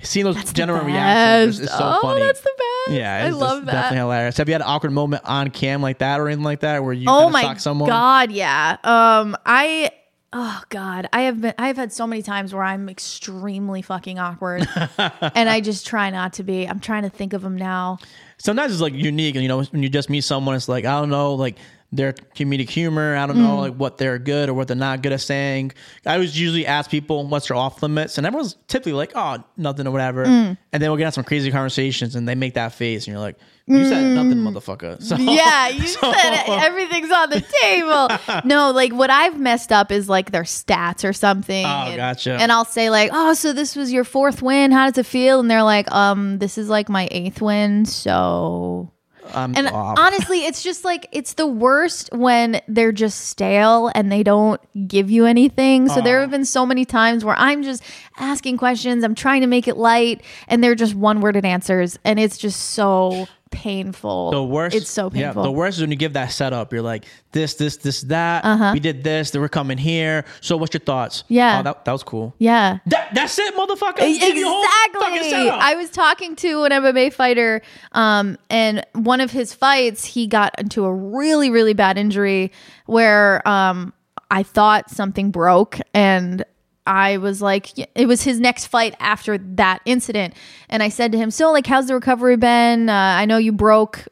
seeing 0.02 0.24
those 0.24 0.52
general 0.52 0.84
reactions 0.84 1.58
is, 1.58 1.66
is 1.66 1.70
so 1.70 1.78
oh, 1.80 1.98
funny. 2.02 2.20
that's 2.20 2.40
the 2.40 2.52
best. 2.56 2.96
yeah, 2.98 3.24
I 3.24 3.30
love 3.30 3.64
that. 3.66 3.72
Definitely 3.72 3.98
hilarious. 3.98 4.36
Have 4.36 4.48
you 4.48 4.54
had 4.54 4.62
an 4.62 4.68
awkward 4.68 4.92
moment 4.92 5.22
on 5.24 5.50
cam 5.50 5.82
like 5.82 5.98
that 5.98 6.20
or 6.20 6.28
anything 6.28 6.44
like 6.44 6.60
that 6.60 6.84
where 6.84 6.92
you 6.92 7.06
Oh 7.08 7.30
my 7.30 7.54
someone? 7.56 7.88
god, 7.88 8.30
yeah. 8.30 8.76
Um, 8.84 9.36
I. 9.44 9.90
Oh 10.32 10.62
God, 10.68 11.08
I 11.12 11.22
have 11.22 11.40
been. 11.40 11.54
I 11.56 11.68
have 11.68 11.76
had 11.76 11.92
so 11.92 12.06
many 12.06 12.20
times 12.20 12.52
where 12.52 12.62
I'm 12.62 12.88
extremely 12.88 13.80
fucking 13.80 14.18
awkward, 14.18 14.68
and 14.98 15.48
I 15.48 15.60
just 15.62 15.86
try 15.86 16.10
not 16.10 16.34
to 16.34 16.42
be. 16.42 16.68
I'm 16.68 16.80
trying 16.80 17.04
to 17.04 17.08
think 17.08 17.32
of 17.32 17.42
them 17.42 17.56
now. 17.56 17.98
Sometimes 18.38 18.72
it's 18.72 18.82
like 18.82 18.92
unique, 18.92 19.34
and 19.34 19.42
you 19.42 19.48
know 19.48 19.62
when 19.62 19.82
you 19.82 19.88
just 19.88 20.10
meet 20.10 20.22
someone, 20.22 20.54
it's 20.54 20.68
like 20.68 20.84
I 20.84 21.00
don't 21.00 21.10
know, 21.10 21.34
like 21.34 21.56
their 21.92 22.12
comedic 22.12 22.68
humor. 22.68 23.16
I 23.16 23.26
don't 23.26 23.38
know 23.38 23.56
mm. 23.56 23.60
like 23.60 23.74
what 23.74 23.98
they're 23.98 24.18
good 24.18 24.48
or 24.48 24.54
what 24.54 24.68
they're 24.68 24.76
not 24.76 25.02
good 25.02 25.12
at 25.12 25.20
saying. 25.20 25.72
I 26.04 26.14
always 26.14 26.38
usually 26.38 26.66
ask 26.66 26.90
people 26.90 27.26
what's 27.26 27.48
their 27.48 27.56
off 27.56 27.82
limits, 27.82 28.18
and 28.18 28.26
everyone's 28.26 28.56
typically 28.68 28.92
like, 28.92 29.12
"Oh, 29.14 29.42
nothing 29.56 29.86
or 29.86 29.90
whatever," 29.90 30.24
mm. 30.24 30.58
and 30.72 30.82
then 30.82 30.90
we'll 30.90 30.98
get 30.98 31.06
on 31.06 31.12
some 31.12 31.24
crazy 31.24 31.50
conversations, 31.50 32.16
and 32.16 32.28
they 32.28 32.34
make 32.34 32.54
that 32.54 32.72
face, 32.72 33.06
and 33.06 33.12
you're 33.12 33.20
like, 33.20 33.36
"You 33.66 33.84
said 33.84 34.04
mm. 34.04 34.14
nothing, 34.14 34.38
motherfucker." 34.38 35.02
So, 35.06 35.16
Yeah, 35.16 35.68
you 35.68 35.86
so- 35.86 36.12
said 36.12 36.44
everything's 36.48 37.12
on 37.12 37.30
the 37.30 37.44
table. 37.62 38.08
no, 38.44 38.72
like 38.72 38.92
what 38.92 39.10
I've 39.10 39.38
messed 39.38 39.70
up 39.70 39.92
is 39.92 40.08
like 40.08 40.32
their 40.32 40.42
stats 40.42 41.08
or 41.08 41.12
something. 41.12 41.64
Oh, 41.64 41.68
and, 41.68 41.96
gotcha. 41.96 42.32
And 42.32 42.50
I'll 42.50 42.64
say 42.64 42.90
like, 42.90 43.10
"Oh, 43.12 43.34
so 43.34 43.52
this 43.52 43.76
was 43.76 43.92
your 43.92 44.04
fourth 44.04 44.42
win. 44.42 44.72
How 44.72 44.88
does 44.90 44.98
it 44.98 45.06
feel?" 45.06 45.40
And 45.40 45.50
they're 45.50 45.62
like, 45.62 45.90
"Um, 45.92 46.38
this 46.38 46.58
is 46.58 46.68
like 46.68 46.88
my 46.88 47.08
eighth 47.10 47.40
win." 47.40 47.84
So 47.84 48.92
I'm 49.34 49.54
And 49.56 49.68
off. 49.68 49.98
honestly, 49.98 50.44
it's 50.44 50.62
just 50.62 50.84
like 50.84 51.08
it's 51.12 51.34
the 51.34 51.46
worst 51.46 52.10
when 52.12 52.60
they're 52.68 52.92
just 52.92 53.28
stale 53.28 53.90
and 53.94 54.10
they 54.10 54.22
don't 54.22 54.60
give 54.88 55.10
you 55.10 55.26
anything. 55.26 55.88
So 55.88 56.00
there 56.00 56.20
have 56.20 56.30
been 56.30 56.44
so 56.44 56.66
many 56.66 56.84
times 56.84 57.24
where 57.24 57.36
I'm 57.38 57.62
just 57.62 57.82
asking 58.18 58.56
questions, 58.58 59.04
I'm 59.04 59.14
trying 59.14 59.40
to 59.42 59.46
make 59.46 59.68
it 59.68 59.76
light, 59.76 60.22
and 60.48 60.62
they're 60.62 60.74
just 60.74 60.94
one 60.94 61.20
worded 61.20 61.44
answers, 61.44 61.98
and 62.04 62.18
it's 62.18 62.38
just 62.38 62.60
so 62.70 63.26
painful. 63.50 64.30
The 64.32 64.42
worst. 64.44 64.76
It's 64.76 64.90
so 64.90 65.10
Yeah, 65.12 65.26
painful. 65.28 65.42
the 65.44 65.50
worst 65.50 65.78
is 65.78 65.82
when 65.82 65.90
you 65.90 65.96
give 65.96 66.14
that 66.14 66.32
setup. 66.32 66.72
You're 66.72 66.82
like, 66.82 67.04
this, 67.32 67.54
this, 67.54 67.76
this, 67.78 68.02
that. 68.02 68.72
We 68.72 68.80
did 68.80 69.04
this. 69.04 69.30
Then 69.30 69.40
we're 69.42 69.48
coming 69.48 69.78
here. 69.78 70.24
So, 70.40 70.56
what's 70.56 70.74
your 70.74 70.80
thoughts? 70.80 71.20
Uh-huh. 71.20 71.34
Yeah. 71.34 71.58
Oh, 71.60 71.62
that, 71.62 71.84
that 71.84 71.92
was 71.92 72.02
cool. 72.02 72.34
yeah. 72.38 72.78
That, 72.86 73.14
that's 73.14 73.38
it, 73.38 73.54
motherfucker. 73.54 73.98
Give 73.98 74.36
you 74.36 74.46
a 74.46 74.50
whole 74.50 74.64
fucking 75.00 75.16
Exactly. 75.24 75.50
I 75.50 75.74
was 75.74 75.90
talking 75.90 76.36
to 76.36 76.64
an 76.64 76.72
MMA 76.72 77.12
fighter, 77.12 77.62
um, 77.92 78.36
and 78.50 78.84
one 78.94 79.20
of 79.20 79.30
his 79.30 79.52
fights, 79.54 80.04
he 80.04 80.26
got 80.26 80.58
into 80.58 80.84
a 80.84 80.92
really, 80.94 81.50
really 81.50 81.74
bad 81.74 81.98
injury 81.98 82.52
where 82.86 83.46
um, 83.48 83.92
I 84.30 84.42
thought 84.42 84.90
something 84.90 85.30
broke, 85.30 85.78
and 85.94 86.44
I 86.86 87.16
was 87.18 87.42
like, 87.42 87.76
it 87.78 88.06
was 88.06 88.22
his 88.22 88.40
next 88.40 88.66
fight 88.66 88.94
after 89.00 89.38
that 89.38 89.80
incident, 89.84 90.34
and 90.68 90.82
I 90.82 90.88
said 90.88 91.12
to 91.12 91.18
him, 91.18 91.30
"So, 91.30 91.52
like, 91.52 91.66
how's 91.66 91.86
the 91.88 91.94
recovery 91.94 92.36
been? 92.36 92.88
Uh, 92.88 92.92
I 92.92 93.24
know 93.24 93.38
you 93.38 93.52
broke 93.52 94.06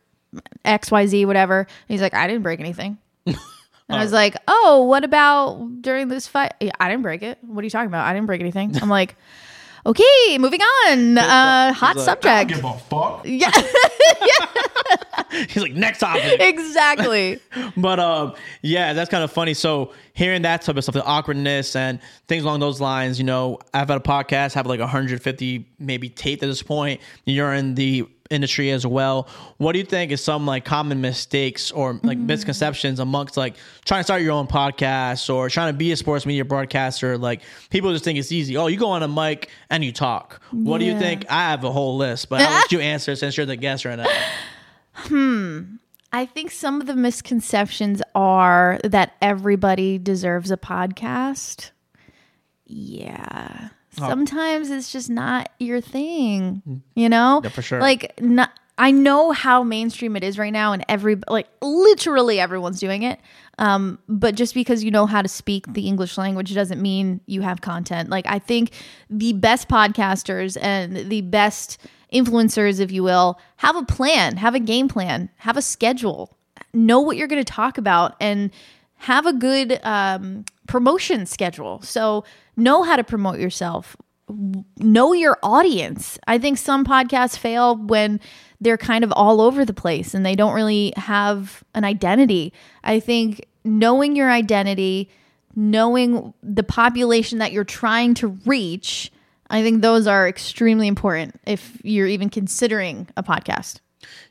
X, 0.65 0.91
Y, 0.91 1.07
Z, 1.07 1.25
whatever." 1.27 1.61
And 1.61 1.69
he's 1.89 2.01
like, 2.03 2.15
"I 2.15 2.27
didn't 2.27 2.43
break 2.43 2.61
anything." 2.61 2.99
And 3.87 3.99
I 3.99 4.03
was 4.03 4.13
like, 4.13 4.35
"Oh, 4.49 4.85
what 4.89 5.05
about 5.05 5.83
during 5.83 6.09
this 6.09 6.27
fight? 6.27 6.55
Yeah, 6.59 6.71
I 6.81 6.89
didn't 6.89 7.03
break 7.03 7.23
it. 7.23 7.37
What 7.43 7.61
are 7.61 7.65
you 7.65 7.71
talking 7.71 7.89
about? 7.89 8.07
I 8.07 8.15
didn't 8.15 8.27
break 8.27 8.41
anything." 8.41 8.75
I'm 8.81 8.89
like, 8.89 9.15
"Okay, 9.87 10.39
moving 10.39 10.61
on. 10.61 11.19
Uh, 11.19 11.73
hot 11.73 11.97
like, 11.97 12.05
subject." 12.05 12.51
Give 12.51 12.65
a 12.65 12.79
fuck. 12.79 13.23
Yeah, 13.25 13.51
He's 15.49 15.63
like, 15.63 15.75
next 15.75 15.99
topic. 15.99 16.41
exactly. 16.41 17.41
but 17.77 17.99
um, 17.99 18.35
yeah, 18.63 18.93
that's 18.93 19.11
kind 19.11 19.25
of 19.25 19.33
funny. 19.33 19.55
So 19.55 19.93
hearing 20.15 20.43
that 20.43 20.63
type 20.63 20.77
of 20.77 20.85
stuff, 20.85 20.95
the 20.95 21.05
awkwardness 21.05 21.77
and 21.77 22.01
things 22.29 22.45
along 22.45 22.61
those 22.61 22.81
lines, 22.81 23.19
you 23.19 23.25
know, 23.25 23.59
I've 23.73 23.89
had 23.89 23.99
a 23.99 24.01
podcast, 24.01 24.55
have 24.55 24.67
like 24.67 24.81
150 24.81 25.67
maybe 25.79 26.09
taped 26.09 26.43
at 26.43 26.47
this 26.47 26.63
point. 26.63 27.01
You're 27.25 27.53
in 27.53 27.75
the 27.75 28.07
industry 28.31 28.71
as 28.71 28.87
well. 28.87 29.29
What 29.59 29.73
do 29.73 29.79
you 29.79 29.85
think 29.85 30.11
is 30.11 30.23
some 30.23 30.47
like 30.47 30.65
common 30.65 31.01
mistakes 31.01 31.71
or 31.71 32.01
like 32.03 32.19
misconceptions 32.19 33.01
amongst 33.01 33.37
like 33.37 33.57
trying 33.85 34.01
to 34.01 34.05
start 34.05 34.23
your 34.23 34.33
own 34.33 34.47
podcast 34.47 35.33
or 35.33 35.49
trying 35.49 35.73
to 35.73 35.77
be 35.77 35.93
a 35.93 35.97
sports 35.97 36.27
media 36.27 36.45
broadcaster? 36.45 37.19
Like 37.19 37.43
people 37.71 37.93
just 37.93 38.05
think 38.05 38.19
it's 38.19 38.33
easy. 38.33 38.57
Oh, 38.57 38.67
you 38.67 38.79
go 38.79 38.91
on 38.91 39.03
a 39.03 39.09
mic 39.09 39.51
and 39.71 39.85
you 39.85 39.93
talk. 39.93 40.41
What 40.51 40.79
do 40.79 40.85
you 40.85 40.99
think? 40.99 41.27
I 41.31 41.51
have 41.51 41.65
a 41.65 41.73
whole 41.73 41.97
list, 41.97 42.29
but 42.29 42.41
I'll 42.41 42.51
let 42.51 42.73
you 42.73 42.81
answer 42.81 43.15
since 43.17 43.37
you're 43.37 43.47
the 43.47 43.57
guest 43.57 43.85
right 43.85 43.97
now. 43.97 44.07
Hmm. 44.97 45.75
I 46.13 46.27
think 46.27 46.53
some 46.53 46.81
of 46.81 46.87
the 46.87 46.95
misconceptions 46.95 48.01
are 48.15 48.79
that 48.85 49.15
everybody 49.21 49.99
deserves 49.99 50.53
a 50.53 50.57
podcast. 50.57 51.73
Yeah. 52.67 53.71
Sometimes 53.97 54.71
it's 54.71 54.93
just 54.93 55.11
not 55.11 55.51
your 55.59 55.81
thing, 55.81 56.83
you 56.95 57.09
know? 57.09 57.41
Yeah, 57.43 57.51
for 57.51 57.63
sure. 57.63 57.81
Like 57.81 58.21
not 58.21 58.51
I 58.77 58.91
know 58.91 59.31
how 59.31 59.63
mainstream 59.63 60.17
it 60.17 60.25
is 60.25 60.37
right 60.37 60.53
now 60.53 60.73
and 60.73 60.85
every 60.89 61.17
like 61.29 61.47
literally 61.63 62.41
everyone's 62.41 62.81
doing 62.81 63.05
it. 63.05 63.21
Um, 63.59 64.01
but 64.09 64.35
just 64.35 64.53
because 64.53 64.83
you 64.83 64.91
know 64.91 65.07
how 65.07 65.23
to 65.23 65.29
speak 65.29 65.73
the 65.73 65.87
English 65.87 66.19
language 66.19 66.53
doesn't 66.55 66.83
mean 66.83 67.21
you 67.27 67.43
have 67.43 67.61
content. 67.61 68.11
Like 68.11 68.27
I 68.27 68.41
think 68.41 68.73
the 69.09 69.33
best 69.33 69.69
podcasters 69.69 70.57
and 70.61 71.09
the 71.09 71.21
best 71.21 71.79
influencers, 72.13 72.81
if 72.81 72.91
you 72.91 73.05
will, 73.05 73.39
have 73.57 73.77
a 73.77 73.85
plan, 73.85 74.37
have 74.37 74.57
a 74.57 74.61
game 74.61 74.89
plan, 74.89 75.29
have 75.37 75.57
a 75.57 75.63
schedule, 75.63 76.37
know 76.73 77.01
what 77.01 77.17
you're 77.17 77.29
going 77.29 77.43
to 77.43 77.53
talk 77.53 77.79
about, 77.79 78.17
and 78.21 78.51
have 78.97 79.27
a 79.27 79.33
good 79.33 79.79
um, 79.85 80.45
promotion 80.67 81.27
schedule. 81.27 81.81
So 81.83 82.25
know 82.57 82.83
how 82.83 82.97
to 82.97 83.05
promote 83.05 83.39
yourself. 83.39 83.97
Know 84.79 85.13
your 85.13 85.39
audience. 85.43 86.19
I 86.27 86.39
think 86.39 86.59
some 86.59 86.85
podcasts 86.85 87.37
fail 87.37 87.77
when 87.77 88.21
they're 88.61 88.79
kind 88.79 89.05
of 89.05 89.13
all 89.13 89.41
over 89.41 89.65
the 89.65 89.75
place 89.75 90.15
and 90.15 90.25
they 90.25 90.35
don't 90.35 90.55
really 90.55 90.93
have 90.97 91.63
an 91.75 91.85
identity. 91.85 92.53
I 92.83 93.01
think 93.01 93.47
knowing 93.65 94.17
your 94.17 94.31
identity, 94.31 95.11
knowing 95.55 96.33
the 96.43 96.63
population 96.63 97.39
that 97.39 97.53
you're 97.53 97.65
trying 97.65 98.15
to 98.15 98.29
reach, 98.47 99.13
I 99.51 99.63
think 99.63 99.83
those 99.83 100.07
are 100.07 100.27
extremely 100.27 100.89
important 100.89 101.39
if 101.47 101.79
you're 101.85 102.09
even 102.09 102.31
considering 102.31 103.09
a 103.17 103.23
podcast. 103.23 103.81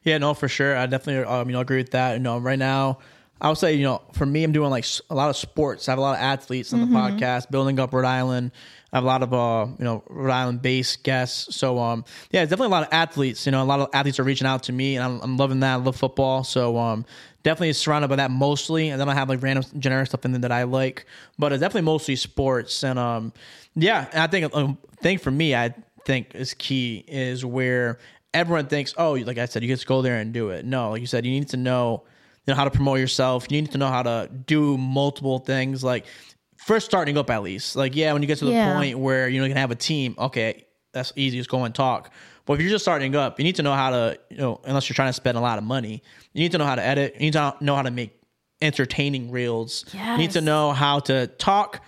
Yeah, 0.04 0.18
no, 0.18 0.34
for 0.34 0.48
sure. 0.48 0.76
I 0.76 0.86
definitely, 0.86 1.26
um, 1.26 1.48
you 1.50 1.54
know, 1.54 1.62
agree 1.62 1.78
with 1.78 1.92
that. 1.92 2.14
You 2.14 2.20
know, 2.20 2.38
right 2.38 2.60
now, 2.60 3.00
I 3.44 3.50
would 3.50 3.58
say, 3.58 3.74
you 3.74 3.84
know, 3.84 4.02
for 4.14 4.26
me, 4.26 4.44
I'm 4.46 4.54
doing 4.54 4.70
like 4.70 4.86
a 5.10 5.16
lot 5.16 5.30
of 5.30 5.36
sports. 5.36 5.90
I 5.90 5.92
have 5.92 6.00
a 6.00 6.02
lot 6.02 6.16
of 6.16 6.22
athletes 6.22 6.72
on 6.72 6.80
the 6.80 6.88
podcast, 6.88 7.52
building 7.52 7.78
up 7.78 7.94
Rhode 7.94 8.06
Island. 8.06 8.52
I 8.94 8.98
have 8.98 9.04
a 9.04 9.08
lot 9.08 9.22
of, 9.22 9.34
uh, 9.34 9.68
you 9.78 9.84
know, 9.84 10.02
Rhode 10.08 10.32
Island 10.32 10.62
based 10.62 11.04
guests. 11.04 11.54
So, 11.56 11.78
um, 11.78 12.06
yeah, 12.32 12.44
it's 12.44 12.50
definitely 12.50 12.68
a 12.68 12.78
lot 12.78 12.88
of 12.88 12.94
athletes. 12.94 13.46
You 13.46 13.52
know, 13.52 13.62
a 13.62 13.66
lot 13.66 13.82
of 13.82 13.90
athletes 13.92 14.18
are 14.20 14.24
reaching 14.24 14.48
out 14.48 14.64
to 14.64 14.72
me, 14.72 14.96
and 14.96 15.04
I'm, 15.04 15.20
I'm 15.22 15.38
loving 15.38 15.60
that. 15.60 15.74
I 15.74 15.76
love 15.76 15.98
football, 15.98 16.46
so 16.46 16.78
um, 16.78 17.06
definitely 17.44 17.74
surrounded 17.74 18.08
by 18.08 18.16
that 18.16 18.32
mostly. 18.32 18.90
And 18.90 19.02
then 19.02 19.10
I 19.10 19.14
have 19.14 19.28
like 19.28 19.44
random 19.44 19.66
generic 19.78 20.08
stuff 20.08 20.24
in 20.24 20.32
there 20.32 20.42
that 20.42 20.52
I 20.54 20.64
like, 20.64 21.06
but 21.38 21.52
it's 21.52 21.60
definitely 21.60 21.82
mostly 21.82 22.16
sports. 22.16 22.82
And 22.84 22.98
um, 22.98 23.34
yeah, 23.76 24.08
and 24.14 24.22
I 24.22 24.28
think 24.28 24.56
um, 24.56 24.78
thing 25.02 25.18
for 25.18 25.32
me, 25.32 25.54
I 25.54 25.74
think 26.06 26.34
is 26.34 26.54
key 26.54 27.04
is 27.08 27.44
where 27.44 28.00
everyone 28.34 28.68
thinks, 28.68 28.94
oh, 28.98 29.14
like 29.14 29.38
I 29.38 29.46
said, 29.46 29.64
you 29.64 29.68
just 29.68 29.86
go 29.86 30.02
there 30.02 30.18
and 30.18 30.34
do 30.34 30.50
it. 30.50 30.66
No, 30.66 30.92
like 30.92 31.02
you 31.02 31.08
said, 31.08 31.26
you 31.26 31.32
need 31.32 31.50
to 31.50 31.58
know, 31.58 32.04
you 32.46 32.52
know, 32.52 32.56
how 32.56 32.64
to 32.66 32.72
promote 32.72 33.00
yourself. 33.00 33.48
You 33.50 33.62
need 33.62 33.72
to 33.72 33.78
know 33.78 33.88
how 33.88 34.04
to 34.04 34.30
do 34.46 34.78
multiple 34.78 35.40
things. 35.40 35.84
Like 35.84 36.06
first 36.58 36.86
starting 36.86 37.18
up, 37.18 37.30
at 37.30 37.44
least. 37.44 37.76
Like 37.76 37.96
yeah, 37.96 38.14
when 38.14 38.22
you 38.22 38.28
get 38.28 38.40
to 38.40 38.46
the 38.46 38.52
Yeah. 38.52 38.74
point 38.74 39.00
where 39.00 39.28
you 39.30 39.40
know 39.40 39.46
you 39.46 39.52
can 39.52 39.58
have 39.58 39.72
a 39.72 39.76
team, 39.76 40.16
okay, 40.18 40.66
that's 40.92 41.14
easy. 41.16 41.38
Just 41.38 41.50
go 41.50 41.64
and 41.64 41.74
talk. 41.74 42.12
But 42.46 42.54
if 42.54 42.62
you're 42.62 42.70
just 42.72 42.84
starting 42.84 43.16
up, 43.16 43.40
you 43.40 43.46
need 43.46 43.56
to 43.56 43.64
know 43.64 43.74
how 43.74 43.92
to, 43.92 44.20
you 44.30 44.38
know, 44.38 44.60
unless 44.66 44.90
you're 44.90 44.96
trying 44.96 45.10
to 45.10 45.14
spend 45.14 45.38
a 45.38 45.42
lot 45.42 45.58
of 45.58 45.64
money, 45.64 46.04
you 46.34 46.42
need 46.44 46.52
to 46.52 46.58
know 46.58 46.66
how 46.66 46.76
to 46.76 46.84
edit. 46.84 47.14
You 47.16 47.22
need 47.22 47.34
to 47.34 47.56
know 47.62 47.76
how 47.76 47.84
to 47.84 47.92
make 47.92 48.20
entertaining 48.62 49.32
reels. 49.32 49.86
You 49.94 50.18
need 50.18 50.32
to 50.32 50.42
know 50.42 50.72
how 50.74 51.00
to 51.02 51.28
talk 51.28 51.82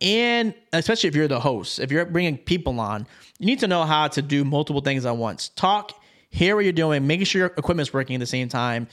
and 0.00 0.54
especially 0.72 1.08
if 1.08 1.14
you're 1.14 1.28
the 1.28 1.40
host, 1.40 1.78
if 1.78 1.90
you're 1.92 2.04
bringing 2.06 2.38
people 2.38 2.80
on, 2.80 3.06
you 3.38 3.46
need 3.46 3.58
to 3.60 3.68
know 3.68 3.84
how 3.84 4.08
to 4.08 4.22
do 4.22 4.44
multiple 4.44 4.80
things 4.80 5.04
at 5.04 5.16
once. 5.16 5.50
Talk, 5.50 5.92
hear 6.30 6.54
what 6.56 6.64
you're 6.64 6.72
doing, 6.72 7.06
making 7.06 7.26
sure 7.26 7.40
your 7.40 7.48
equipment's 7.58 7.92
working 7.92 8.16
at 8.16 8.20
the 8.20 8.26
same 8.26 8.48
time, 8.48 8.88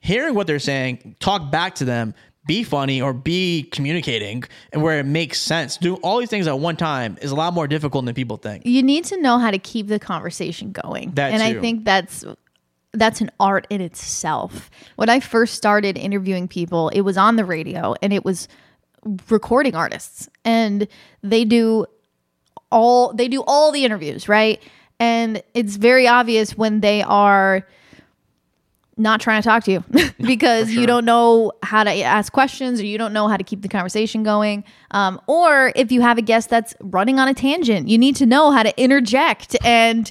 hearing 0.00 0.34
what 0.34 0.46
they're 0.46 0.58
saying, 0.58 1.16
talk 1.20 1.50
back 1.50 1.76
to 1.76 1.84
them, 1.84 2.14
be 2.46 2.64
funny 2.64 3.00
or 3.00 3.12
be 3.12 3.64
communicating 3.70 4.42
and 4.72 4.82
where 4.82 4.98
it 4.98 5.06
makes 5.06 5.38
sense. 5.38 5.76
Do 5.76 5.96
all 5.96 6.18
these 6.18 6.30
things 6.30 6.46
at 6.46 6.58
one 6.58 6.76
time 6.76 7.18
is 7.22 7.30
a 7.30 7.34
lot 7.34 7.52
more 7.52 7.68
difficult 7.68 8.06
than 8.06 8.14
people 8.14 8.38
think. 8.38 8.66
you 8.66 8.82
need 8.82 9.04
to 9.04 9.20
know 9.20 9.38
how 9.38 9.50
to 9.50 9.58
keep 9.58 9.86
the 9.88 9.98
conversation 9.98 10.72
going. 10.72 11.12
That 11.12 11.32
and 11.32 11.42
I 11.42 11.60
think 11.60 11.84
that's 11.84 12.24
that's 12.92 13.20
an 13.20 13.30
art 13.38 13.66
in 13.70 13.80
itself. 13.80 14.70
When 14.96 15.08
I 15.08 15.20
first 15.20 15.54
started 15.54 15.96
interviewing 15.96 16.48
people, 16.48 16.88
it 16.88 17.02
was 17.02 17.16
on 17.16 17.36
the 17.36 17.44
radio 17.44 17.94
and 18.02 18.12
it 18.12 18.24
was 18.24 18.48
recording 19.28 19.74
artists 19.74 20.28
and 20.44 20.88
they 21.22 21.44
do 21.44 21.86
all 22.72 23.12
they 23.12 23.28
do 23.28 23.44
all 23.46 23.70
the 23.70 23.84
interviews, 23.84 24.28
right? 24.28 24.62
And 24.98 25.42
it's 25.54 25.76
very 25.76 26.06
obvious 26.06 26.56
when 26.56 26.80
they 26.80 27.02
are 27.02 27.66
not 29.00 29.20
trying 29.20 29.42
to 29.42 29.48
talk 29.48 29.64
to 29.64 29.72
you 29.72 29.84
because 30.20 30.70
you 30.70 30.86
don't 30.86 31.04
know 31.04 31.52
how 31.62 31.84
to 31.84 31.90
ask 31.90 32.32
questions 32.32 32.80
or 32.80 32.86
you 32.86 32.98
don't 32.98 33.12
know 33.12 33.28
how 33.28 33.36
to 33.36 33.44
keep 33.44 33.62
the 33.62 33.68
conversation 33.68 34.22
going. 34.22 34.64
Um, 34.90 35.20
or 35.26 35.72
if 35.74 35.90
you 35.90 36.00
have 36.02 36.18
a 36.18 36.22
guest 36.22 36.50
that's 36.50 36.74
running 36.80 37.18
on 37.18 37.28
a 37.28 37.34
tangent, 37.34 37.88
you 37.88 37.98
need 37.98 38.16
to 38.16 38.26
know 38.26 38.50
how 38.50 38.62
to 38.62 38.80
interject 38.80 39.56
and 39.64 40.10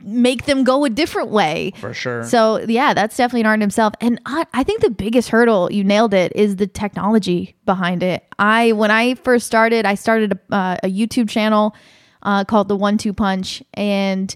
make 0.00 0.44
them 0.44 0.62
go 0.62 0.84
a 0.84 0.90
different 0.90 1.30
way. 1.30 1.72
For 1.80 1.94
sure. 1.94 2.24
So 2.24 2.60
yeah, 2.60 2.94
that's 2.94 3.16
definitely 3.16 3.40
an 3.40 3.46
art 3.46 3.56
in 3.56 3.60
himself. 3.62 3.94
And 4.00 4.20
I, 4.26 4.46
I 4.52 4.62
think 4.62 4.82
the 4.82 4.90
biggest 4.90 5.30
hurdle, 5.30 5.72
you 5.72 5.82
nailed 5.82 6.14
it, 6.14 6.32
is 6.34 6.56
the 6.56 6.66
technology 6.66 7.56
behind 7.64 8.02
it. 8.02 8.24
I 8.38 8.72
when 8.72 8.90
I 8.90 9.14
first 9.14 9.46
started, 9.46 9.86
I 9.86 9.94
started 9.94 10.38
a, 10.50 10.54
uh, 10.54 10.76
a 10.84 10.88
YouTube 10.88 11.28
channel 11.28 11.74
uh, 12.22 12.44
called 12.44 12.68
the 12.68 12.76
One 12.76 12.98
Two 12.98 13.12
Punch, 13.12 13.62
and 13.74 14.34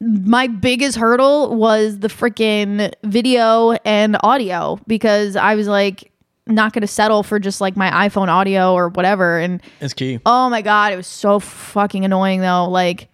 my 0.00 0.46
biggest 0.46 0.96
hurdle 0.96 1.54
was 1.54 2.00
the 2.00 2.08
freaking 2.08 2.92
video 3.02 3.72
and 3.84 4.16
audio 4.22 4.78
because 4.86 5.36
I 5.36 5.54
was 5.54 5.68
like 5.68 6.12
not 6.46 6.72
going 6.72 6.82
to 6.82 6.86
settle 6.86 7.22
for 7.22 7.38
just 7.38 7.60
like 7.60 7.76
my 7.76 7.90
iPhone 8.08 8.28
audio 8.28 8.72
or 8.72 8.88
whatever 8.88 9.38
and 9.38 9.60
It's 9.80 9.94
key. 9.94 10.20
Oh 10.26 10.48
my 10.48 10.62
god, 10.62 10.92
it 10.92 10.96
was 10.96 11.06
so 11.06 11.40
fucking 11.40 12.04
annoying 12.04 12.40
though. 12.40 12.68
Like 12.68 13.08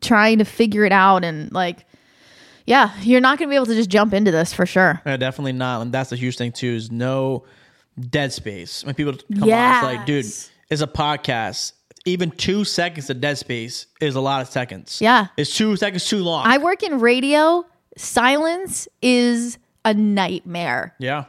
trying 0.00 0.38
to 0.38 0.44
figure 0.44 0.84
it 0.84 0.92
out 0.92 1.24
and 1.24 1.52
like 1.52 1.84
yeah, 2.66 2.92
you're 3.00 3.22
not 3.22 3.38
gonna 3.38 3.48
be 3.48 3.56
able 3.56 3.66
to 3.66 3.74
just 3.74 3.88
jump 3.88 4.12
into 4.12 4.30
this 4.30 4.52
for 4.52 4.66
sure. 4.66 5.00
Yeah, 5.06 5.16
definitely 5.16 5.52
not. 5.52 5.80
And 5.80 5.90
that's 5.92 6.12
a 6.12 6.16
huge 6.16 6.36
thing 6.36 6.52
too. 6.52 6.74
Is 6.74 6.92
no 6.92 7.44
dead 7.98 8.32
space. 8.32 8.84
When 8.84 8.94
people 8.94 9.14
come 9.14 9.44
on, 9.44 9.48
it's 9.48 9.82
like, 9.82 10.06
dude, 10.06 10.26
it's 10.26 10.82
a 10.82 10.86
podcast. 10.86 11.72
Even 12.08 12.30
two 12.30 12.64
seconds 12.64 13.10
of 13.10 13.20
dead 13.20 13.38
space 13.38 13.86
is 14.00 14.14
a 14.14 14.20
lot 14.20 14.40
of 14.42 14.48
seconds. 14.48 15.00
Yeah. 15.00 15.28
it's 15.36 15.54
two 15.54 15.76
seconds 15.76 16.06
too 16.08 16.22
long. 16.24 16.46
I 16.46 16.58
work 16.58 16.82
in 16.82 16.98
radio. 17.00 17.64
Silence 17.96 18.88
is 19.02 19.58
a 19.84 19.92
nightmare. 19.94 20.94
yeah, 20.98 21.24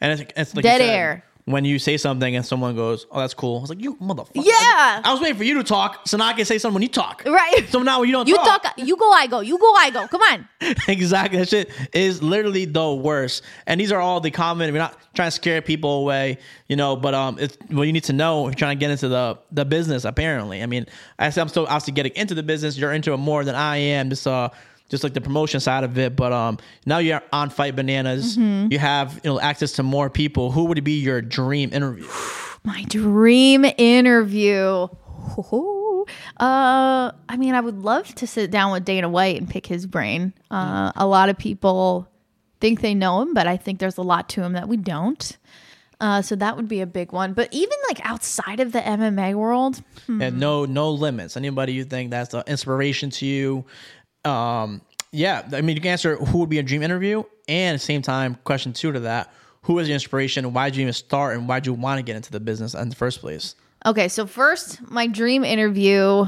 and 0.00 0.20
it's, 0.20 0.32
it's 0.36 0.54
like 0.54 0.64
you 0.64 0.70
Dead 0.70 0.80
said, 0.80 0.88
air. 0.90 1.24
When 1.44 1.64
you 1.64 1.80
say 1.80 1.96
something 1.96 2.36
and 2.36 2.46
someone 2.46 2.76
goes, 2.76 3.06
"Oh, 3.10 3.18
that's 3.18 3.34
cool," 3.34 3.58
I 3.58 3.60
was 3.62 3.70
like, 3.70 3.82
"You 3.82 3.96
motherfucker!" 3.96 4.30
Yeah. 4.36 5.00
I 5.04 5.10
was 5.10 5.20
waiting 5.20 5.36
for 5.36 5.42
you 5.42 5.54
to 5.54 5.64
talk, 5.64 6.06
so 6.06 6.16
now 6.16 6.26
I 6.26 6.34
can 6.34 6.44
say 6.44 6.56
something 6.58 6.74
when 6.74 6.82
you 6.82 6.88
talk. 6.88 7.24
Right. 7.26 7.66
So 7.68 7.82
now 7.82 7.98
when 7.98 8.08
you 8.08 8.12
don't 8.14 8.28
You 8.28 8.36
talk, 8.36 8.62
talk 8.62 8.74
you 8.76 8.96
go, 8.96 9.10
I 9.10 9.26
go. 9.26 9.40
You 9.40 9.58
go, 9.58 9.74
I 9.74 9.90
go. 9.90 10.06
Come 10.06 10.20
on. 10.22 10.48
exactly. 10.88 11.38
That 11.40 11.48
shit 11.48 11.70
is 11.92 12.22
literally 12.22 12.64
the 12.64 12.94
worst. 12.94 13.42
And 13.66 13.80
these 13.80 13.90
are 13.90 14.00
all 14.00 14.20
the 14.20 14.30
common. 14.30 14.72
We're 14.72 14.78
not 14.78 14.96
trying 15.14 15.28
to 15.28 15.32
scare 15.32 15.60
people 15.62 16.02
away, 16.02 16.38
you 16.68 16.76
know. 16.76 16.94
But 16.94 17.14
um, 17.14 17.38
it's 17.40 17.58
what 17.68 17.84
you 17.84 17.92
need 17.92 18.04
to 18.04 18.12
know 18.12 18.46
if 18.46 18.52
you're 18.52 18.58
trying 18.58 18.78
to 18.78 18.80
get 18.80 18.90
into 18.92 19.08
the 19.08 19.38
the 19.50 19.64
business. 19.64 20.04
Apparently, 20.04 20.62
I 20.62 20.66
mean, 20.66 20.86
I 21.18 21.30
said 21.30 21.42
I'm 21.42 21.48
still 21.48 21.64
obviously 21.66 21.94
getting 21.94 22.12
into 22.14 22.34
the 22.34 22.44
business. 22.44 22.78
You're 22.78 22.92
into 22.92 23.12
it 23.12 23.16
more 23.16 23.44
than 23.44 23.56
I 23.56 23.78
am. 23.78 24.10
Just 24.10 24.26
uh, 24.28 24.50
just 24.92 25.02
like 25.02 25.14
the 25.14 25.20
promotion 25.22 25.58
side 25.58 25.84
of 25.84 25.96
it. 25.96 26.14
But 26.14 26.32
um, 26.32 26.58
now 26.84 26.98
you're 26.98 27.22
on 27.32 27.48
Fight 27.48 27.74
Bananas. 27.74 28.36
You 28.36 28.78
have 28.78 29.14
you 29.24 29.30
know 29.30 29.40
access 29.40 29.72
to 29.72 29.82
more 29.82 30.10
people. 30.10 30.52
Who 30.52 30.66
would 30.66 30.84
be 30.84 31.00
your 31.00 31.22
dream 31.22 31.72
interview? 31.72 32.06
My 32.64 32.84
dream 32.84 33.64
interview. 33.78 34.86
Uh, 36.38 37.10
I 37.28 37.36
mean, 37.38 37.54
I 37.54 37.60
would 37.60 37.78
love 37.78 38.14
to 38.16 38.26
sit 38.26 38.50
down 38.50 38.70
with 38.72 38.84
Dana 38.84 39.08
White 39.08 39.38
and 39.38 39.48
pick 39.48 39.66
his 39.66 39.86
brain. 39.86 40.34
Uh, 40.50 40.92
a 40.94 41.06
lot 41.06 41.28
of 41.28 41.38
people 41.38 42.08
think 42.60 42.82
they 42.82 42.94
know 42.94 43.22
him, 43.22 43.34
but 43.34 43.46
I 43.46 43.56
think 43.56 43.80
there's 43.80 43.98
a 43.98 44.02
lot 44.02 44.28
to 44.30 44.42
him 44.42 44.52
that 44.52 44.68
we 44.68 44.76
don't. 44.76 45.38
Uh, 46.00 46.20
so 46.20 46.34
that 46.34 46.56
would 46.56 46.68
be 46.68 46.80
a 46.80 46.86
big 46.86 47.12
one. 47.12 47.32
But 47.32 47.48
even 47.52 47.76
like 47.88 48.04
outside 48.04 48.60
of 48.60 48.72
the 48.72 48.80
MMA 48.80 49.34
world, 49.34 49.80
and 50.08 50.38
no 50.38 50.64
no 50.64 50.90
limits. 50.90 51.36
Anybody 51.36 51.72
you 51.72 51.84
think 51.84 52.10
that's 52.10 52.34
an 52.34 52.42
inspiration 52.48 53.10
to 53.10 53.26
you? 53.26 53.64
Um, 54.24 54.80
yeah, 55.10 55.46
I 55.52 55.60
mean 55.60 55.76
you 55.76 55.82
can 55.82 55.90
answer 55.90 56.16
who 56.16 56.38
would 56.38 56.48
be 56.48 56.58
a 56.58 56.62
dream 56.62 56.82
interview, 56.82 57.22
and 57.48 57.74
at 57.74 57.80
the 57.80 57.84
same 57.84 58.02
time, 58.02 58.38
question 58.44 58.72
two 58.72 58.92
to 58.92 59.00
that: 59.00 59.32
who 59.62 59.78
is 59.78 59.88
your 59.88 59.94
inspiration? 59.94 60.52
Why 60.52 60.70
did 60.70 60.76
you 60.76 60.82
even 60.82 60.92
start, 60.92 61.36
and 61.36 61.48
why 61.48 61.60
did 61.60 61.66
you 61.66 61.74
want 61.74 61.98
to 61.98 62.02
get 62.02 62.16
into 62.16 62.30
the 62.30 62.40
business 62.40 62.74
in 62.74 62.88
the 62.88 62.96
first 62.96 63.20
place? 63.20 63.54
Okay, 63.84 64.08
so 64.08 64.26
first, 64.26 64.80
my 64.90 65.06
dream 65.06 65.44
interview 65.44 66.26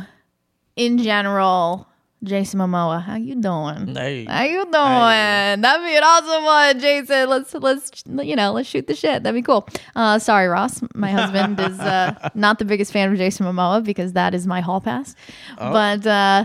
in 0.76 0.98
general, 0.98 1.86
Jason 2.24 2.60
Momoa. 2.60 3.02
How 3.02 3.16
you 3.16 3.36
doing? 3.36 3.94
Hey. 3.94 4.24
How 4.24 4.42
you 4.44 4.64
doing? 4.64 4.72
That'd 4.72 5.86
be 5.86 5.96
an 5.96 6.02
awesome 6.02 6.44
one, 6.44 6.80
Jason. 6.80 7.28
Let's 7.28 7.54
let's 7.54 8.02
you 8.06 8.36
know 8.36 8.52
let's 8.52 8.68
shoot 8.68 8.86
the 8.86 8.94
shit. 8.94 9.22
That'd 9.22 9.40
be 9.40 9.42
cool. 9.42 9.68
Uh, 9.94 10.18
sorry, 10.18 10.48
Ross. 10.48 10.82
My 10.94 11.10
husband 11.10 11.60
is 11.60 11.78
uh, 11.78 12.30
not 12.34 12.58
the 12.58 12.64
biggest 12.64 12.92
fan 12.92 13.10
of 13.10 13.16
Jason 13.16 13.46
Momoa 13.46 13.84
because 13.84 14.14
that 14.14 14.34
is 14.34 14.46
my 14.46 14.60
hall 14.60 14.80
pass. 14.80 15.14
Oh. 15.58 15.72
But 15.72 16.06
uh, 16.06 16.44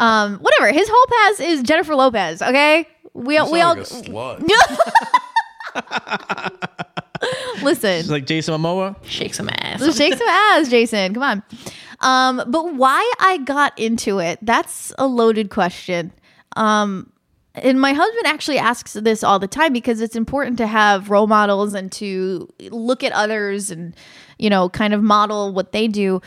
um, 0.00 0.38
whatever. 0.38 0.72
His 0.72 0.88
whole 0.90 1.06
pass 1.06 1.40
is 1.40 1.62
Jennifer 1.62 1.94
Lopez. 1.94 2.42
Okay, 2.42 2.88
we 3.14 3.40
we 3.40 3.60
all 3.60 3.76
slut. 3.76 4.40
listen. 7.62 7.90
It's 7.90 8.10
like 8.10 8.26
Jason 8.26 8.54
Momoa. 8.54 8.96
Shake 9.04 9.34
some 9.34 9.48
ass. 9.50 9.80
Let's 9.80 9.96
shake 9.96 10.14
some 10.14 10.28
ass, 10.28 10.68
Jason. 10.68 11.14
Come 11.14 11.22
on. 11.22 11.42
Um, 12.00 12.42
but 12.46 12.74
why 12.74 13.12
I 13.20 13.38
got 13.38 13.78
into 13.78 14.18
it, 14.18 14.38
that's 14.42 14.92
a 14.98 15.06
loaded 15.06 15.50
question. 15.50 16.12
Um, 16.56 17.12
and 17.54 17.80
my 17.80 17.92
husband 17.92 18.26
actually 18.26 18.58
asks 18.58 18.94
this 18.94 19.22
all 19.22 19.38
the 19.38 19.48
time 19.48 19.72
because 19.72 20.00
it's 20.00 20.16
important 20.16 20.56
to 20.58 20.66
have 20.66 21.10
role 21.10 21.26
models 21.26 21.74
and 21.74 21.90
to 21.92 22.48
look 22.70 23.04
at 23.04 23.12
others 23.12 23.70
and, 23.70 23.94
you 24.38 24.48
know, 24.48 24.68
kind 24.68 24.94
of 24.94 25.02
model 25.02 25.52
what 25.52 25.72
they 25.72 25.88
do. 25.88 26.22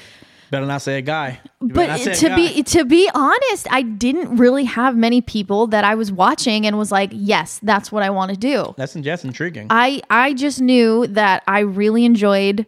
Better 0.54 0.68
not 0.68 0.84
say 0.84 1.00
a 1.00 1.02
guy. 1.02 1.40
You 1.62 1.70
better 1.70 1.88
not 1.94 2.00
say 2.00 2.12
But 2.12 2.16
to 2.20 2.28
guy. 2.30 2.36
be 2.36 2.64
to 2.64 2.86
be 2.86 3.10
honest, 3.16 3.68
I 3.72 3.82
didn't 3.82 4.38
really 4.38 4.66
have 4.66 4.96
many 4.96 5.20
people 5.20 5.66
that 5.68 5.84
I 5.84 5.96
was 5.96 6.12
watching 6.12 6.68
and 6.68 6.78
was 6.78 6.92
like, 6.92 7.10
yes, 7.12 7.60
that's 7.64 7.92
what 7.92 8.04
I 8.04 8.12
want 8.12 8.30
to 8.32 8.38
do. 8.38 8.76
that's 8.78 8.94
that's 8.94 9.24
intriguing. 9.24 9.68
I 9.72 10.02
I 10.12 10.34
just 10.36 10.62
knew 10.62 11.08
that 11.08 11.42
I 11.48 11.62
really 11.62 12.06
enjoyed 12.06 12.68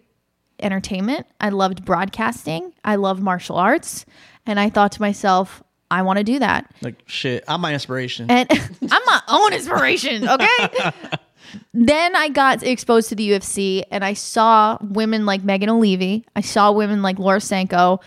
entertainment. 0.59 1.27
I 1.39 1.49
loved 1.49 1.85
broadcasting. 1.85 2.73
I 2.83 2.95
love 2.95 3.21
martial 3.21 3.57
arts, 3.57 4.05
and 4.47 4.59
I 4.59 4.71
thought 4.71 4.91
to 4.93 5.01
myself, 5.01 5.61
I 5.91 6.01
want 6.01 6.17
to 6.17 6.23
do 6.23 6.39
that. 6.39 6.71
like 6.81 7.03
shit, 7.05 7.43
I'm 7.47 7.61
my 7.61 7.71
inspiration. 7.73 8.31
And 8.31 8.47
I'm 8.89 9.01
my 9.05 9.21
own 9.27 9.53
inspiration, 9.53 10.27
okay? 10.27 10.91
then 11.73 12.15
I 12.15 12.29
got 12.29 12.63
exposed 12.63 13.09
to 13.09 13.15
the 13.15 13.29
UFC 13.31 13.83
and 13.91 14.03
I 14.03 14.13
saw 14.13 14.77
women 14.81 15.25
like 15.25 15.43
Megan 15.43 15.69
O'Leary. 15.69 16.25
I 16.35 16.41
saw 16.41 16.71
women 16.71 17.01
like 17.01 17.19
Laura 17.19 17.41
Sanko 17.41 17.99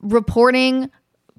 reporting 0.00 0.90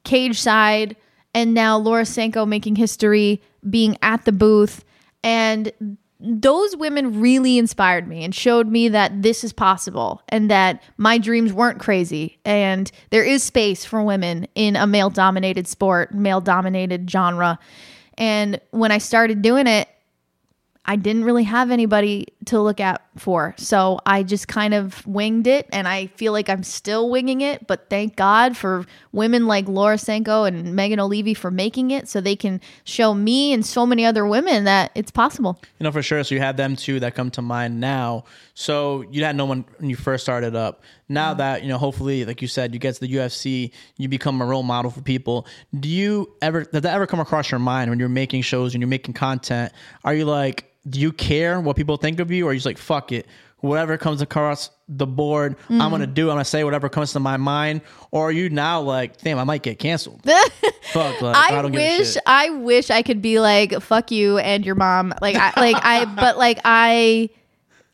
cage 0.04 0.40
side 0.40 0.96
and 1.34 1.54
now 1.54 1.78
Laura 1.78 2.06
Sanko 2.06 2.46
making 2.46 2.76
history 2.76 3.42
being 3.70 3.98
at 4.02 4.26
the 4.26 4.32
booth 4.32 4.84
and 5.24 5.72
those 6.26 6.76
women 6.78 7.20
really 7.20 7.58
inspired 7.58 8.08
me 8.08 8.24
and 8.24 8.34
showed 8.34 8.68
me 8.68 8.88
that 8.88 9.22
this 9.22 9.44
is 9.44 9.52
possible 9.52 10.22
and 10.30 10.50
that 10.50 10.82
my 10.96 11.18
dreams 11.18 11.52
weren't 11.52 11.80
crazy 11.80 12.40
and 12.46 12.92
there 13.10 13.26
is 13.26 13.44
space 13.44 13.84
for 13.84 14.02
women 14.02 14.48
in 14.56 14.78
a 14.78 14.88
male 14.88 15.10
dominated 15.10 15.68
sport, 15.68 16.14
male 16.14 16.40
dominated 16.40 17.10
genre. 17.12 17.60
And 18.18 18.62
when 18.72 18.92
I 18.92 19.00
started 19.00 19.42
doing 19.42 19.68
it, 19.68 19.90
I 20.86 20.98
didn't 20.98 21.24
really 21.24 21.44
have 21.46 21.72
anybody 21.72 22.28
to 22.46 22.60
look 22.60 22.82
at 22.82 23.02
for. 23.18 23.56
So 23.58 24.00
I 24.06 24.24
just 24.24 24.50
kind 24.50 24.74
of 24.74 25.06
winged 25.08 25.48
it 25.48 25.70
and 25.72 25.88
I 25.88 26.08
feel 26.08 26.34
like 26.34 26.50
I'm 26.50 26.64
still 26.64 27.10
winging 27.10 27.40
it, 27.40 27.68
but 27.68 27.90
thank 27.90 28.18
God 28.18 28.58
for 28.58 28.86
women 29.14 29.48
like 29.48 29.68
Laura 29.70 29.98
Sanko 29.98 30.44
and 30.44 30.76
Megan 30.76 31.00
O'Leary 31.00 31.36
for 31.36 31.52
making 31.52 31.92
it 31.92 32.10
so 32.10 32.20
they 32.20 32.36
can 32.36 32.60
show 32.84 33.14
me 33.14 33.54
and 33.54 33.66
so 33.66 33.86
many 33.86 34.04
other 34.06 34.26
women 34.26 34.66
that 34.66 34.92
it's 34.94 35.12
possible. 35.12 35.58
You 35.80 35.86
know, 35.86 35.92
for 35.92 36.02
sure. 36.02 36.22
So 36.26 36.36
you 36.36 36.42
have 36.42 36.58
them 36.58 36.76
too 36.76 37.00
that 37.00 37.16
come 37.16 37.32
to 37.32 37.42
mind 37.42 37.80
now. 37.80 38.26
So 38.54 39.06
you 39.10 39.24
had 39.24 39.38
no 39.38 39.46
one 39.46 39.64
when 39.78 39.90
you 39.90 39.96
first 39.96 40.24
started 40.24 40.56
up. 40.56 40.84
Now 41.08 41.30
Mm-hmm. 41.30 41.38
that, 41.38 41.64
you 41.64 41.70
know, 41.70 41.78
hopefully, 41.78 42.26
like 42.26 42.42
you 42.42 42.48
said, 42.50 42.74
you 42.74 42.80
get 42.80 42.96
to 42.96 43.02
the 43.02 43.14
UFC, 43.14 43.72
you 43.98 44.10
become 44.10 44.42
a 44.42 44.46
role 44.46 44.64
model 44.64 44.92
for 44.92 45.02
people. 45.02 45.48
Do 45.80 45.88
you 45.88 46.34
ever, 46.42 46.64
did 46.64 46.84
that 46.84 46.94
ever 46.94 47.08
come 47.08 47.20
across 47.22 47.52
your 47.52 47.60
mind 47.60 47.90
when 47.90 48.00
you're 48.00 48.10
making 48.10 48.42
shows 48.42 48.74
and 48.74 48.82
you're 48.82 48.90
making 48.90 49.14
content? 49.14 49.72
Are 50.04 50.14
you 50.14 50.26
like, 50.26 50.73
do 50.88 51.00
you 51.00 51.12
care 51.12 51.60
what 51.62 51.76
people 51.76 51.98
think 51.98 52.20
of 52.20 52.30
you? 52.32 52.46
Or 52.46 52.50
are 52.50 52.54
you 52.54 52.58
just 52.58 52.66
like, 52.66 52.78
fuck 52.78 53.12
it? 53.12 53.26
Whatever 53.60 53.98
comes 53.98 54.22
across 54.22 54.70
the 54.90 55.08
board, 55.08 55.56
I'm 55.70 55.80
Mm-hmm. 55.80 55.90
gonna 55.92 56.08
do. 56.08 56.30
I'm 56.30 56.36
gonna 56.36 56.44
say 56.46 56.66
whatever 56.66 56.90
comes 56.90 57.14
to 57.14 57.22
my 57.22 57.38
mind. 57.38 57.80
Or 58.12 58.28
are 58.28 58.32
you 58.32 58.50
now 58.50 58.82
like, 58.82 59.22
damn, 59.22 59.40
I 59.40 59.46
might 59.46 59.64
get 59.64 59.80
canceled? 59.80 60.22
Fuck, 60.92 61.22
like, 61.22 61.36
I, 61.38 61.58
I, 61.58 61.62
don't 61.62 61.72
give 61.72 61.80
a 61.82 62.00
wish. 62.00 62.18
I 62.26 62.50
wish 62.50 62.90
I 62.90 63.02
could 63.04 63.22
be 63.22 63.40
like 63.40 63.82
fuck 63.82 64.12
you 64.12 64.38
and 64.40 64.66
your 64.66 64.76
mom 64.76 65.14
like 65.22 65.38
I 65.38 65.54
like 65.56 65.78
I 65.82 66.04
but 66.16 66.38
like 66.38 66.60
I 66.66 67.30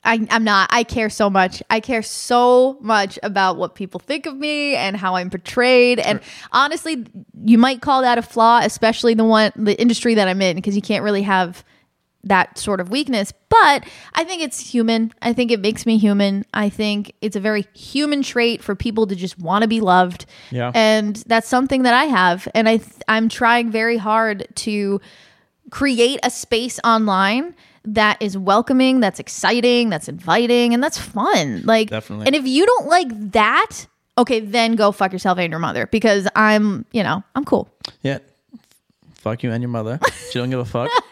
I 0.04 0.26
I'm 0.32 0.44
not 0.44 0.70
I 0.74 0.84
care 0.84 1.12
so 1.12 1.30
much 1.30 1.62
I 1.70 1.80
care 1.82 2.02
so 2.02 2.78
much 2.82 3.20
about 3.22 3.58
what 3.58 3.76
people 3.76 4.00
think 4.00 4.26
of 4.26 4.36
me 4.36 4.76
and 4.76 4.98
how 4.98 5.16
I'm 5.16 5.30
portrayed 5.30 6.00
and 6.00 6.20
honestly 6.52 7.06
you 7.46 7.60
might 7.60 7.82
call 7.82 8.02
that 8.02 8.18
a 8.18 8.22
flaw 8.24 8.60
especially 8.64 9.14
the 9.14 9.24
one 9.24 9.52
the 9.56 9.80
industry 9.80 10.16
that 10.16 10.28
I'm 10.28 10.42
in 10.42 10.56
because 10.56 10.76
you 10.76 10.82
can't 10.82 11.04
really 11.04 11.22
have 11.22 11.64
that 12.24 12.58
sort 12.58 12.80
of 12.82 12.90
weakness 12.90 13.32
but 13.48 13.84
i 14.14 14.24
think 14.26 14.42
it's 14.42 14.60
human 14.60 15.12
i 15.22 15.32
think 15.32 15.52
it 15.52 15.60
makes 15.62 15.86
me 15.86 15.98
human 15.98 16.46
i 16.54 16.68
think 16.70 17.14
it's 17.22 17.36
a 17.36 17.40
very 17.40 17.66
human 17.74 18.22
trait 18.22 18.62
for 18.62 18.76
people 18.76 19.08
to 19.08 19.16
just 19.16 19.40
want 19.40 19.62
to 19.62 19.68
be 19.68 19.80
loved 19.80 20.26
Yeah. 20.52 20.72
and 20.76 21.16
that's 21.28 21.48
something 21.48 21.84
that 21.84 21.94
i 21.94 22.06
have 22.06 22.48
and 22.54 22.68
i 22.68 22.78
th- 22.78 22.92
i'm 23.08 23.30
trying 23.30 23.72
very 23.72 23.96
hard 23.98 24.48
to 24.56 25.00
create 25.72 26.20
a 26.24 26.30
space 26.30 26.80
online 26.84 27.56
that 27.86 28.22
is 28.22 28.38
welcoming 28.38 29.00
that's 29.00 29.20
exciting 29.20 29.90
that's 29.90 30.10
inviting 30.10 30.74
and 30.74 30.84
that's 30.84 30.98
fun 30.98 31.62
like 31.64 31.90
Definitely. 31.90 32.28
and 32.28 32.36
if 32.36 32.46
you 32.46 32.66
don't 32.66 32.88
like 32.88 33.08
that 33.32 33.88
okay 34.18 34.42
then 34.42 34.76
go 34.76 34.92
fuck 34.92 35.14
yourself 35.14 35.38
and 35.38 35.50
your 35.52 35.60
mother 35.60 35.88
because 35.88 36.28
i'm 36.36 36.86
you 36.92 37.02
know 37.02 37.24
i'm 37.36 37.46
cool 37.46 37.70
Yeah. 38.04 38.20
Fuck 39.16 39.44
you 39.44 39.52
and 39.52 39.62
your 39.62 39.70
mother. 39.70 40.00
She 40.32 40.40
don't 40.40 40.50
give 40.50 40.60
a 40.60 40.66
fuck. 40.66 40.90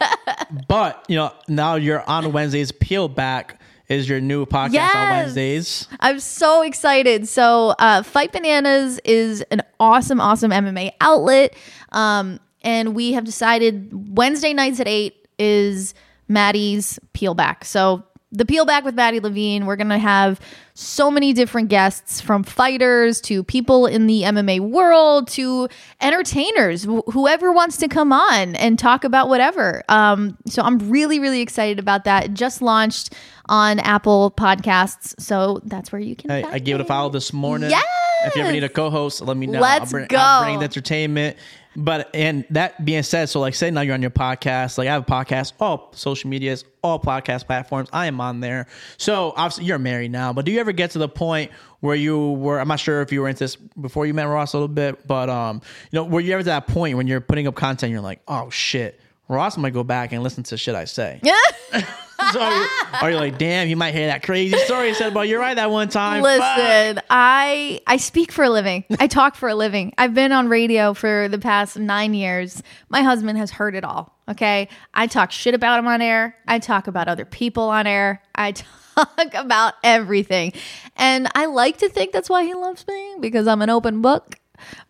but, 0.68 1.04
you 1.08 1.16
know, 1.16 1.32
now 1.48 1.74
you're 1.74 2.08
on 2.08 2.32
Wednesdays. 2.32 2.72
Peel 2.72 3.08
Back 3.08 3.60
is 3.88 4.08
your 4.08 4.20
new 4.20 4.46
podcast 4.46 4.94
on 4.94 5.08
Wednesdays. 5.10 5.88
I'm 6.00 6.20
so 6.20 6.62
excited. 6.62 7.26
So, 7.28 7.74
uh, 7.78 8.02
Fight 8.02 8.32
Bananas 8.32 9.00
is 9.04 9.42
an 9.50 9.62
awesome, 9.80 10.20
awesome 10.20 10.50
MMA 10.50 10.92
outlet. 11.00 11.56
Um, 11.92 12.40
and 12.62 12.94
we 12.94 13.12
have 13.12 13.24
decided 13.24 14.16
Wednesday 14.16 14.52
nights 14.52 14.80
at 14.80 14.88
8 14.88 15.28
is 15.38 15.94
Maddie's 16.28 16.98
Peel 17.12 17.34
Back. 17.34 17.64
So, 17.64 18.04
the 18.30 18.44
Peel 18.44 18.66
Back 18.66 18.84
with 18.84 18.94
Maddie 18.94 19.20
Levine, 19.20 19.64
we're 19.64 19.76
going 19.76 19.88
to 19.88 19.98
have 19.98 20.38
so 20.74 21.10
many 21.10 21.32
different 21.32 21.68
guests 21.68 22.20
from 22.20 22.44
fighters 22.44 23.20
to 23.22 23.42
people 23.42 23.86
in 23.86 24.06
the 24.06 24.22
MMA 24.22 24.60
world 24.60 25.28
to 25.28 25.68
entertainers, 26.00 26.84
wh- 26.84 27.10
whoever 27.10 27.52
wants 27.52 27.78
to 27.78 27.88
come 27.88 28.12
on 28.12 28.54
and 28.56 28.78
talk 28.78 29.04
about 29.04 29.28
whatever. 29.28 29.82
Um, 29.88 30.36
so 30.46 30.62
I'm 30.62 30.78
really, 30.90 31.18
really 31.18 31.40
excited 31.40 31.78
about 31.78 32.04
that. 32.04 32.26
It 32.26 32.34
just 32.34 32.60
launched 32.60 33.14
on 33.46 33.78
Apple 33.80 34.30
Podcasts. 34.36 35.18
So 35.20 35.60
that's 35.64 35.90
where 35.90 36.00
you 36.00 36.14
can. 36.14 36.28
Hey, 36.30 36.44
I 36.44 36.58
gave 36.58 36.74
it 36.74 36.80
a 36.82 36.84
follow 36.84 37.08
this 37.08 37.32
morning. 37.32 37.70
Yes! 37.70 37.84
If 38.24 38.34
you 38.34 38.42
ever 38.42 38.52
need 38.52 38.64
a 38.64 38.68
co-host, 38.68 39.20
let 39.20 39.36
me 39.36 39.46
know. 39.46 39.60
Let's 39.60 39.84
I'll 39.84 39.90
bring, 39.90 40.06
go. 40.08 40.16
I'll 40.18 40.44
bring 40.44 40.58
the 40.58 40.64
entertainment. 40.64 41.36
But 41.78 42.10
and 42.12 42.44
that 42.50 42.84
being 42.84 43.04
said, 43.04 43.28
so 43.28 43.38
like 43.38 43.54
say 43.54 43.70
now 43.70 43.82
you're 43.82 43.94
on 43.94 44.02
your 44.02 44.10
podcast. 44.10 44.78
Like 44.78 44.88
I 44.88 44.92
have 44.92 45.02
a 45.02 45.06
podcast, 45.06 45.52
all 45.60 45.90
social 45.94 46.28
medias, 46.28 46.64
all 46.82 46.98
podcast 46.98 47.46
platforms. 47.46 47.88
I 47.92 48.06
am 48.06 48.20
on 48.20 48.40
there. 48.40 48.66
So 48.96 49.32
obviously 49.36 49.66
you're 49.66 49.78
married 49.78 50.10
now, 50.10 50.32
but 50.32 50.44
do 50.44 50.50
you 50.50 50.58
ever 50.58 50.72
get 50.72 50.90
to 50.92 50.98
the 50.98 51.08
point 51.08 51.52
where 51.78 51.94
you 51.94 52.32
were? 52.32 52.58
I'm 52.58 52.66
not 52.66 52.80
sure 52.80 53.00
if 53.00 53.12
you 53.12 53.20
were 53.20 53.28
into 53.28 53.44
this 53.44 53.54
before 53.54 54.06
you 54.06 54.12
met 54.12 54.24
Ross 54.24 54.54
a 54.54 54.56
little 54.56 54.66
bit, 54.66 55.06
but 55.06 55.30
um, 55.30 55.62
you 55.92 55.96
know, 55.98 56.04
were 56.04 56.20
you 56.20 56.32
ever 56.32 56.42
to 56.42 56.46
that 56.46 56.66
point 56.66 56.96
when 56.96 57.06
you're 57.06 57.20
putting 57.20 57.46
up 57.46 57.54
content, 57.54 57.92
you're 57.92 58.00
like, 58.00 58.22
oh 58.26 58.50
shit, 58.50 59.00
Ross 59.28 59.56
might 59.56 59.74
go 59.74 59.84
back 59.84 60.12
and 60.12 60.22
listen 60.22 60.42
to 60.44 60.56
shit 60.56 60.74
I 60.74 60.86
say. 60.86 61.20
so 62.32 62.40
are 62.40 62.50
you, 62.62 62.68
are 63.02 63.10
you 63.10 63.16
like, 63.16 63.38
damn, 63.38 63.68
you 63.68 63.76
might 63.76 63.94
hear 63.94 64.06
that 64.06 64.22
crazy 64.22 64.56
story 64.58 64.90
I 64.90 64.92
said 64.92 65.12
about 65.12 65.28
you're 65.28 65.40
right 65.40 65.54
that 65.54 65.70
one 65.70 65.88
time. 65.88 66.22
Fuck. 66.22 66.38
Listen, 66.40 67.02
I 67.10 67.80
I 67.86 67.96
speak 67.96 68.32
for 68.32 68.44
a 68.44 68.50
living. 68.50 68.84
I 68.98 69.06
talk 69.06 69.34
for 69.34 69.48
a 69.48 69.54
living. 69.54 69.92
I've 69.98 70.14
been 70.14 70.32
on 70.32 70.48
radio 70.48 70.94
for 70.94 71.28
the 71.28 71.38
past 71.38 71.78
nine 71.78 72.14
years. 72.14 72.62
My 72.88 73.02
husband 73.02 73.38
has 73.38 73.50
heard 73.50 73.74
it 73.74 73.84
all. 73.84 74.16
Okay, 74.28 74.68
I 74.94 75.06
talk 75.06 75.30
shit 75.30 75.54
about 75.54 75.78
him 75.78 75.86
on 75.86 76.02
air. 76.02 76.36
I 76.46 76.58
talk 76.58 76.86
about 76.86 77.08
other 77.08 77.24
people 77.24 77.64
on 77.64 77.86
air. 77.86 78.22
I 78.34 78.52
talk 78.96 79.34
about 79.34 79.74
everything, 79.82 80.52
and 80.96 81.28
I 81.34 81.46
like 81.46 81.78
to 81.78 81.88
think 81.88 82.12
that's 82.12 82.30
why 82.30 82.44
he 82.44 82.54
loves 82.54 82.86
me 82.86 83.16
because 83.20 83.46
I'm 83.46 83.62
an 83.62 83.70
open 83.70 84.02
book. 84.02 84.36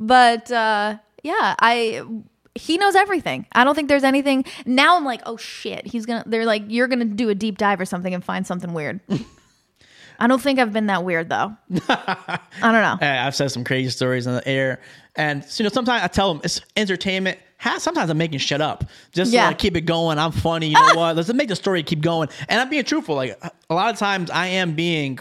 But 0.00 0.50
uh, 0.50 0.98
yeah, 1.22 1.54
I 1.60 2.02
he 2.58 2.76
knows 2.78 2.94
everything. 2.94 3.46
I 3.52 3.64
don't 3.64 3.74
think 3.74 3.88
there's 3.88 4.04
anything. 4.04 4.44
Now 4.66 4.96
I'm 4.96 5.04
like, 5.04 5.20
oh 5.26 5.36
shit, 5.36 5.86
he's 5.86 6.06
gonna. 6.06 6.24
They're 6.26 6.44
like, 6.46 6.64
you're 6.68 6.88
gonna 6.88 7.04
do 7.04 7.28
a 7.28 7.34
deep 7.34 7.58
dive 7.58 7.80
or 7.80 7.84
something 7.84 8.12
and 8.14 8.24
find 8.24 8.46
something 8.46 8.72
weird. 8.72 9.00
I 10.20 10.26
don't 10.26 10.42
think 10.42 10.58
I've 10.58 10.72
been 10.72 10.86
that 10.86 11.04
weird 11.04 11.28
though. 11.28 11.56
I 11.88 12.38
don't 12.60 12.72
know. 12.72 12.96
Hey, 12.98 13.18
I've 13.18 13.36
said 13.36 13.52
some 13.52 13.62
crazy 13.64 13.90
stories 13.90 14.26
in 14.26 14.34
the 14.34 14.46
air, 14.48 14.80
and 15.14 15.44
you 15.56 15.62
know 15.62 15.68
sometimes 15.70 16.02
I 16.02 16.08
tell 16.08 16.34
them 16.34 16.40
it's 16.44 16.60
entertainment. 16.76 17.38
Sometimes 17.78 18.08
I'm 18.10 18.18
making 18.18 18.38
shit 18.38 18.60
up 18.60 18.84
just 19.12 19.32
Yeah. 19.32 19.42
to 19.42 19.48
like 19.48 19.58
keep 19.58 19.76
it 19.76 19.80
going. 19.82 20.18
I'm 20.18 20.32
funny, 20.32 20.68
you 20.68 20.74
know 20.88 20.94
what? 20.94 21.16
Let's 21.16 21.32
make 21.32 21.48
the 21.48 21.56
story 21.56 21.82
keep 21.82 22.00
going. 22.00 22.28
And 22.48 22.60
I'm 22.60 22.68
being 22.68 22.84
truthful. 22.84 23.14
Like 23.16 23.36
a 23.68 23.74
lot 23.74 23.92
of 23.92 23.98
times, 23.98 24.30
I 24.30 24.46
am 24.46 24.74
being, 24.74 25.18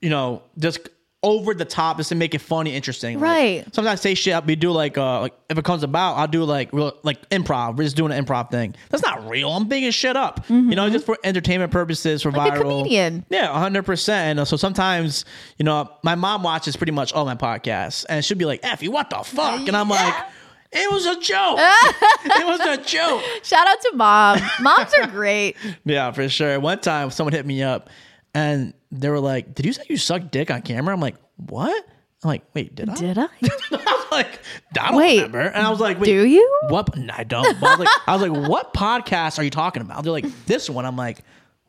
you 0.00 0.10
know, 0.10 0.42
just 0.58 0.88
over 1.22 1.54
the 1.54 1.64
top 1.64 1.96
just 1.96 2.10
to 2.10 2.14
make 2.14 2.34
it 2.34 2.40
funny, 2.40 2.74
interesting. 2.74 3.18
Like, 3.18 3.22
Right. 3.22 3.74
sometimes 3.74 3.98
I 3.98 4.00
say 4.00 4.14
shit. 4.14 4.44
We 4.44 4.54
do 4.54 4.70
like, 4.70 4.96
uh, 4.96 5.22
like 5.22 5.34
if 5.50 5.58
it 5.58 5.64
comes 5.64 5.82
about, 5.82 6.14
I'll 6.18 6.28
do 6.28 6.44
like 6.44 6.72
real, 6.72 6.92
like 7.02 7.28
improv. 7.30 7.76
We're 7.76 7.84
just 7.84 7.96
doing 7.96 8.12
an 8.12 8.24
improv 8.24 8.50
thing. 8.50 8.74
That's 8.90 9.02
not 9.02 9.28
real. 9.28 9.50
I'm 9.50 9.66
making 9.66 9.90
shit 9.90 10.14
up. 10.16 10.44
You 10.48 10.76
know, 10.76 10.88
just 10.90 11.04
for 11.06 11.18
entertainment 11.24 11.72
purposes, 11.72 12.22
for 12.22 12.30
Mm-hmm. 12.30 12.38
Like 12.38 12.52
a 12.52 12.56
viral. 12.62 12.78
comedian. 12.80 13.24
Yeah, 13.30 13.48
hundred 13.58 13.84
percent. 13.84 14.30
And 14.32 14.40
uh, 14.40 14.44
so 14.44 14.56
sometimes, 14.56 15.24
you 15.58 15.64
know, 15.64 15.90
my 16.04 16.14
mom 16.14 16.42
watches 16.42 16.76
pretty 16.76 16.92
much 16.92 17.12
all 17.12 17.24
my 17.24 17.34
podcasts, 17.34 18.04
and 18.08 18.24
she'll 18.24 18.38
be 18.38 18.44
like, 18.44 18.62
"Efi, 18.62 18.88
what 18.88 19.10
the 19.10 19.18
fuck?" 19.24 19.66
And 19.66 19.76
I'm 19.76 19.88
like, 19.88 20.14
"It 20.72 20.92
was 20.92 21.06
a 21.06 21.18
joke. 21.18 21.58
it 22.24 22.46
was 22.46 22.60
a 22.60 22.76
joke." 22.84 23.22
Shout 23.42 23.66
out 23.66 23.80
to 23.80 23.92
mom. 23.96 24.38
Moms 24.60 24.92
are 25.00 25.06
great. 25.08 25.56
Yeah, 25.84 26.12
for 26.12 26.28
sure. 26.28 26.60
One 26.60 26.78
time, 26.78 27.10
someone 27.10 27.32
hit 27.32 27.46
me 27.46 27.62
up, 27.62 27.88
and 28.36 28.74
they 28.92 29.08
were 29.08 29.18
like, 29.18 29.54
"Did 29.54 29.64
you 29.64 29.72
say 29.72 29.82
you 29.88 29.96
suck 29.96 30.30
dick 30.30 30.50
on 30.50 30.60
camera?" 30.60 30.92
I'm 30.92 31.00
like, 31.00 31.16
"What?" 31.36 31.84
I'm 32.22 32.28
like, 32.28 32.42
"Wait, 32.54 32.74
did 32.74 32.90
I?" 32.90 32.94
Did 32.94 33.16
I? 33.18 33.22
I 33.42 33.58
was 33.72 34.06
like, 34.12 34.40
"I 34.78 34.88
don't 34.88 34.96
Wait, 34.96 35.16
remember." 35.16 35.40
And 35.40 35.66
I 35.66 35.70
was 35.70 35.80
like, 35.80 35.98
Wait, 35.98 36.06
do 36.06 36.26
you? 36.26 36.60
What? 36.68 36.94
No, 36.96 37.14
I 37.16 37.24
don't. 37.24 37.58
But 37.58 37.66
I 37.66 37.70
was 37.70 37.78
like, 37.78 37.88
I 38.06 38.16
was 38.16 38.28
like, 38.28 38.48
"What 38.48 38.74
podcast 38.74 39.38
are 39.38 39.42
you 39.42 39.50
talking 39.50 39.80
about?" 39.80 40.02
They're 40.02 40.12
like, 40.12 40.26
"This 40.44 40.68
one." 40.68 40.84
I'm 40.84 40.96
like, 40.96 41.20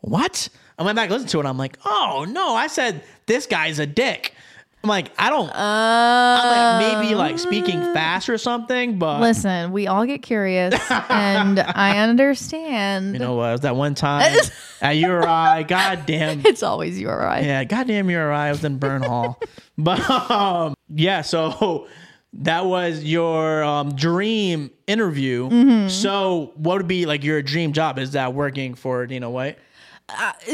"What?" 0.01 0.49
I 0.77 0.83
went 0.83 0.97
back 0.97 1.05
and 1.05 1.13
listened 1.13 1.29
to 1.31 1.39
it. 1.39 1.45
I'm 1.45 1.57
like, 1.57 1.77
"Oh 1.85 2.25
no!" 2.27 2.53
I 2.53 2.67
said, 2.67 3.01
"This 3.27 3.45
guy's 3.45 3.79
a 3.79 3.85
dick." 3.85 4.33
I'm 4.87 4.89
like, 4.89 5.11
I 5.19 5.29
don't. 5.29 5.51
I'm 5.53 6.79
like 6.79 7.01
maybe 7.01 7.13
like 7.13 7.37
speaking 7.39 7.81
fast 7.93 8.29
or 8.29 8.37
something, 8.37 8.97
but 8.97 9.19
Listen, 9.19 9.73
we 9.73 9.85
all 9.85 10.05
get 10.05 10.21
curious, 10.21 10.73
and 11.09 11.59
I 11.59 11.97
understand. 11.97 13.11
you 13.11 13.19
know 13.19 13.35
what? 13.35 13.49
It 13.49 13.51
was 13.51 13.61
that 13.61 13.75
one 13.75 13.95
time 13.95 14.33
at 14.81 14.93
URI. 14.93 15.65
Goddamn. 15.65 16.43
it's 16.45 16.63
always 16.63 17.03
right. 17.03 17.43
Yeah, 17.43 17.65
goddamn 17.65 18.09
URI. 18.09 18.33
I 18.33 18.49
was 18.49 18.63
in 18.63 18.77
Burn 18.77 19.03
Hall. 19.03 19.39
But 19.79 20.09
um, 20.09 20.73
yeah, 20.89 21.21
so 21.21 21.87
that 22.33 22.65
was 22.65 23.03
your 23.03 23.63
um, 23.63 23.93
dream 23.93 24.71
interview. 24.87 25.49
Mm-hmm. 25.49 25.89
So 25.89 26.53
what 26.55 26.77
would 26.77 26.87
be 26.87 27.05
like 27.05 27.23
your 27.23 27.43
dream 27.43 27.73
job? 27.73 27.99
Is 27.99 28.13
that 28.13 28.33
working 28.33 28.73
for 28.73 29.05
Dana 29.05 29.29
White? 29.29 29.59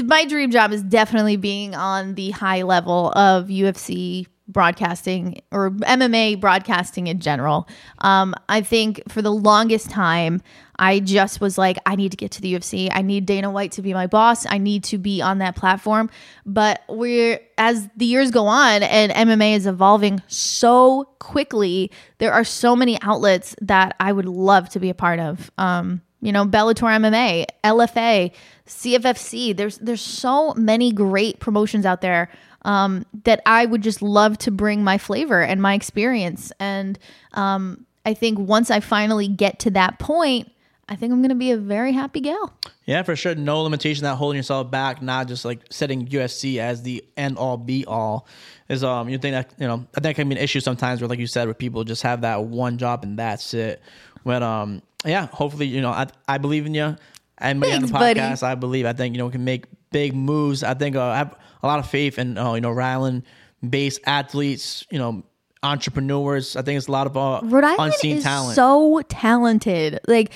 My 0.03 0.25
dream 0.25 0.51
job 0.51 0.71
is 0.71 0.83
definitely 0.83 1.37
being 1.37 1.75
on 1.75 2.15
the 2.15 2.31
high 2.31 2.63
level 2.63 3.11
of 3.11 3.47
UFC 3.47 4.27
broadcasting 4.47 5.41
or 5.51 5.71
MMA 5.71 6.39
broadcasting 6.39 7.07
in 7.07 7.19
general. 7.19 7.67
Um, 7.99 8.35
I 8.49 8.61
think 8.61 9.01
for 9.09 9.21
the 9.21 9.31
longest 9.31 9.89
time, 9.89 10.41
I 10.77 10.99
just 10.99 11.39
was 11.39 11.57
like, 11.57 11.77
I 11.85 11.95
need 11.95 12.11
to 12.11 12.17
get 12.17 12.31
to 12.31 12.41
the 12.41 12.53
UFC. 12.55 12.89
I 12.91 13.03
need 13.03 13.25
Dana 13.25 13.49
White 13.51 13.71
to 13.73 13.81
be 13.81 13.93
my 13.93 14.07
boss. 14.07 14.45
I 14.45 14.57
need 14.57 14.83
to 14.85 14.97
be 14.97 15.21
on 15.21 15.37
that 15.37 15.55
platform. 15.55 16.09
But 16.45 16.81
we're 16.89 17.39
as 17.57 17.87
the 17.95 18.05
years 18.05 18.31
go 18.31 18.47
on 18.47 18.83
and 18.83 19.11
MMA 19.11 19.55
is 19.55 19.67
evolving 19.67 20.21
so 20.27 21.05
quickly, 21.19 21.91
there 22.17 22.33
are 22.33 22.43
so 22.43 22.75
many 22.75 22.99
outlets 23.01 23.55
that 23.61 23.95
I 23.99 24.11
would 24.11 24.25
love 24.25 24.69
to 24.69 24.79
be 24.79 24.89
a 24.89 24.95
part 24.95 25.19
of. 25.19 25.51
Um, 25.57 26.01
you 26.23 26.31
know, 26.31 26.45
Bellator 26.45 26.87
MMA, 26.87 27.45
LFA, 27.63 28.31
CFFC. 28.65 29.55
There's 29.55 29.77
there's 29.79 30.01
so 30.01 30.53
many 30.53 30.91
great 30.91 31.39
promotions 31.39 31.85
out 31.85 32.01
there 32.01 32.29
um, 32.63 33.05
that 33.25 33.41
I 33.45 33.65
would 33.65 33.83
just 33.83 34.01
love 34.01 34.37
to 34.39 34.51
bring 34.51 34.83
my 34.83 34.97
flavor 34.97 35.41
and 35.41 35.61
my 35.61 35.73
experience. 35.73 36.53
And 36.59 36.97
um, 37.33 37.85
I 38.05 38.13
think 38.13 38.39
once 38.39 38.71
I 38.71 38.79
finally 38.79 39.27
get 39.27 39.59
to 39.59 39.71
that 39.71 39.99
point, 39.99 40.49
I 40.87 40.95
think 40.95 41.11
I'm 41.11 41.19
going 41.19 41.29
to 41.29 41.35
be 41.35 41.51
a 41.51 41.57
very 41.57 41.91
happy 41.91 42.21
gal. 42.21 42.53
Yeah, 42.85 43.03
for 43.03 43.15
sure. 43.15 43.35
No 43.35 43.61
limitation 43.61 44.03
that 44.03 44.15
holding 44.15 44.37
yourself 44.37 44.71
back, 44.71 45.01
not 45.01 45.27
just 45.27 45.43
like 45.43 45.59
setting 45.69 46.07
UFC 46.07 46.57
as 46.57 46.83
the 46.83 47.03
end 47.17 47.37
all 47.37 47.57
be 47.57 47.85
all. 47.85 48.27
Is 48.69 48.83
um 48.83 49.09
you 49.09 49.17
think 49.17 49.33
that 49.33 49.53
you 49.59 49.67
know 49.67 49.85
I 49.95 49.99
think 49.99 50.15
can 50.15 50.29
be 50.29 50.35
an 50.35 50.41
issue 50.41 50.61
sometimes 50.61 51.01
where 51.01 51.07
like 51.07 51.19
you 51.19 51.27
said 51.27 51.45
where 51.45 51.53
people 51.53 51.83
just 51.83 52.01
have 52.03 52.21
that 52.21 52.45
one 52.45 52.77
job 52.77 53.03
and 53.03 53.19
that's 53.19 53.53
it. 53.53 53.81
When 54.23 54.41
um 54.41 54.81
yeah, 55.05 55.27
hopefully 55.27 55.67
you 55.67 55.81
know 55.81 55.89
I 55.91 56.07
I 56.27 56.37
believe 56.37 56.65
in 56.65 56.73
you. 56.73 56.95
And 57.39 57.61
on 57.63 57.69
the 57.69 57.87
Thanks, 57.87 57.91
buddy. 57.91 58.19
podcast, 58.19 58.43
I 58.43 58.55
believe 58.55 58.85
I 58.85 58.93
think 58.93 59.15
you 59.15 59.17
know 59.17 59.25
we 59.25 59.31
can 59.31 59.43
make 59.43 59.65
big 59.91 60.15
moves. 60.15 60.63
I 60.63 60.73
think 60.73 60.95
uh, 60.95 61.03
I 61.03 61.17
have 61.17 61.35
a 61.61 61.67
lot 61.67 61.79
of 61.79 61.89
faith 61.89 62.19
in 62.19 62.37
uh, 62.37 62.53
you 62.53 62.61
know 62.61 62.71
Rhode 62.71 62.85
Island 62.85 63.23
based 63.67 64.01
athletes, 64.05 64.85
you 64.91 64.99
know 64.99 65.23
entrepreneurs. 65.63 66.55
I 66.55 66.61
think 66.61 66.77
it's 66.77 66.87
a 66.87 66.91
lot 66.91 67.07
of 67.07 67.17
uh, 67.17 67.41
Rhode 67.43 67.63
Island 67.63 67.93
unseen 67.93 68.17
is 68.17 68.23
talent. 68.23 68.55
so 68.55 69.01
talented. 69.09 69.99
Like 70.07 70.31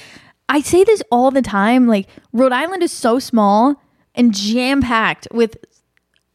I 0.49 0.61
say 0.61 0.83
this 0.83 1.03
all 1.11 1.31
the 1.31 1.41
time. 1.41 1.87
Like 1.87 2.07
Rhode 2.33 2.53
Island 2.53 2.83
is 2.83 2.91
so 2.91 3.19
small 3.19 3.81
and 4.15 4.33
jam 4.33 4.81
packed 4.81 5.27
with 5.31 5.57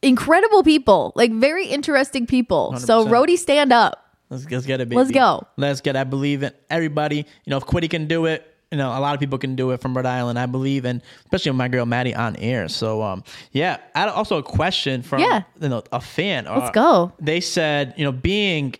incredible 0.01 0.63
people, 0.63 1.11
like 1.15 1.31
very 1.31 1.67
interesting 1.67 2.25
people. 2.27 2.77
So 2.77 3.05
100%. 3.05 3.09
Rhodey, 3.09 3.37
stand 3.37 3.73
up. 3.73 4.02
Let's, 4.29 4.49
let's 4.49 4.65
get 4.65 4.81
it, 4.81 4.89
baby. 4.89 4.97
Let's 4.97 5.11
go. 5.11 5.45
Let's 5.57 5.81
get. 5.81 5.95
I 5.95 6.03
believe 6.03 6.43
in 6.43 6.51
everybody. 6.69 7.17
You 7.17 7.49
know, 7.51 7.57
if 7.57 7.65
Quiddy 7.65 7.89
can 7.89 8.07
do 8.07 8.25
it, 8.25 8.47
you 8.71 8.77
know, 8.77 8.89
a 8.89 8.97
lot 8.99 9.13
of 9.13 9.19
people 9.19 9.37
can 9.37 9.55
do 9.55 9.69
it 9.71 9.81
from 9.81 9.95
Rhode 9.95 10.07
Island. 10.07 10.39
I 10.39 10.47
believe, 10.47 10.85
and 10.85 11.01
especially 11.25 11.51
my 11.51 11.67
girl 11.67 11.85
Maddie 11.85 12.15
on 12.15 12.35
air. 12.37 12.67
So, 12.67 13.03
um, 13.03 13.23
yeah. 13.51 13.77
I 13.93 13.99
had 14.01 14.09
also 14.09 14.37
a 14.39 14.43
question 14.43 15.03
from 15.03 15.19
Yeah. 15.21 15.43
you 15.61 15.69
know 15.69 15.83
a 15.91 16.01
fan. 16.01 16.45
Let's 16.45 16.71
go. 16.71 17.13
They 17.19 17.39
said, 17.39 17.93
you 17.97 18.03
know, 18.05 18.11
being 18.11 18.73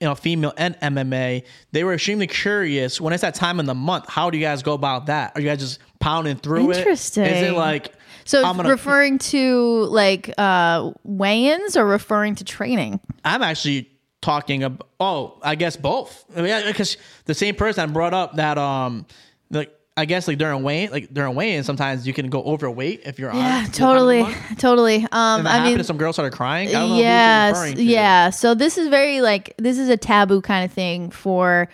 you 0.00 0.06
know 0.06 0.14
female 0.14 0.52
and 0.56 0.78
MMA, 0.80 1.42
they 1.72 1.82
were 1.82 1.94
extremely 1.94 2.28
curious 2.28 3.00
when 3.00 3.12
it's 3.12 3.22
that 3.22 3.34
time 3.34 3.58
in 3.58 3.66
the 3.66 3.74
month. 3.74 4.04
How 4.08 4.30
do 4.30 4.38
you 4.38 4.44
guys 4.44 4.62
go 4.62 4.72
about 4.74 5.06
that? 5.06 5.32
Are 5.34 5.40
you 5.40 5.48
guys 5.48 5.58
just 5.58 5.80
pounding 5.98 6.36
through 6.36 6.70
it? 6.70 6.76
Interesting. 6.78 7.24
it? 7.24 7.32
Is 7.36 7.42
it 7.50 7.54
like 7.54 7.92
So 8.24 8.42
gonna- 8.42 8.68
referring 8.70 9.18
to 9.18 9.84
like 9.86 10.32
uh 10.38 10.92
weigh-ins 11.02 11.76
or 11.76 11.84
referring 11.86 12.36
to 12.36 12.44
training? 12.44 13.00
I'm 13.24 13.42
actually 13.42 13.89
talking 14.20 14.62
about. 14.62 14.88
Oh, 14.98 15.38
I 15.42 15.54
guess 15.54 15.76
both. 15.76 16.24
I 16.36 16.42
mean, 16.42 16.66
because 16.66 16.96
the 17.24 17.34
same 17.34 17.54
person 17.54 17.92
brought 17.92 18.14
up 18.14 18.36
that 18.36 18.58
um, 18.58 19.06
like 19.50 19.74
I 19.96 20.06
guess 20.06 20.26
like 20.26 20.38
during 20.38 20.62
weight, 20.62 20.90
like 20.92 21.12
during 21.12 21.34
weighing, 21.34 21.62
sometimes 21.62 22.06
you 22.06 22.14
can 22.14 22.30
go 22.30 22.42
overweight 22.42 23.02
if 23.04 23.18
you're 23.18 23.30
on. 23.30 23.36
Yeah, 23.36 23.66
the 23.66 23.72
time 23.72 23.96
of 23.96 24.06
the 24.06 24.22
totally. 24.22 24.56
Totally. 24.56 24.96
Um 25.12 25.46
I 25.46 25.64
mean 25.64 25.84
some 25.84 25.98
girls 25.98 26.16
started 26.16 26.34
crying. 26.34 26.68
I 26.68 26.72
don't 26.72 26.96
yes, 26.96 27.74
yeah. 27.76 28.30
So 28.30 28.54
this 28.54 28.78
is 28.78 28.88
very 28.88 29.20
like 29.20 29.54
this 29.58 29.78
is 29.78 29.88
a 29.88 29.96
taboo 29.98 30.40
kind 30.40 30.64
of 30.64 30.72
thing 30.72 31.10
for 31.10 31.68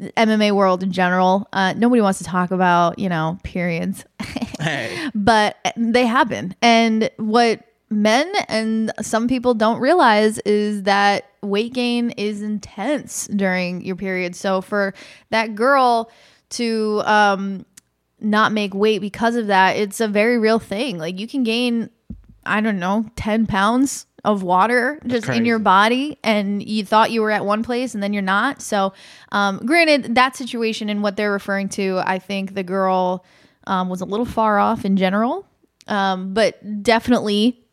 MMA 0.00 0.52
world 0.52 0.82
in 0.82 0.92
general. 0.92 1.48
Uh, 1.52 1.72
nobody 1.74 2.02
wants 2.02 2.18
to 2.18 2.24
talk 2.24 2.50
about 2.50 2.98
you 2.98 3.08
know 3.08 3.38
periods, 3.42 4.04
Hey, 4.60 5.08
but 5.14 5.56
they 5.76 6.06
happen. 6.06 6.54
And 6.60 7.10
what 7.16 7.64
men 7.90 8.30
and 8.48 8.92
some 9.00 9.28
people 9.28 9.54
don't 9.54 9.80
realize 9.80 10.38
is 10.40 10.82
that 10.82 11.29
weight 11.42 11.72
gain 11.72 12.10
is 12.10 12.42
intense 12.42 13.26
during 13.28 13.82
your 13.84 13.96
period. 13.96 14.36
So 14.36 14.60
for 14.60 14.94
that 15.30 15.54
girl 15.54 16.10
to 16.50 17.02
um, 17.04 17.64
not 18.20 18.52
make 18.52 18.74
weight 18.74 19.00
because 19.00 19.36
of 19.36 19.46
that, 19.48 19.76
it's 19.76 20.00
a 20.00 20.08
very 20.08 20.38
real 20.38 20.58
thing. 20.58 20.98
Like 20.98 21.18
you 21.18 21.26
can 21.26 21.42
gain, 21.42 21.90
I 22.44 22.60
don't 22.60 22.78
know, 22.78 23.06
10 23.16 23.46
pounds 23.46 24.06
of 24.24 24.42
water 24.42 25.00
just 25.06 25.28
in 25.30 25.46
your 25.46 25.58
body 25.58 26.18
and 26.22 26.62
you 26.62 26.84
thought 26.84 27.10
you 27.10 27.22
were 27.22 27.30
at 27.30 27.44
one 27.44 27.62
place 27.62 27.94
and 27.94 28.02
then 28.02 28.12
you're 28.12 28.22
not. 28.22 28.60
So, 28.60 28.92
um, 29.32 29.64
granted, 29.64 30.14
that 30.14 30.36
situation 30.36 30.90
and 30.90 31.02
what 31.02 31.16
they're 31.16 31.32
referring 31.32 31.70
to, 31.70 32.02
I 32.04 32.18
think 32.18 32.54
the 32.54 32.62
girl 32.62 33.24
um, 33.66 33.88
was 33.88 34.02
a 34.02 34.04
little 34.04 34.26
far 34.26 34.58
off 34.58 34.84
in 34.84 34.96
general. 34.96 35.46
Um, 35.86 36.34
but 36.34 36.82
definitely 36.82 37.64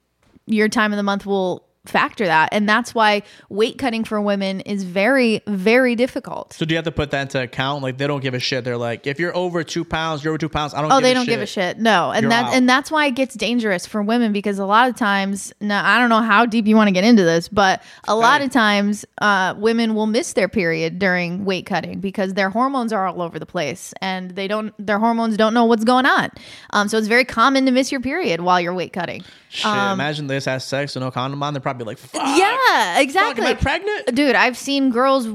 your 0.45 0.69
time 0.69 0.93
of 0.93 0.97
the 0.97 1.03
month 1.03 1.25
will 1.25 1.66
factor 1.89 2.25
that. 2.25 2.49
And 2.51 2.67
that's 2.67 2.93
why 2.95 3.23
weight 3.49 3.77
cutting 3.77 4.03
for 4.03 4.21
women 4.21 4.61
is 4.61 4.83
very, 4.83 5.41
very 5.47 5.95
difficult. 5.95 6.53
so 6.53 6.65
do 6.65 6.73
you 6.73 6.77
have 6.77 6.85
to 6.85 6.91
put 6.91 7.11
that 7.11 7.21
into 7.23 7.41
account? 7.41 7.83
Like 7.83 7.97
they 7.97 8.07
don't 8.07 8.21
give 8.21 8.33
a 8.33 8.39
shit. 8.39 8.63
They're 8.63 8.77
like, 8.77 9.07
if 9.07 9.19
you're 9.19 9.35
over 9.35 9.63
two 9.63 9.85
pounds, 9.85 10.23
you're 10.23 10.31
over 10.31 10.37
two 10.37 10.49
pounds. 10.49 10.73
I 10.73 10.81
don't. 10.81 10.91
Oh, 10.91 11.01
they 11.01 11.13
don't 11.13 11.25
shit. 11.25 11.33
give 11.33 11.41
a 11.41 11.45
shit. 11.45 11.77
No, 11.79 12.11
and 12.11 12.23
You're 12.23 12.29
that 12.29 12.53
and 12.53 12.67
that's 12.67 12.91
why 12.91 13.07
it 13.07 13.15
gets 13.15 13.35
dangerous 13.35 13.85
for 13.85 14.01
women 14.01 14.31
because 14.31 14.59
a 14.59 14.65
lot 14.65 14.89
of 14.89 14.95
times, 14.95 15.53
now 15.61 15.85
I 15.85 15.99
don't 15.99 16.09
know 16.09 16.21
how 16.21 16.45
deep 16.45 16.67
you 16.67 16.75
want 16.75 16.87
to 16.87 16.93
get 16.93 17.03
into 17.03 17.23
this, 17.23 17.47
but 17.47 17.83
a 18.07 18.15
lot 18.15 18.41
of 18.41 18.51
times, 18.51 19.05
uh, 19.21 19.53
women 19.57 19.95
will 19.95 20.07
miss 20.07 20.33
their 20.33 20.47
period 20.47 20.99
during 20.99 21.45
weight 21.45 21.65
cutting 21.65 21.99
because 21.99 22.33
their 22.33 22.49
hormones 22.49 22.91
are 22.93 23.07
all 23.07 23.21
over 23.21 23.39
the 23.39 23.45
place 23.45 23.93
and 24.01 24.31
they 24.31 24.47
don't, 24.47 24.73
their 24.83 24.99
hormones 24.99 25.37
don't 25.37 25.53
know 25.53 25.65
what's 25.65 25.83
going 25.83 26.05
on. 26.05 26.29
Um, 26.71 26.87
so 26.87 26.97
it's 26.97 27.07
very 27.07 27.25
common 27.25 27.65
to 27.65 27.71
miss 27.71 27.91
your 27.91 28.01
period 28.01 28.41
while 28.41 28.59
you're 28.59 28.73
weight 28.73 28.93
cutting. 28.93 29.23
Shit, 29.49 29.65
Um, 29.65 29.93
imagine 29.99 30.27
this 30.27 30.45
has 30.45 30.63
sex 30.65 30.95
with 30.95 31.03
no 31.03 31.11
condom 31.11 31.41
on. 31.43 31.53
They're 31.53 31.61
probably 31.61 31.76
like, 31.85 31.97
fuck. 31.97 32.21
Yeah, 32.37 32.95
Fuck, 32.95 33.03
exactly. 33.03 33.45
am 33.45 33.51
I 33.51 33.53
pregnant? 33.55 34.15
Dude, 34.15 34.35
I've 34.35 34.57
seen 34.57 34.89
girls. 34.91 35.27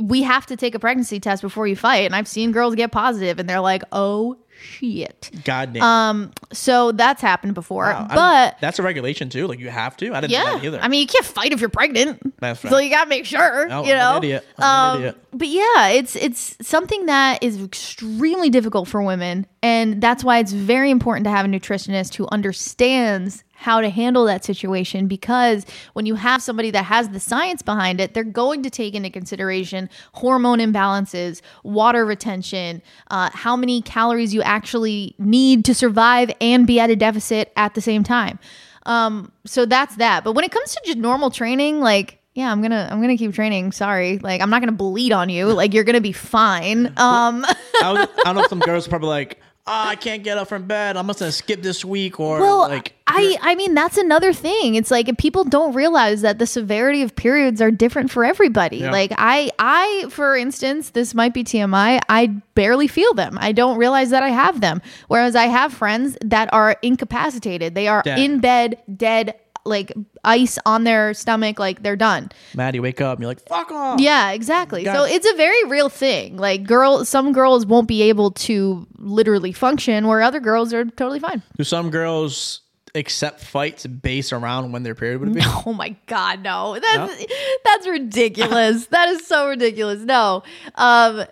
We 0.00 0.22
have 0.22 0.46
to 0.46 0.56
take 0.56 0.74
a 0.74 0.78
pregnancy 0.78 1.20
test 1.20 1.42
before 1.42 1.66
you 1.66 1.76
fight, 1.76 2.06
and 2.06 2.14
I've 2.16 2.28
seen 2.28 2.52
girls 2.52 2.74
get 2.74 2.92
positive, 2.92 3.38
and 3.38 3.48
they're 3.48 3.60
like, 3.60 3.82
"Oh 3.92 4.36
shit." 4.60 5.30
God 5.44 5.72
damn. 5.72 5.82
Um, 5.82 6.32
so 6.52 6.92
that's 6.92 7.20
happened 7.22 7.54
before, 7.54 7.84
Wow, 7.86 8.06
but 8.08 8.58
that's 8.60 8.78
a 8.78 8.82
regulation 8.82 9.28
too. 9.28 9.46
Like 9.46 9.58
you 9.58 9.70
have 9.70 9.96
to. 9.98 10.12
I 10.14 10.20
didn't 10.20 10.32
know 10.32 10.44
that 10.58 10.64
either. 10.64 10.80
I 10.80 10.88
mean, 10.88 11.00
you 11.00 11.06
can't 11.06 11.24
fight 11.24 11.52
if 11.52 11.60
you're 11.60 11.68
pregnant. 11.68 12.38
That's 12.40 12.62
right. 12.62 12.70
So 12.70 12.78
you 12.78 12.90
gotta 12.90 13.08
make 13.08 13.24
sure, 13.26 13.66
No, 13.68 13.84
you 13.84 13.92
I'm 13.92 13.98
know. 13.98 14.16
idiot. 14.18 14.46
Um, 14.58 14.98
idiot. 14.98 15.18
But 15.32 15.48
yeah, 15.48 15.88
it's 15.88 16.14
it's 16.16 16.56
something 16.66 17.06
that 17.06 17.42
is 17.42 17.62
extremely 17.62 18.50
difficult 18.50 18.88
for 18.88 19.02
women, 19.02 19.46
and 19.62 20.00
that's 20.02 20.22
why 20.22 20.38
it's 20.38 20.52
very 20.52 20.90
important 20.90 21.24
to 21.24 21.30
have 21.30 21.44
a 21.46 21.48
nutritionist 21.48 22.14
who 22.16 22.28
understands 22.30 23.42
how 23.62 23.80
to 23.80 23.88
handle 23.88 24.24
that 24.26 24.44
situation. 24.44 25.06
Because 25.06 25.64
when 25.94 26.04
you 26.04 26.16
have 26.16 26.42
somebody 26.42 26.70
that 26.72 26.84
has 26.84 27.08
the 27.08 27.20
science 27.20 27.62
behind 27.62 28.00
it, 28.00 28.12
they're 28.12 28.24
going 28.24 28.62
to 28.62 28.70
take 28.70 28.94
into 28.94 29.08
consideration 29.08 29.88
hormone 30.14 30.58
imbalances, 30.58 31.40
water 31.62 32.04
retention, 32.04 32.82
uh, 33.10 33.30
how 33.32 33.56
many 33.56 33.80
calories 33.80 34.34
you 34.34 34.42
actually 34.42 35.14
need 35.18 35.64
to 35.64 35.74
survive 35.74 36.30
and 36.40 36.66
be 36.66 36.78
at 36.78 36.90
a 36.90 36.96
deficit 36.96 37.52
at 37.56 37.74
the 37.74 37.80
same 37.80 38.02
time. 38.02 38.38
Um, 38.84 39.32
so 39.46 39.64
that's 39.64 39.96
that. 39.96 40.24
But 40.24 40.32
when 40.32 40.44
it 40.44 40.50
comes 40.50 40.72
to 40.74 40.80
just 40.84 40.98
normal 40.98 41.30
training, 41.30 41.80
like 41.80 42.18
yeah, 42.34 42.50
I'm 42.50 42.62
gonna 42.62 42.88
I'm 42.90 43.00
gonna 43.00 43.16
keep 43.16 43.34
training. 43.34 43.72
Sorry, 43.72 44.18
like 44.18 44.40
I'm 44.40 44.48
not 44.48 44.60
gonna 44.60 44.72
bleed 44.72 45.12
on 45.12 45.28
you. 45.28 45.52
Like 45.52 45.74
you're 45.74 45.84
gonna 45.84 46.00
be 46.00 46.12
fine. 46.12 46.86
Um, 46.96 47.44
I, 47.82 47.92
was, 47.92 48.08
I 48.20 48.22
don't 48.24 48.36
know 48.36 48.42
if 48.42 48.48
some 48.48 48.60
girls 48.60 48.88
probably 48.88 49.10
like, 49.10 49.40
oh, 49.66 49.72
I 49.72 49.96
can't 49.96 50.22
get 50.22 50.38
up 50.38 50.48
from 50.48 50.66
bed. 50.66 50.96
I'm 50.96 51.06
just 51.06 51.20
gonna 51.20 51.32
skip 51.32 51.62
this 51.62 51.84
week 51.84 52.18
or 52.18 52.40
well, 52.40 52.60
like 52.60 52.94
I 53.06 53.36
I 53.40 53.54
mean 53.54 53.74
that's 53.74 53.96
another 53.96 54.32
thing. 54.32 54.74
It's 54.74 54.90
like 54.90 55.16
people 55.18 55.44
don't 55.44 55.74
realize 55.74 56.22
that 56.22 56.38
the 56.38 56.46
severity 56.46 57.02
of 57.02 57.14
periods 57.14 57.60
are 57.60 57.70
different 57.70 58.10
for 58.10 58.24
everybody. 58.24 58.78
Yeah. 58.78 58.90
Like 58.90 59.12
I 59.18 59.50
I 59.58 60.06
for 60.10 60.36
instance, 60.36 60.90
this 60.90 61.14
might 61.14 61.34
be 61.34 61.44
TMI. 61.44 62.00
I 62.08 62.26
barely 62.54 62.88
feel 62.88 63.14
them. 63.14 63.38
I 63.40 63.52
don't 63.52 63.76
realize 63.78 64.10
that 64.10 64.22
I 64.22 64.30
have 64.30 64.60
them. 64.60 64.82
Whereas 65.08 65.36
I 65.36 65.44
have 65.44 65.72
friends 65.72 66.16
that 66.22 66.52
are 66.52 66.76
incapacitated. 66.82 67.74
They 67.74 67.88
are 67.88 68.02
Dead. 68.02 68.18
in 68.18 68.40
bed, 68.40 68.78
dead, 68.96 69.34
like 69.64 69.92
ice 70.24 70.58
on 70.66 70.84
their 70.84 71.14
stomach, 71.14 71.58
like 71.58 71.82
they're 71.82 71.96
done. 71.96 72.30
Maddie, 72.54 72.80
wake 72.80 73.00
up. 73.00 73.18
And 73.18 73.22
you're 73.22 73.30
like, 73.30 73.46
fuck 73.46 73.70
off. 73.70 74.00
Yeah, 74.00 74.30
exactly. 74.32 74.84
So 74.84 75.04
it's 75.04 75.28
a 75.28 75.34
very 75.34 75.64
real 75.64 75.88
thing. 75.88 76.36
Like 76.36 76.64
girl 76.64 77.04
some 77.04 77.32
girls 77.32 77.66
won't 77.66 77.88
be 77.88 78.02
able 78.02 78.32
to 78.32 78.86
literally 78.98 79.52
function 79.52 80.06
where 80.06 80.22
other 80.22 80.40
girls 80.40 80.72
are 80.72 80.84
totally 80.84 81.20
fine. 81.20 81.42
Do 81.56 81.64
some 81.64 81.90
girls 81.90 82.60
accept 82.94 83.40
fights 83.40 83.86
based 83.86 84.32
around 84.32 84.72
when 84.72 84.82
their 84.82 84.94
period 84.94 85.20
would 85.20 85.32
be? 85.34 85.40
Oh 85.66 85.72
my 85.72 85.96
god, 86.06 86.42
no. 86.42 86.78
That's 86.78 87.26
that's 87.64 87.86
ridiculous. 87.86 88.86
that 88.90 89.08
is 89.08 89.26
so 89.26 89.48
ridiculous. 89.48 90.00
No. 90.00 90.42
Um 90.74 91.24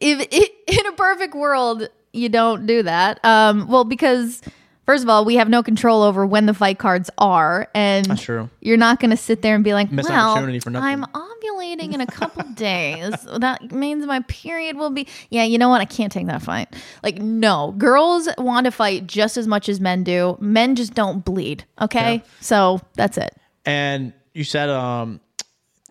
if, 0.00 0.20
in 0.66 0.86
a 0.86 0.92
perfect 0.92 1.34
world 1.34 1.88
you 2.12 2.28
don't 2.28 2.66
do 2.66 2.82
that. 2.82 3.24
Um 3.24 3.68
well 3.68 3.84
because 3.84 4.42
First 4.90 5.04
of 5.04 5.08
all, 5.08 5.24
we 5.24 5.36
have 5.36 5.48
no 5.48 5.62
control 5.62 6.02
over 6.02 6.26
when 6.26 6.46
the 6.46 6.52
fight 6.54 6.78
cards 6.80 7.10
are, 7.16 7.68
and 7.76 8.06
That's 8.06 8.22
true. 8.22 8.50
you're 8.60 8.76
not 8.76 8.98
going 8.98 9.12
to 9.12 9.16
sit 9.16 9.40
there 9.40 9.54
and 9.54 9.62
be 9.62 9.72
like, 9.72 9.92
Missed 9.92 10.08
"Well, 10.08 10.30
opportunity 10.32 10.58
for 10.58 10.70
nothing." 10.70 10.88
I'm 10.88 11.04
ovulating 11.12 11.94
in 11.94 12.00
a 12.00 12.06
couple 12.06 12.42
days. 12.54 13.14
That 13.38 13.70
means 13.70 14.04
my 14.04 14.18
period 14.26 14.76
will 14.76 14.90
be." 14.90 15.06
Yeah, 15.28 15.44
you 15.44 15.58
know 15.58 15.68
what? 15.68 15.80
I 15.80 15.84
can't 15.84 16.10
take 16.10 16.26
that 16.26 16.42
fight. 16.42 16.74
Like, 17.04 17.22
no, 17.22 17.72
girls 17.78 18.28
want 18.36 18.64
to 18.64 18.72
fight 18.72 19.06
just 19.06 19.36
as 19.36 19.46
much 19.46 19.68
as 19.68 19.78
men 19.78 20.02
do. 20.02 20.36
Men 20.40 20.74
just 20.74 20.92
don't 20.94 21.24
bleed. 21.24 21.64
Okay, 21.80 22.14
Yeah. 22.14 22.20
so 22.40 22.80
that's 22.94 23.16
it. 23.16 23.32
And 23.64 24.12
you 24.34 24.42
said 24.42 24.68
um 24.70 25.20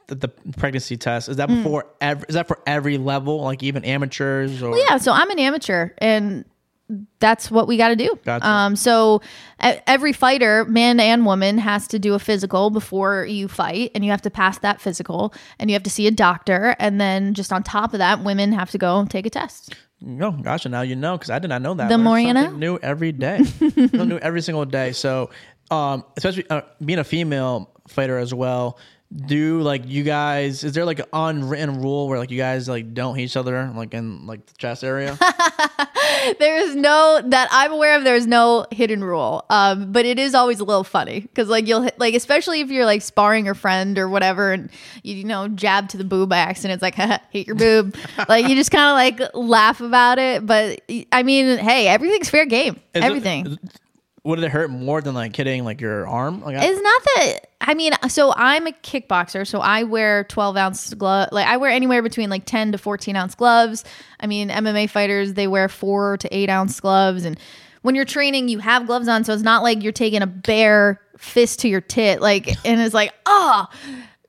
the, 0.07 0.15
the 0.15 0.27
pregnancy 0.57 0.97
test 0.97 1.29
is 1.29 1.37
that 1.37 1.47
before 1.47 1.85
every, 2.01 2.25
is 2.27 2.35
that 2.35 2.49
for 2.49 2.59
every 2.67 2.97
level 2.97 3.43
like 3.43 3.63
even 3.63 3.85
amateurs 3.85 4.61
or 4.61 4.77
yeah, 4.77 4.97
so 4.97 5.13
I'm 5.13 5.29
an 5.29 5.39
amateur 5.39 5.91
and 5.99 6.43
that's 7.19 7.51
what 7.51 7.67
we 7.67 7.77
got 7.77 7.89
to 7.89 7.95
do. 7.95 8.17
Gotcha. 8.25 8.47
Um, 8.47 8.75
so 8.75 9.21
every 9.59 10.13
fighter, 10.13 10.65
man 10.65 10.99
and 10.99 11.25
woman, 11.25 11.57
has 11.57 11.87
to 11.89 11.99
do 11.99 12.13
a 12.13 12.19
physical 12.19 12.69
before 12.69 13.25
you 13.25 13.47
fight, 13.47 13.91
and 13.93 14.03
you 14.03 14.11
have 14.11 14.21
to 14.23 14.29
pass 14.29 14.59
that 14.59 14.81
physical, 14.81 15.33
and 15.59 15.69
you 15.69 15.75
have 15.75 15.83
to 15.83 15.89
see 15.89 16.07
a 16.07 16.11
doctor, 16.11 16.75
and 16.79 16.99
then 16.99 17.33
just 17.33 17.53
on 17.53 17.63
top 17.63 17.93
of 17.93 17.99
that, 17.99 18.23
women 18.23 18.51
have 18.53 18.71
to 18.71 18.77
go 18.77 19.05
take 19.05 19.25
a 19.25 19.29
test. 19.29 19.75
No, 20.01 20.31
gotcha. 20.31 20.69
Now 20.69 20.81
you 20.81 20.95
know 20.95 21.17
because 21.17 21.29
I 21.29 21.39
did 21.39 21.49
not 21.49 21.61
know 21.61 21.73
that. 21.73 21.89
The 21.89 21.97
more 21.97 22.19
you 22.19 22.33
know. 22.33 22.51
New 22.51 22.77
every 22.77 23.11
day. 23.11 23.41
New 23.75 24.17
every 24.17 24.41
single 24.41 24.65
day. 24.65 24.93
So, 24.93 25.29
um, 25.71 26.05
especially 26.17 26.49
uh, 26.49 26.61
being 26.83 26.99
a 26.99 27.03
female 27.03 27.69
fighter 27.87 28.17
as 28.17 28.33
well. 28.33 28.79
Do 29.13 29.61
like 29.61 29.87
you 29.87 30.03
guys? 30.03 30.63
Is 30.63 30.73
there 30.73 30.85
like 30.85 30.99
an 30.99 31.07
unwritten 31.11 31.81
rule 31.81 32.07
where 32.07 32.19
like 32.19 32.29
you 32.29 32.37
guys 32.37 32.69
like 32.69 32.93
don't 32.93 33.15
hit 33.15 33.23
each 33.23 33.37
other 33.37 33.71
like 33.75 33.93
in 33.93 34.27
like 34.27 34.45
the 34.45 34.53
chest 34.53 34.83
area? 34.83 35.17
There 36.39 36.57
is 36.57 36.75
no 36.75 37.21
that 37.25 37.49
I'm 37.51 37.71
aware 37.71 37.95
of. 37.97 38.03
There 38.03 38.15
is 38.15 38.27
no 38.27 38.65
hidden 38.71 39.03
rule, 39.03 39.45
um, 39.49 39.91
but 39.91 40.05
it 40.05 40.19
is 40.19 40.35
always 40.35 40.59
a 40.59 40.63
little 40.63 40.83
funny 40.83 41.21
because 41.21 41.49
like 41.49 41.67
you'll 41.67 41.89
like 41.97 42.13
especially 42.13 42.61
if 42.61 42.69
you're 42.69 42.85
like 42.85 43.01
sparring 43.01 43.47
a 43.47 43.55
friend 43.55 43.97
or 43.97 44.09
whatever, 44.09 44.51
and 44.51 44.69
you, 45.03 45.15
you 45.15 45.23
know 45.23 45.47
jab 45.47 45.89
to 45.89 45.97
the 45.97 46.03
boob 46.03 46.29
by 46.29 46.37
accident. 46.37 46.81
It's 46.81 46.81
like 46.81 46.95
hit 47.31 47.47
your 47.47 47.55
boob. 47.55 47.95
like 48.29 48.47
you 48.47 48.55
just 48.55 48.71
kind 48.71 48.89
of 48.89 49.19
like 49.19 49.29
laugh 49.33 49.81
about 49.81 50.19
it. 50.19 50.45
But 50.45 50.81
I 51.11 51.23
mean, 51.23 51.57
hey, 51.57 51.87
everything's 51.87 52.29
fair 52.29 52.45
game. 52.45 52.79
Is 52.93 53.03
Everything. 53.03 53.57
Would 54.23 54.43
it 54.43 54.49
hurt 54.51 54.69
more 54.69 55.01
than 55.01 55.13
like 55.13 55.35
hitting 55.35 55.63
like 55.63 55.81
your 55.81 56.07
arm? 56.07 56.41
Like 56.41 56.57
I, 56.57 56.65
It's 56.65 56.81
not 56.81 57.01
that. 57.15 57.49
I 57.61 57.73
mean, 57.73 57.93
so 58.07 58.33
I'm 58.35 58.67
a 58.67 58.71
kickboxer, 58.71 59.45
so 59.45 59.59
I 59.59 59.83
wear 59.83 60.23
12 60.25 60.57
ounce 60.57 60.93
glove. 60.93 61.29
Like 61.31 61.47
I 61.47 61.57
wear 61.57 61.71
anywhere 61.71 62.01
between 62.01 62.29
like 62.29 62.45
10 62.45 62.73
to 62.73 62.77
14 62.77 63.15
ounce 63.15 63.35
gloves. 63.35 63.83
I 64.19 64.27
mean, 64.27 64.49
MMA 64.49 64.89
fighters 64.89 65.33
they 65.33 65.47
wear 65.47 65.69
four 65.69 66.17
to 66.17 66.35
eight 66.35 66.49
ounce 66.49 66.79
gloves, 66.79 67.25
and 67.25 67.39
when 67.81 67.95
you're 67.95 68.05
training, 68.05 68.49
you 68.49 68.59
have 68.59 68.87
gloves 68.87 69.07
on, 69.07 69.23
so 69.23 69.33
it's 69.33 69.43
not 69.43 69.63
like 69.63 69.83
you're 69.83 69.93
taking 69.93 70.21
a 70.21 70.27
bare 70.27 70.99
fist 71.17 71.59
to 71.59 71.69
your 71.69 71.81
tit, 71.81 72.21
like, 72.21 72.47
and 72.65 72.81
it's 72.81 72.93
like, 72.93 73.13
oh. 73.25 73.67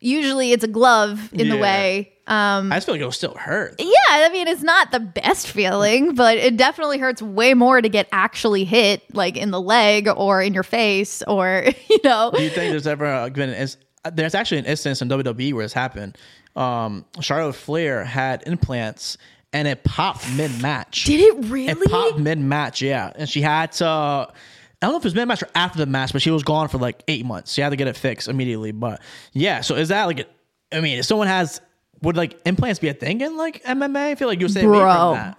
Usually, 0.03 0.53
it's 0.53 0.64
a 0.64 0.68
glove 0.68 1.30
in 1.34 1.51
the 1.51 1.59
way. 1.59 2.14
Um, 2.30 2.70
I 2.70 2.76
just 2.76 2.86
feel 2.86 2.94
like 2.94 3.00
it'll 3.00 3.12
still 3.12 3.34
hurt. 3.34 3.74
yeah, 3.78 3.90
I 4.08 4.28
mean, 4.30 4.46
it's 4.46 4.62
not 4.62 4.92
the 4.92 5.00
best 5.00 5.48
feeling, 5.48 6.14
but 6.14 6.38
it 6.38 6.56
definitely 6.56 6.98
hurts 6.98 7.20
way 7.20 7.54
more 7.54 7.82
to 7.82 7.88
get 7.88 8.08
actually 8.12 8.64
hit, 8.64 9.02
like 9.14 9.36
in 9.36 9.50
the 9.50 9.60
leg 9.60 10.08
or 10.08 10.40
in 10.40 10.54
your 10.54 10.62
face, 10.62 11.22
or 11.26 11.64
you 11.90 11.98
know. 12.04 12.30
Do 12.34 12.42
you 12.42 12.50
think 12.50 12.70
there's 12.70 12.86
ever 12.86 13.04
uh, 13.04 13.28
been? 13.30 13.50
Is, 13.50 13.76
there's 14.12 14.34
actually 14.34 14.58
an 14.58 14.66
instance 14.66 15.02
in 15.02 15.08
WWE 15.08 15.52
where 15.54 15.64
it's 15.64 15.74
happened. 15.74 16.16
Um, 16.56 17.04
Charlotte 17.20 17.54
Flair 17.54 18.04
had 18.04 18.44
implants 18.46 19.18
and 19.52 19.66
it 19.66 19.84
popped 19.84 20.30
mid 20.34 20.60
match. 20.62 21.04
Did 21.04 21.20
it 21.20 21.50
really? 21.50 21.68
It 21.68 21.90
popped 21.90 22.18
mid 22.18 22.38
match, 22.38 22.80
yeah. 22.80 23.12
And 23.14 23.28
she 23.28 23.40
had 23.40 23.72
to. 23.72 23.86
I 23.86 24.86
don't 24.86 24.92
know 24.92 24.98
if 24.98 25.02
it 25.02 25.06
was 25.08 25.14
mid 25.14 25.28
match 25.28 25.42
or 25.42 25.48
after 25.54 25.78
the 25.78 25.86
match, 25.86 26.12
but 26.12 26.22
she 26.22 26.30
was 26.30 26.42
gone 26.42 26.68
for 26.68 26.78
like 26.78 27.02
eight 27.08 27.26
months. 27.26 27.52
She 27.52 27.60
had 27.60 27.70
to 27.70 27.76
get 27.76 27.88
it 27.88 27.96
fixed 27.96 28.28
immediately. 28.28 28.72
But 28.72 29.00
yeah, 29.32 29.60
so 29.60 29.74
is 29.74 29.88
that 29.88 30.04
like? 30.04 30.28
I 30.72 30.80
mean, 30.80 31.00
if 31.00 31.04
someone 31.04 31.26
has, 31.26 31.60
would 32.03 32.16
like 32.16 32.40
implants 32.46 32.78
be 32.78 32.88
a 32.88 32.94
thing 32.94 33.20
in 33.20 33.36
like 33.36 33.62
MMA? 33.64 34.12
I 34.12 34.14
feel 34.14 34.28
like 34.28 34.40
you 34.40 34.46
were 34.46 34.51
saying 34.51 34.66
Bro. 34.66 35.32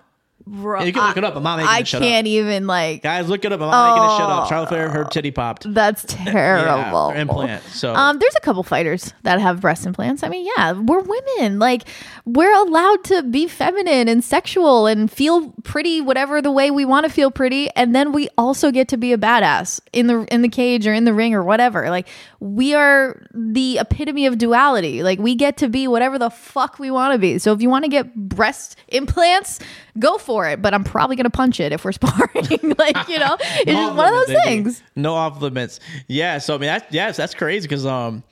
Bro, 0.47 0.79
Yeah, 0.81 0.85
you 0.87 0.93
can 0.93 1.07
look 1.07 1.17
it 1.17 1.23
up. 1.23 1.35
I'm 1.35 1.43
not 1.43 1.57
making 1.57 1.69
I 1.69 1.83
shit 1.83 2.01
can't 2.01 2.25
up. 2.25 2.29
even 2.29 2.67
like. 2.67 3.03
Guys, 3.03 3.29
look 3.29 3.45
it 3.45 3.51
up. 3.51 3.61
I'm 3.61 3.69
not 3.69 3.93
making 3.95 4.07
this 4.09 4.17
shit 4.17 4.25
up. 4.25 4.43
Oh. 4.45 4.49
Charlotte 4.49 4.69
Flair, 4.69 4.89
her 4.89 5.03
titty 5.05 5.31
popped. 5.31 5.71
That's 5.73 6.03
terrible. 6.07 7.11
her 7.11 7.15
implant. 7.17 7.63
So 7.63 7.93
Um, 7.93 8.19
there's 8.19 8.35
a 8.35 8.39
couple 8.39 8.63
fighters 8.63 9.13
that 9.23 9.39
have 9.39 9.61
breast 9.61 9.85
implants. 9.85 10.23
I 10.23 10.29
mean, 10.29 10.49
yeah, 10.57 10.73
we're 10.73 11.01
women. 11.01 11.59
Like, 11.59 11.83
we're 12.25 12.53
allowed 12.53 13.03
to 13.05 13.23
be 13.23 13.47
feminine 13.47 14.07
and 14.07 14.23
sexual 14.23 14.87
and 14.87 15.11
feel 15.11 15.51
pretty, 15.63 16.01
whatever 16.01 16.41
the 16.41 16.51
way 16.51 16.71
we 16.71 16.85
want 16.85 17.05
to 17.05 17.11
feel 17.11 17.31
pretty, 17.31 17.69
and 17.75 17.95
then 17.95 18.11
we 18.11 18.29
also 18.37 18.71
get 18.71 18.87
to 18.89 18.97
be 18.97 19.13
a 19.13 19.17
badass 19.17 19.79
in 19.93 20.07
the 20.07 20.21
in 20.33 20.41
the 20.41 20.49
cage 20.49 20.85
or 20.87 20.93
in 20.93 21.05
the 21.05 21.13
ring 21.13 21.33
or 21.33 21.43
whatever. 21.43 21.89
Like, 21.89 22.07
we 22.39 22.73
are 22.73 23.21
the 23.33 23.77
epitome 23.79 24.25
of 24.25 24.37
duality. 24.37 25.03
Like, 25.03 25.19
we 25.19 25.35
get 25.35 25.57
to 25.57 25.69
be 25.69 25.87
whatever 25.87 26.17
the 26.19 26.29
fuck 26.29 26.79
we 26.79 26.89
want 26.91 27.13
to 27.13 27.17
be. 27.19 27.37
So 27.37 27.53
if 27.53 27.61
you 27.61 27.69
want 27.69 27.85
to 27.85 27.89
get 27.89 28.13
breast 28.15 28.75
implants, 28.87 29.59
go 29.99 30.17
for 30.17 30.49
it. 30.49 30.61
But 30.61 30.73
I'm 30.73 30.83
probably 30.83 31.15
gonna 31.15 31.29
punch 31.29 31.59
it 31.59 31.71
if 31.71 31.85
we're 31.85 31.91
sparring. 31.91 32.29
like, 32.77 33.07
you 33.07 33.19
know, 33.19 33.37
it's 33.39 33.65
No 33.65 33.73
just 33.73 33.95
one 33.95 34.13
of 34.13 34.27
those 34.27 34.43
things. 34.43 34.83
No 34.95 35.13
off 35.13 35.41
limits. 35.41 35.79
Yeah. 36.07 36.37
So 36.37 36.55
I 36.55 36.57
mean, 36.57 36.67
that's 36.67 36.93
yes, 36.93 37.17
that's 37.17 37.33
crazy 37.33 37.67
because 37.67 37.85
um, 37.85 38.23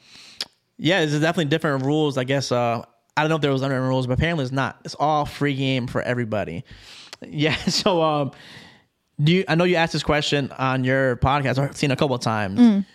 yeah, 0.78 0.99
there's 0.99 1.20
definitely 1.20 1.45
different 1.45 1.86
rules. 1.86 2.18
I 2.18 2.24
guess 2.24 2.51
uh, 2.51 2.84
I 3.18 3.22
don't 3.22 3.30
know 3.30 3.36
if 3.36 3.41
there 3.41 3.51
was 3.51 3.62
unwritten 3.62 3.88
rules, 3.88 4.07
but 4.07 4.14
apparently 4.14 4.43
it's 4.43 4.51
not. 4.51 4.80
It's 4.86 4.95
all 4.95 5.26
free 5.26 5.55
game 5.55 5.88
for 5.88 6.01
everybody. 6.01 6.64
Yeah. 7.28 7.55
So 7.55 8.01
um, 8.01 8.32
do 9.22 9.34
you? 9.34 9.43
I 9.47 9.55
know 9.55 9.66
you 9.66 9.76
asked 9.76 9.93
this 9.93 10.03
question 10.03 10.51
on 10.57 10.84
your 10.84 11.18
podcast. 11.18 11.57
I've 11.57 11.76
seen 11.76 11.91
a 11.91 11.95
couple 11.95 12.16
of 12.16 12.22
times. 12.22 12.60
Mm. 12.60 12.86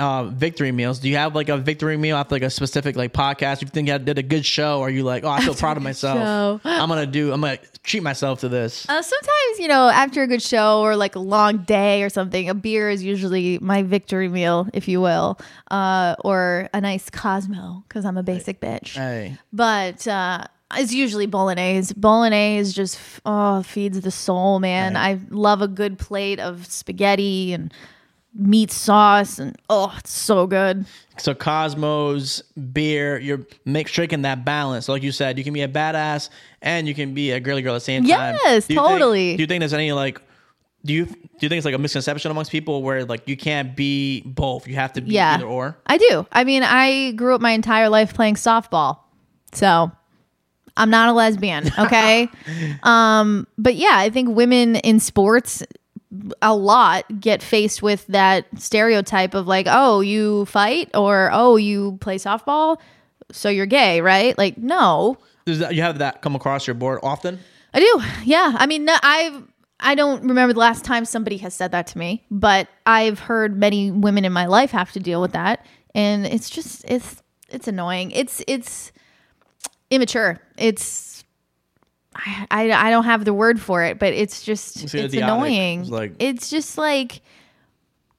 Uh, 0.00 0.26
victory 0.26 0.70
meals. 0.70 1.00
Do 1.00 1.08
you 1.08 1.16
have 1.16 1.34
like 1.34 1.48
a 1.48 1.56
victory 1.56 1.96
meal 1.96 2.16
after 2.16 2.36
like 2.36 2.42
a 2.42 2.50
specific 2.50 2.94
like 2.94 3.12
podcast? 3.12 3.62
You 3.62 3.66
think 3.66 3.90
I 3.90 3.98
did 3.98 4.16
a 4.16 4.22
good 4.22 4.46
show? 4.46 4.78
Or 4.78 4.86
are 4.86 4.90
you 4.90 5.02
like, 5.02 5.24
oh, 5.24 5.28
I 5.28 5.40
feel 5.40 5.56
proud 5.56 5.76
of 5.76 5.82
myself. 5.82 6.18
show. 6.18 6.60
I'm 6.64 6.88
gonna 6.88 7.04
do. 7.04 7.32
I'm 7.32 7.40
gonna 7.40 7.58
treat 7.82 8.04
myself 8.04 8.38
to 8.40 8.48
this. 8.48 8.88
Uh, 8.88 9.02
sometimes, 9.02 9.58
you 9.58 9.66
know, 9.66 9.88
after 9.88 10.22
a 10.22 10.28
good 10.28 10.40
show 10.40 10.82
or 10.82 10.94
like 10.94 11.16
a 11.16 11.18
long 11.18 11.58
day 11.58 12.04
or 12.04 12.10
something, 12.10 12.48
a 12.48 12.54
beer 12.54 12.88
is 12.88 13.02
usually 13.02 13.58
my 13.58 13.82
victory 13.82 14.28
meal, 14.28 14.68
if 14.72 14.86
you 14.86 15.00
will, 15.00 15.36
uh, 15.72 16.14
or 16.20 16.68
a 16.72 16.80
nice 16.80 17.10
Cosmo 17.10 17.82
because 17.88 18.04
I'm 18.04 18.16
a 18.16 18.22
basic 18.22 18.60
bitch. 18.60 18.94
Hey. 18.94 19.36
But 19.52 20.06
uh, 20.06 20.46
it's 20.74 20.92
usually 20.92 21.26
bolognese. 21.26 21.94
Bolognese 21.96 22.72
just 22.72 23.00
oh 23.26 23.64
feeds 23.64 24.00
the 24.00 24.12
soul, 24.12 24.60
man. 24.60 24.96
I 24.96 25.18
love 25.30 25.60
a 25.60 25.68
good 25.68 25.98
plate 25.98 26.38
of 26.38 26.66
spaghetti 26.66 27.52
and 27.52 27.72
meat 28.34 28.70
sauce, 28.70 29.38
and 29.38 29.56
oh, 29.68 29.94
it's 29.98 30.10
so 30.12 30.46
good. 30.46 30.84
So 31.18 31.34
Cosmos 31.34 32.42
beer, 32.72 33.18
you're 33.18 33.46
make 33.64 33.88
striking 33.88 34.22
that 34.22 34.44
balance. 34.44 34.86
So 34.86 34.92
like 34.92 35.02
you 35.02 35.12
said, 35.12 35.38
you 35.38 35.44
can 35.44 35.52
be 35.52 35.62
a 35.62 35.68
badass 35.68 36.28
and 36.62 36.86
you 36.86 36.94
can 36.94 37.14
be 37.14 37.32
a 37.32 37.40
girly 37.40 37.62
girl 37.62 37.74
at 37.74 37.78
the 37.78 37.80
same 37.80 38.02
time. 38.02 38.38
Yes, 38.44 38.66
Do 38.66 38.74
you 38.74 38.80
think- 38.80 38.88
totally. 38.88 39.36
do 39.36 39.42
you 39.42 39.46
think 39.46 39.60
there's 39.60 39.72
any 39.74 39.92
like 39.92 40.20
do 40.84 40.92
you 40.94 41.06
do 41.06 41.12
you 41.40 41.48
think 41.48 41.58
it's 41.58 41.64
like 41.64 41.74
a 41.74 41.78
misconception 41.78 42.30
amongst 42.30 42.52
people 42.52 42.82
where 42.84 43.04
like 43.04 43.26
you 43.26 43.36
can't 43.36 43.74
be 43.74 44.22
both? 44.24 44.68
You 44.68 44.76
have 44.76 44.92
to 44.92 45.00
be 45.00 45.10
Yeah. 45.12 45.34
either 45.34 45.44
or. 45.46 45.76
I 45.86 45.98
do. 45.98 46.24
I 46.30 46.44
mean, 46.44 46.62
I 46.62 47.12
grew 47.12 47.34
up 47.34 47.40
my 47.40 47.50
entire 47.50 47.88
life 47.88 48.14
playing 48.14 48.36
softball. 48.36 48.98
So 49.52 49.90
I'm 50.76 50.90
not 50.90 51.08
a 51.08 51.12
lesbian, 51.12 51.68
okay? 51.78 52.28
um, 52.84 53.48
but 53.58 53.74
yeah, 53.74 53.94
I 53.94 54.10
think 54.10 54.36
women 54.36 54.76
in 54.76 55.00
sports 55.00 55.64
a 56.40 56.54
lot 56.54 57.20
get 57.20 57.42
faced 57.42 57.82
with 57.82 58.06
that 58.06 58.46
stereotype 58.58 59.34
of 59.34 59.46
like, 59.46 59.66
oh, 59.68 60.00
you 60.00 60.46
fight 60.46 60.90
or 60.94 61.30
oh, 61.32 61.56
you 61.56 61.98
play 62.00 62.16
softball, 62.16 62.78
so 63.30 63.48
you're 63.48 63.66
gay, 63.66 64.00
right? 64.00 64.36
Like, 64.38 64.56
no. 64.56 65.18
Does 65.44 65.58
that, 65.58 65.74
you 65.74 65.82
have 65.82 65.98
that 65.98 66.22
come 66.22 66.34
across 66.34 66.66
your 66.66 66.74
board 66.74 67.00
often? 67.02 67.38
I 67.74 67.80
do. 67.80 68.02
Yeah. 68.24 68.54
I 68.56 68.66
mean, 68.66 68.88
I've 68.88 69.42
I 69.80 69.94
don't 69.94 70.24
remember 70.24 70.52
the 70.52 70.58
last 70.58 70.84
time 70.84 71.04
somebody 71.04 71.36
has 71.38 71.54
said 71.54 71.70
that 71.72 71.86
to 71.88 71.98
me, 71.98 72.24
but 72.30 72.68
I've 72.84 73.18
heard 73.18 73.56
many 73.56 73.90
women 73.90 74.24
in 74.24 74.32
my 74.32 74.46
life 74.46 74.72
have 74.72 74.90
to 74.92 75.00
deal 75.00 75.20
with 75.20 75.32
that, 75.32 75.64
and 75.94 76.26
it's 76.26 76.50
just 76.50 76.84
it's 76.86 77.22
it's 77.48 77.68
annoying. 77.68 78.10
It's 78.10 78.42
it's 78.48 78.90
immature. 79.90 80.40
It's 80.56 80.84
I 82.18 82.46
I, 82.50 82.70
I 82.88 82.90
don't 82.90 83.04
have 83.04 83.24
the 83.24 83.32
word 83.34 83.60
for 83.60 83.82
it, 83.84 83.98
but 83.98 84.12
it's 84.12 84.42
just 84.42 84.82
It's 84.82 84.94
it's, 84.94 85.14
idiotic. 85.14 85.22
annoying. 85.22 85.80
It's 85.82 85.90
like- 85.90 86.14
it's 86.18 86.50
just 86.50 86.76
like 86.78 87.20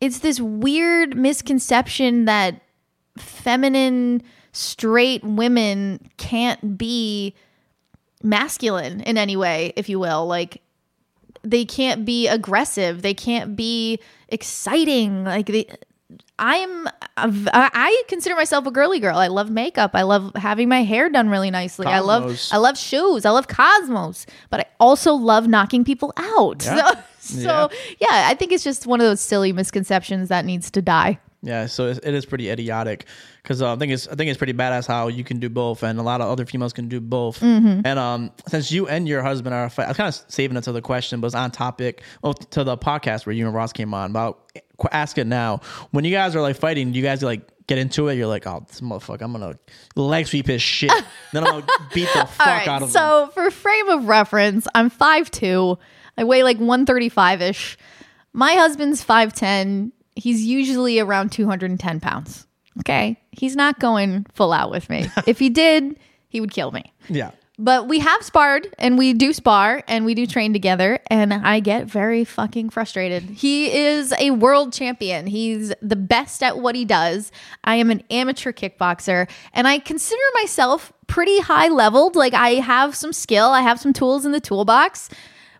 it's 0.02 0.20
this 0.20 0.40
weird 0.40 1.16
misconception 1.18 2.26
that 2.26 2.62
feminine 3.18 4.22
straight 4.54 5.24
women 5.24 6.10
can't 6.18 6.78
be 6.78 7.36
masculine 8.24 9.02
in 9.02 9.18
any 9.18 9.36
way, 9.36 9.74
if 9.76 9.90
you 9.90 10.00
will. 10.00 10.26
Like 10.26 10.62
they 11.44 11.66
can't 11.66 12.06
be 12.06 12.28
aggressive. 12.28 13.02
They 13.02 13.14
can't 13.14 13.56
be 13.56 14.00
exciting. 14.30 15.24
Like 15.26 15.48
they, 15.48 15.68
I'm, 16.40 16.88
I 17.18 18.04
consider 18.08 18.36
myself 18.36 18.66
a 18.66 18.72
girly 18.72 19.00
girl. 19.00 19.18
I 19.18 19.28
love 19.28 19.52
makeup. 19.52 19.92
I 19.94 20.02
love 20.04 20.32
having 20.36 20.70
my 20.70 20.84
hair 20.84 21.10
done 21.10 21.30
really 21.30 21.52
nicely. 21.52 21.86
I 21.86 22.00
love, 22.00 22.40
I 22.52 22.58
love 22.58 22.78
shoes. 22.78 23.26
I 23.26 23.30
love 23.30 23.48
Cosmos, 23.48 24.26
but 24.50 24.62
I 24.62 24.66
also 24.80 25.14
love 25.14 25.48
knocking 25.48 25.84
people 25.84 26.14
out. 26.18 26.66
Yeah. 26.66 27.02
So, 27.22 27.42
so 27.42 27.70
yeah, 28.00 28.28
I 28.28 28.34
think 28.34 28.54
it's 28.54 28.64
just 28.64 28.88
one 28.88 29.02
of 29.02 29.06
those 29.06 29.20
silly 29.20 29.52
misconceptions 29.52 30.30
that 30.30 30.46
needs 30.46 30.72
to 30.72 30.82
die. 30.82 31.20
Yeah, 31.42 31.68
so 31.68 31.88
it's, 31.88 32.26
pretty 32.26 32.50
idiotic 32.50 33.06
because 33.44 33.62
uh, 33.62 33.74
I 33.74 33.76
think 33.78 33.94
it's 33.94 34.08
I 34.08 34.16
think 34.16 34.30
it's 34.30 34.38
pretty 34.38 34.54
badass 34.54 34.88
how 34.88 35.08
you 35.08 35.24
can 35.24 35.40
do 35.40 35.50
both, 35.50 35.84
and 35.84 36.00
a 36.00 36.02
lot 36.02 36.22
of 36.22 36.28
other 36.28 36.46
females 36.46 36.74
can 36.74 36.90
do 36.90 37.00
both. 37.00 37.40
Mm-hmm. 37.40 37.82
And 37.86 38.00
um, 38.00 38.32
since 38.48 38.72
you 38.72 38.88
and 38.88 39.08
your 39.08 39.22
husband 39.22 39.54
are, 39.54 39.72
I 39.78 39.88
was 39.88 39.98
kind 39.98 40.08
of 40.08 40.16
saving 40.28 40.58
it 40.58 40.64
to 40.64 40.72
the 40.72 40.82
question, 40.82 41.22
but 41.22 41.28
it's 41.28 41.36
on 41.36 41.52
topic. 41.52 42.04
Well, 42.22 42.34
to 42.34 42.64
the 42.64 42.78
podcast 42.78 43.26
where 43.26 43.34
you 43.34 43.46
and 43.46 43.56
Ross 43.56 43.72
came 43.72 43.94
on. 43.94 44.14
Qu- 44.14 44.36
ask 44.92 45.18
it 45.18 45.28
now. 45.28 45.62
When 45.92 46.06
you 46.06 46.12
guys 46.12 46.36
are 46.36 46.42
like 46.42 46.56
fighting, 46.56 46.92
do 46.92 47.00
you 47.00 47.04
guys 47.04 47.22
like 47.24 47.42
get 47.70 47.78
into 47.78 48.08
it, 48.08 48.16
you're 48.16 48.28
like, 48.28 48.48
oh, 48.48 48.66
this 48.68 48.82
motherfucker, 48.82 49.22
I'm 49.22 49.32
gonna 49.32 49.58
leg 49.96 50.28
sweep 50.28 50.48
his 50.48 50.62
shit. 50.62 50.92
then 51.34 51.44
I'm 51.46 51.62
gonna 51.62 51.68
beat 51.94 52.10
the 52.14 52.26
fuck 52.26 52.48
right, 52.48 52.68
out 52.68 52.82
of 52.82 52.90
him. 52.90 52.94
so 52.94 53.30
for 53.34 53.50
frame 53.52 53.90
of 53.90 54.08
reference, 54.08 54.68
I'm 54.74 54.90
5'2. 54.90 55.78
I 56.18 56.24
weigh 56.24 56.44
like 56.44 56.58
135 56.58 57.42
ish. 57.44 57.78
My 58.34 58.54
husband's 58.54 59.06
5'10. 59.06 59.92
He's 60.16 60.44
usually 60.44 61.00
around 61.00 61.32
210 61.32 62.00
pounds. 62.00 62.48
Okay. 62.80 63.18
He's 63.32 63.56
not 63.56 63.80
going 63.80 64.26
full 64.34 64.52
out 64.52 64.72
with 64.72 64.90
me. 64.90 65.08
if 65.28 65.40
he 65.40 65.50
did, 65.50 65.98
he 66.28 66.42
would 66.42 66.52
kill 66.52 66.72
me. 66.72 66.92
Yeah. 67.08 67.32
But 67.62 67.90
we 67.90 68.00
have 68.00 68.24
sparred 68.24 68.74
and 68.78 68.98
we 68.98 69.12
do 69.12 69.34
spar 69.34 69.84
and 69.90 70.06
we 70.06 70.16
do 70.16 70.26
train 70.26 70.54
together 70.54 70.98
and 71.08 71.34
I 71.34 71.60
get 71.60 71.88
very 71.88 72.24
fucking 72.24 72.70
frustrated. 72.70 73.24
He 73.24 73.70
is 73.70 74.14
a 74.18 74.32
world 74.32 74.72
champion. 74.72 75.28
He's 75.28 75.74
the 75.82 75.98
best 75.98 76.42
at 76.42 76.60
what 76.60 76.74
he 76.74 76.86
does. 76.86 77.34
I 77.66 77.76
am 77.76 77.92
an 77.92 78.02
amateur 78.10 78.54
kickboxer 78.54 79.30
and 79.54 79.68
I 79.68 79.80
consider 79.80 80.22
myself 80.36 80.94
pretty 81.08 81.38
high 81.42 81.68
leveled. 81.68 82.16
Like 82.16 82.34
I 82.34 82.52
have 82.52 82.96
some 82.96 83.12
skill, 83.12 83.48
I 83.50 83.60
have 83.60 83.78
some 83.78 83.92
tools 83.92 84.26
in 84.26 84.32
the 84.32 84.40
toolbox. 84.40 85.10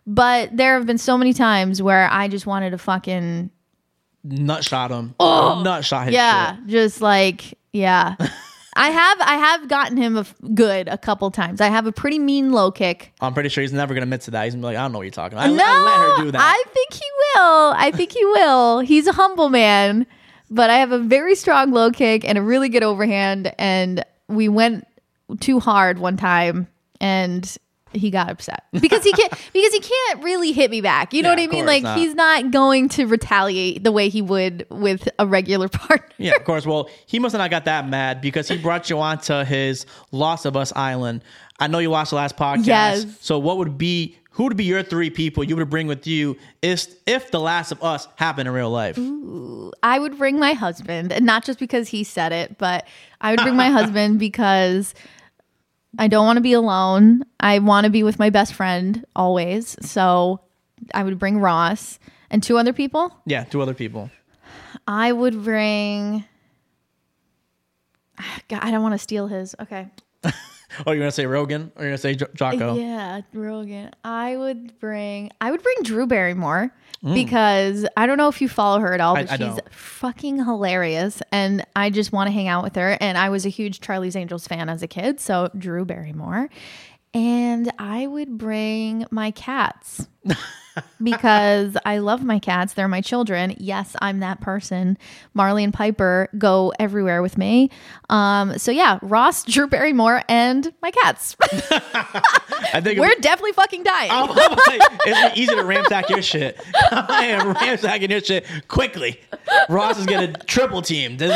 But 0.06 0.56
there 0.56 0.76
have 0.76 0.86
been 0.86 0.96
so 0.96 1.18
many 1.18 1.34
times 1.34 1.82
where 1.82 2.08
I 2.10 2.28
just 2.28 2.46
wanted 2.46 2.70
to 2.70 2.78
fucking 2.78 3.50
Nut 4.24 4.64
shot 4.64 4.90
him. 4.90 5.14
Nut 5.20 5.84
shot 5.84 6.06
his 6.06 6.14
yeah, 6.14 6.56
shit. 6.56 6.66
just 6.66 7.02
like 7.02 7.58
yeah. 7.74 8.16
I 8.80 8.88
have 8.88 9.20
I 9.20 9.34
have 9.34 9.68
gotten 9.68 9.98
him 9.98 10.16
a 10.16 10.20
f- 10.20 10.34
good 10.54 10.88
a 10.88 10.96
couple 10.96 11.30
times. 11.30 11.60
I 11.60 11.66
have 11.68 11.86
a 11.86 11.92
pretty 11.92 12.18
mean 12.18 12.50
low 12.50 12.70
kick. 12.70 13.12
I'm 13.20 13.34
pretty 13.34 13.50
sure 13.50 13.60
he's 13.60 13.74
never 13.74 13.92
gonna 13.92 14.04
admit 14.04 14.22
to 14.22 14.30
that. 14.30 14.44
He's 14.44 14.54
gonna 14.54 14.62
be 14.62 14.66
like, 14.68 14.76
I 14.78 14.82
don't 14.82 14.92
know 14.92 14.98
what 14.98 15.04
you're 15.04 15.10
talking 15.10 15.36
about. 15.36 15.50
I, 15.50 15.52
no, 15.52 15.64
I 15.64 15.84
let 15.84 16.18
her 16.18 16.24
do 16.24 16.30
that. 16.30 16.40
I 16.40 16.64
think 16.72 16.94
he 16.94 17.04
will. 17.34 17.74
I 17.76 17.90
think 17.94 18.12
he 18.12 18.24
will. 18.24 18.80
He's 18.80 19.06
a 19.06 19.12
humble 19.12 19.50
man, 19.50 20.06
but 20.50 20.70
I 20.70 20.78
have 20.78 20.92
a 20.92 20.98
very 20.98 21.34
strong 21.34 21.72
low 21.72 21.90
kick 21.90 22.26
and 22.26 22.38
a 22.38 22.42
really 22.42 22.70
good 22.70 22.82
overhand. 22.82 23.52
And 23.58 24.02
we 24.28 24.48
went 24.48 24.86
too 25.40 25.60
hard 25.60 25.98
one 25.98 26.16
time, 26.16 26.66
and 27.02 27.54
he 27.92 28.10
got 28.10 28.30
upset 28.30 28.64
because 28.72 29.02
he 29.04 29.12
can't 29.12 29.32
because 29.52 29.72
he 29.72 29.80
can't 29.80 30.22
really 30.22 30.52
hit 30.52 30.70
me 30.70 30.80
back. 30.80 31.12
You 31.12 31.22
know 31.22 31.30
Yeah, 31.30 31.36
what 31.36 31.42
I 31.42 31.46
mean? 31.48 31.66
Like 31.66 31.82
not. 31.82 31.98
he's 31.98 32.14
not 32.14 32.50
going 32.50 32.88
to 32.90 33.06
retaliate 33.06 33.82
the 33.84 33.92
way 33.92 34.08
he 34.08 34.22
would 34.22 34.66
with 34.70 35.08
a 35.18 35.26
regular 35.26 35.68
partner. 35.70 36.06
Yeah, 36.18 36.36
of 36.36 36.44
course. 36.44 36.66
Well, 36.66 36.88
he 37.06 37.18
must 37.18 37.32
have 37.32 37.40
not 37.40 37.50
got 37.50 37.64
that 37.64 37.88
mad 37.88 38.20
because 38.20 38.48
he 38.48 38.56
brought 38.58 38.90
you 38.90 38.98
onto 39.00 39.44
his 39.44 39.86
Last 40.12 40.44
of 40.46 40.56
Us 40.56 40.72
Island. 40.76 41.22
I 41.58 41.66
know 41.66 41.78
you 41.78 41.90
watched 41.90 42.10
the 42.10 42.16
last 42.16 42.36
podcast. 42.36 42.66
Yes. 42.66 43.06
So, 43.20 43.38
what 43.38 43.58
would 43.58 43.76
be 43.76 44.16
who 44.32 44.44
would 44.44 44.56
be 44.56 44.64
your 44.64 44.82
three 44.82 45.10
people 45.10 45.42
you 45.44 45.56
would 45.56 45.68
bring 45.68 45.86
with 45.88 46.06
you 46.06 46.36
if 46.62 46.86
if 47.06 47.30
the 47.32 47.40
Last 47.40 47.72
of 47.72 47.82
Us 47.82 48.06
happened 48.16 48.48
in 48.48 48.54
real 48.54 48.70
life? 48.70 48.96
Ooh, 48.96 49.72
I 49.82 49.98
would 49.98 50.16
bring 50.16 50.38
my 50.38 50.52
husband, 50.52 51.12
and 51.12 51.26
not 51.26 51.44
just 51.44 51.58
because 51.58 51.88
he 51.88 52.04
said 52.04 52.32
it, 52.32 52.56
but 52.56 52.86
I 53.20 53.32
would 53.32 53.40
bring 53.40 53.56
my 53.56 53.68
husband 53.70 54.18
because 54.18 54.94
I 55.98 56.08
don't 56.08 56.24
want 56.26 56.36
to 56.36 56.40
be 56.42 56.52
alone. 56.52 57.24
I 57.40 57.58
want 57.58 57.84
to 57.84 57.90
be 57.90 58.02
with 58.02 58.18
my 58.18 58.30
best 58.30 58.54
friend 58.54 59.04
always. 59.16 59.76
So 59.82 60.40
I 60.94 61.02
would 61.02 61.18
bring 61.18 61.38
Ross 61.38 61.98
and 62.30 62.42
two 62.42 62.58
other 62.58 62.72
people. 62.72 63.12
Yeah, 63.26 63.44
two 63.44 63.60
other 63.60 63.74
people. 63.74 64.10
I 64.86 65.12
would 65.12 65.42
bring. 65.42 66.24
God, 68.48 68.60
I 68.62 68.70
don't 68.70 68.82
want 68.82 68.94
to 68.94 68.98
steal 68.98 69.26
his. 69.26 69.54
Okay. 69.60 69.88
Oh, 70.86 70.92
you're 70.92 71.00
gonna 71.00 71.10
say 71.10 71.26
Rogan 71.26 71.72
or 71.74 71.82
you're 71.82 71.90
gonna 71.90 71.98
say 71.98 72.14
J- 72.14 72.26
Jocko? 72.32 72.76
Yeah, 72.76 73.22
Rogan. 73.34 73.90
I 74.04 74.36
would 74.36 74.78
bring 74.78 75.30
I 75.40 75.50
would 75.50 75.64
bring 75.64 75.74
Drew 75.82 76.06
Barrymore 76.06 76.72
Mm. 77.04 77.14
because 77.14 77.86
I 77.96 78.04
don't 78.06 78.18
know 78.18 78.28
if 78.28 78.42
you 78.42 78.48
follow 78.48 78.78
her 78.80 78.92
at 78.92 79.00
all, 79.00 79.14
but 79.14 79.30
I 79.30 79.36
she's 79.38 79.58
fucking 79.70 80.36
hilarious 80.44 81.22
and 81.32 81.64
I 81.74 81.88
just 81.88 82.12
want 82.12 82.28
to 82.28 82.30
hang 82.32 82.46
out 82.46 82.62
with 82.62 82.76
her 82.76 82.98
and 83.00 83.16
I 83.16 83.30
was 83.30 83.46
a 83.46 83.48
huge 83.48 83.80
Charlie's 83.80 84.16
Angels 84.16 84.46
fan 84.46 84.68
as 84.68 84.82
a 84.82 84.86
kid, 84.86 85.18
so 85.18 85.50
Drew 85.56 85.86
Barrymore. 85.86 86.50
And 87.14 87.72
I 87.78 88.06
would 88.06 88.36
bring 88.36 89.06
my 89.10 89.30
cats. 89.30 90.06
Because 91.02 91.76
I 91.84 91.98
love 91.98 92.22
my 92.24 92.38
cats. 92.38 92.74
They're 92.74 92.88
my 92.88 93.00
children. 93.00 93.54
Yes, 93.58 93.96
I'm 94.00 94.20
that 94.20 94.40
person. 94.40 94.96
Marley 95.34 95.64
and 95.64 95.74
Piper 95.74 96.28
go 96.38 96.72
everywhere 96.78 97.22
with 97.22 97.36
me. 97.36 97.70
Um, 98.08 98.56
so 98.58 98.70
yeah, 98.70 98.98
Ross, 99.02 99.42
Drew 99.48 99.66
Barrymore, 99.66 100.22
and 100.28 100.72
my 100.80 100.90
cats. 100.90 101.36
I 101.42 102.80
think 102.82 103.00
We're 103.00 103.14
definitely 103.20 103.52
fucking 103.52 103.82
dying. 103.82 104.10
I'm, 104.10 104.30
I'm 104.30 104.36
like, 104.50 104.80
it's 105.06 105.38
easy 105.38 105.54
to 105.54 105.64
ransack 105.64 106.08
your 106.08 106.22
shit. 106.22 106.60
I 106.92 107.26
am 107.26 107.52
ransacking 107.52 108.10
your 108.10 108.20
shit 108.20 108.46
quickly. 108.68 109.20
Ross 109.68 109.98
is 109.98 110.06
getting 110.06 110.34
triple 110.46 110.82
teamed. 110.82 111.20
He's 111.20 111.30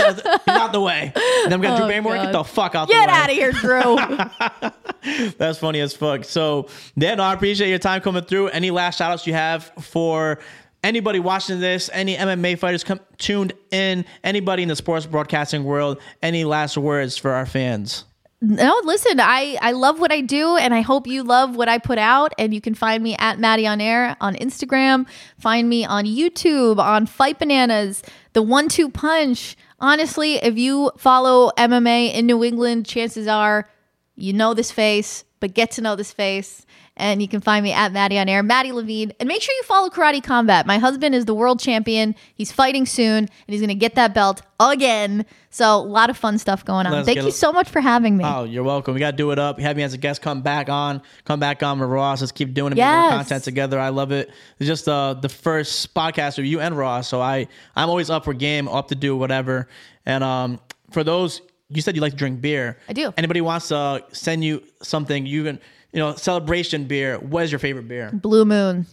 out 0.47 0.72
the 0.72 0.80
way. 0.80 1.12
And 1.45 1.53
I'm 1.53 1.61
gonna 1.61 1.76
Drew 1.76 1.89
Barrymore. 1.89 2.14
Get 2.14 2.28
Oh, 2.28 2.32
the 2.39 2.45
fuck 2.45 2.74
out 2.74 2.89
Get 2.89 3.07
the 3.07 3.12
way. 3.12 3.18
out 3.18 3.30
of 3.30 3.37
here, 3.37 3.53
Drew. 3.53 5.30
That's 5.39 5.59
funny 5.59 5.80
as 5.80 5.95
fuck. 5.95 6.24
So, 6.24 6.68
Dan, 6.97 7.20
I 7.20 7.32
appreciate 7.35 7.68
your 7.68 7.78
time 7.78 8.01
coming 8.01 8.24
through. 8.24 8.49
Any 8.49 8.70
last 8.75 8.99
shout 8.99 9.11
outs 9.11 9.27
you 9.27 9.33
have 9.33 9.72
for 9.81 10.39
anybody 10.83 11.18
watching 11.18 11.61
this, 11.61 11.89
any 11.93 12.16
MMA 12.16 12.59
fighters 12.59 12.85
come, 12.85 13.01
tuned 13.16 13.55
in, 13.70 14.05
anybody 14.22 14.62
in 14.62 14.68
the 14.68 14.77
sports 14.77 15.07
broadcasting 15.07 15.64
world? 15.64 16.01
Any 16.22 16.45
last 16.45 16.77
words 16.77 17.16
for 17.16 17.31
our 17.31 17.47
fans? 17.47 18.05
no, 18.45 18.79
listen, 18.85 19.20
I, 19.20 19.57
I 19.62 19.72
love 19.72 20.01
what 20.01 20.12
I 20.12 20.20
do 20.20 20.57
and 20.57 20.75
I 20.75 20.83
hope 20.83 21.07
you 21.07 21.22
love 21.22 21.57
what 21.57 21.68
I 21.68 21.79
put 21.79 21.99
out. 21.99 22.35
And 22.39 22.53
you 22.53 22.61
can 22.61 22.75
find 22.75 23.03
me 23.03 23.16
at 23.18 23.39
Maddie 23.39 23.66
on 23.66 23.81
Air 23.81 24.16
on 24.20 24.35
Instagram. 24.37 25.07
Find 25.39 25.68
me 25.68 25.85
on 25.85 26.05
YouTube, 26.05 26.79
on 26.79 27.07
Fight 27.07 27.39
Bananas, 27.39 28.03
the 28.35 28.43
one 28.43 28.68
two 28.68 28.91
punch. 28.91 29.57
Honestly, 29.81 30.35
if 30.35 30.59
you 30.59 30.91
follow 30.99 31.51
MMA 31.57 32.12
in 32.12 32.27
New 32.27 32.45
England, 32.45 32.87
chances 32.87 33.27
are 33.27 33.68
you 34.16 34.33
know 34.33 34.55
this 34.55 34.70
face, 34.70 35.25
but 35.45 35.53
get 35.53 35.72
to 35.72 35.82
know 35.82 35.95
this 35.95 36.11
face. 36.11 36.64
And 36.97 37.20
you 37.20 37.28
can 37.28 37.42
find 37.42 37.62
me 37.62 37.70
at 37.70 37.92
Maddie 37.92 38.18
on 38.18 38.30
Air, 38.30 38.42
Maddie 38.42 38.72
Levine. 38.72 39.12
And 39.20 39.28
make 39.28 39.42
sure 39.42 39.55
you 39.55 39.62
follow 39.64 39.90
Karate 39.90 40.24
Combat. 40.24 40.64
My 40.64 40.78
husband 40.78 41.14
is 41.14 41.26
the 41.26 41.34
world 41.34 41.61
champion. 41.61 42.14
He's 42.34 42.51
fighting 42.51 42.86
soon, 42.86 43.18
and 43.18 43.30
he's 43.47 43.61
going 43.61 43.68
to 43.68 43.74
get 43.74 43.95
that 43.97 44.14
belt 44.14 44.40
again. 44.59 45.26
So, 45.51 45.74
a 45.74 45.82
lot 45.82 46.09
of 46.09 46.16
fun 46.16 46.38
stuff 46.38 46.64
going 46.64 46.86
on. 46.86 46.92
Let's 46.92 47.05
Thank 47.05 47.22
you 47.22 47.30
so 47.30 47.53
much 47.53 47.68
for 47.68 47.82
having 47.82 48.16
me. 48.16 48.24
Oh, 48.24 48.45
you're 48.45 48.62
welcome. 48.62 48.95
We 48.95 49.01
got 49.01 49.11
to 49.11 49.16
do 49.18 49.32
it 49.32 49.38
up. 49.38 49.61
Have 49.61 49.76
me 49.76 49.82
as 49.82 49.92
a 49.92 49.99
guest. 49.99 50.22
Come 50.22 50.40
back 50.40 50.70
on. 50.70 51.03
Come 51.26 51.40
back 51.40 51.62
on 51.62 51.78
with 51.78 51.90
Ross. 51.90 52.22
Let's 52.22 52.32
keep 52.32 52.55
doing 52.55 52.72
it. 52.72 52.76
Make 52.76 52.86
more 52.86 53.11
content 53.11 53.45
together. 53.45 53.78
I 53.78 53.90
love 53.90 54.11
it. 54.12 54.30
It's 54.59 54.66
just 54.66 54.88
uh, 54.88 55.12
the 55.12 55.28
first 55.28 55.92
podcast 55.95 56.38
with 56.38 56.47
you 56.47 56.61
and 56.61 56.74
Ross. 56.74 57.07
So 57.07 57.20
I, 57.20 57.49
I'm 57.76 57.90
always 57.90 58.09
up 58.09 58.24
for 58.24 58.32
game, 58.32 58.66
up 58.66 58.88
to 58.88 58.95
do 58.95 59.14
whatever. 59.14 59.68
And 60.07 60.24
um, 60.24 60.61
for 60.90 61.05
those, 61.05 61.42
you 61.69 61.83
said 61.83 61.95
you 61.95 62.03
like 62.03 62.12
to 62.12 62.19
drink 62.19 62.41
beer. 62.41 62.79
I 62.89 62.93
do. 62.93 63.12
Anybody 63.17 63.41
wants 63.41 63.69
to 63.69 64.05
send 64.12 64.45
you 64.45 64.62
something, 64.83 65.27
you 65.27 65.45
can, 65.45 65.59
you 65.93 65.99
know, 65.99 66.15
celebration 66.15 66.85
beer. 66.85 67.19
What 67.19 67.45
is 67.45 67.53
your 67.53 67.59
favorite 67.59 67.89
beer? 67.89 68.11
Blue 68.12 68.45
Moon. 68.45 68.87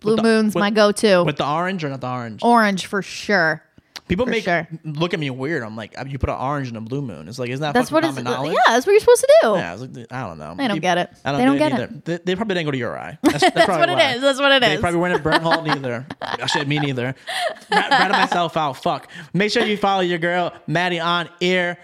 Blue 0.00 0.16
the- 0.16 0.22
Moon's 0.22 0.54
with- 0.54 0.60
my 0.62 0.70
go 0.70 0.92
to. 0.92 1.22
With 1.24 1.36
the 1.36 1.46
orange 1.48 1.84
or 1.84 1.88
not 1.88 2.00
the 2.00 2.08
orange? 2.10 2.42
Orange 2.42 2.86
for 2.86 3.02
sure. 3.02 3.62
People 4.06 4.24
for 4.24 4.30
make 4.30 4.44
sure. 4.44 4.66
look 4.84 5.12
at 5.12 5.20
me 5.20 5.28
weird. 5.28 5.62
I'm 5.62 5.76
like, 5.76 5.94
you 6.06 6.18
put 6.18 6.30
an 6.30 6.36
orange 6.36 6.68
in 6.70 6.76
a 6.76 6.80
blue 6.80 7.02
moon. 7.02 7.28
It's 7.28 7.38
like, 7.38 7.50
isn't 7.50 7.60
that 7.60 7.74
That's 7.74 7.90
fucking 7.90 8.06
what 8.14 8.14
common 8.16 8.24
knowledge? 8.24 8.54
Yeah, 8.54 8.72
that's 8.72 8.86
what 8.86 8.92
you're 8.92 9.00
supposed 9.00 9.20
to 9.20 9.38
do. 9.42 9.48
Yeah, 9.56 9.68
I, 9.68 9.72
was 9.74 9.82
like, 9.82 10.06
I 10.10 10.26
don't 10.26 10.38
know. 10.38 10.54
They 10.56 10.66
don't 10.66 10.76
People- 10.76 10.80
get 10.80 10.98
it. 10.98 11.10
I 11.26 11.30
don't 11.32 11.40
They 11.40 11.44
don't 11.44 11.58
get, 11.58 11.78
it. 11.80 12.04
They, 12.06 12.18
they 12.24 12.34
probably 12.36 12.54
didn't 12.54 12.66
go 12.66 12.70
to 12.70 12.78
URI. 12.78 13.18
That's, 13.22 13.40
that's, 13.40 13.54
That's 13.54 13.68
what 13.68 13.88
it 13.90 13.94
why. 13.94 14.12
is. 14.14 14.22
That's 14.22 14.38
what 14.38 14.52
it 14.52 14.60
They 14.62 14.74
is. 14.74 14.80
probably 14.80 14.98
weren't 15.00 15.14
at 15.16 15.22
Burnt 15.22 15.42
Hall 15.42 15.60
neither. 15.64 16.06
Oh, 16.22 16.46
shit, 16.46 16.66
me 16.66 16.78
neither. 16.78 17.14
Rat- 17.70 17.90
Ratted 17.90 18.12
myself 18.12 18.56
out. 18.56 18.74
Fuck. 18.82 19.10
Make 19.34 19.52
sure 19.52 19.62
you 19.62 19.76
follow 19.76 20.00
your 20.00 20.18
girl 20.18 20.54
Maddie 20.66 21.00
on 21.00 21.28
air. 21.42 21.78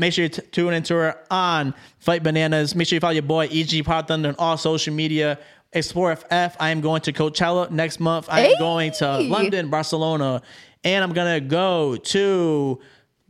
Make 0.00 0.12
sure 0.14 0.24
you 0.24 0.28
t- 0.30 0.42
tune 0.50 0.72
into 0.74 0.94
her 0.94 1.16
on 1.30 1.74
Fight 1.98 2.22
Bananas. 2.22 2.74
Make 2.74 2.88
sure 2.88 2.96
you 2.96 3.00
follow 3.00 3.12
your 3.12 3.22
boy 3.22 3.48
EG 3.52 3.84
Pod 3.84 4.04
of 4.04 4.08
Thunder 4.08 4.28
on 4.30 4.34
all 4.38 4.56
social 4.56 4.94
media. 4.94 5.38
Explore 5.72 6.16
FF. 6.16 6.56
I 6.58 6.70
am 6.70 6.80
going 6.80 7.02
to 7.02 7.12
Coachella 7.12 7.70
next 7.70 8.00
month. 8.00 8.26
I 8.28 8.40
am 8.40 8.46
Hey! 8.46 8.58
going 8.58 8.92
to 8.92 9.18
London, 9.20 9.68
Barcelona, 9.70 10.42
and 10.82 11.04
I'm 11.04 11.12
gonna 11.12 11.38
go 11.40 11.96
to 11.96 12.80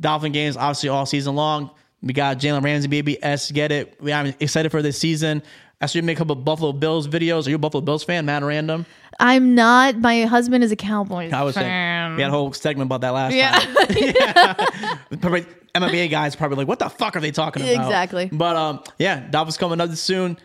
Dolphin 0.01 0.33
games. 0.33 0.57
Obviously, 0.57 0.89
all 0.89 1.05
season 1.05 1.35
long. 1.35 1.71
We 2.03 2.15
got 2.15 2.39
Jalen 2.39 2.63
Ramsey, 2.63 2.89
baby. 2.89 3.23
S 3.23 3.51
get 3.51 3.73
it. 3.73 3.99
We, 4.01 4.11
I'm 4.13 4.33
excited 4.41 4.71
for 4.71 4.81
this 4.81 4.97
season. 4.97 5.43
I 5.83 5.87
saw 5.87 5.99
you 5.99 6.03
make 6.03 6.17
a 6.17 6.21
couple 6.21 6.35
Buffalo 6.37 6.73
Bills 6.73 7.09
videos. 7.09 7.47
Are 7.47 7.51
you 7.51 7.57
a 7.57 7.59
Buffalo 7.59 7.81
Bills 7.83 8.05
fan, 8.05 8.25
Matt 8.27 8.43
Random? 8.43 8.87
I'm 9.19 9.55
not. 9.55 9.97
My 9.99 10.23
husband 10.25 10.65
is 10.65 10.73
a 10.73 10.77
Cowboys 10.77 11.33
I 11.35 11.43
was 11.43 11.55
saying 11.57 11.67
fan. 11.67 12.17
we 12.17 12.23
had 12.23 12.29
a 12.29 12.33
whole 12.33 12.53
segment 12.55 12.89
about 12.89 13.01
that 13.03 13.11
last 13.11 13.35
Yeah. 13.35 13.59
time. 13.59 13.87
yeah. 15.21 15.45
MMA 15.75 16.11
guys 16.11 16.37
probably 16.37 16.59
like, 16.59 16.69
what 16.69 16.79
the 16.79 16.89
fuck 16.89 17.17
are 17.17 17.21
they 17.21 17.31
talking 17.31 17.63
about? 17.63 17.87
Exactly. 17.87 18.29
But 18.33 18.57
um, 18.57 18.83
yeah, 18.99 19.29
Dolphins 19.31 19.57
coming 19.57 19.81
up 19.81 19.91
soon. 19.93 20.37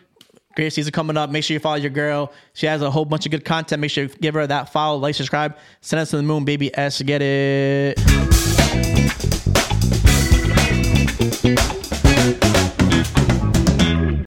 Great 0.56 0.72
season 0.72 0.92
coming 0.94 1.18
up. 1.18 1.30
Make 1.30 1.44
sure 1.44 1.54
you 1.54 1.60
follow 1.60 1.76
your 1.76 1.90
girl. 1.90 2.32
She 2.54 2.66
has 2.66 2.82
a 2.82 2.90
whole 2.90 3.04
bunch 3.04 3.26
of 3.26 3.32
good 3.32 3.44
content. 3.44 3.82
Make 3.82 3.92
sure 3.92 4.06
you 4.06 4.10
give 4.10 4.36
her 4.36 4.48
that 4.48 4.72
follow, 4.72 4.98
like, 4.98 5.16
subscribe. 5.16 5.58
Send 5.82 6.00
us 6.00 6.12
to 6.12 6.18
the 6.18 6.24
moon, 6.24 6.46
baby 6.46 6.76
S. 6.78 7.02
Get 7.02 7.22
it. 7.22 8.00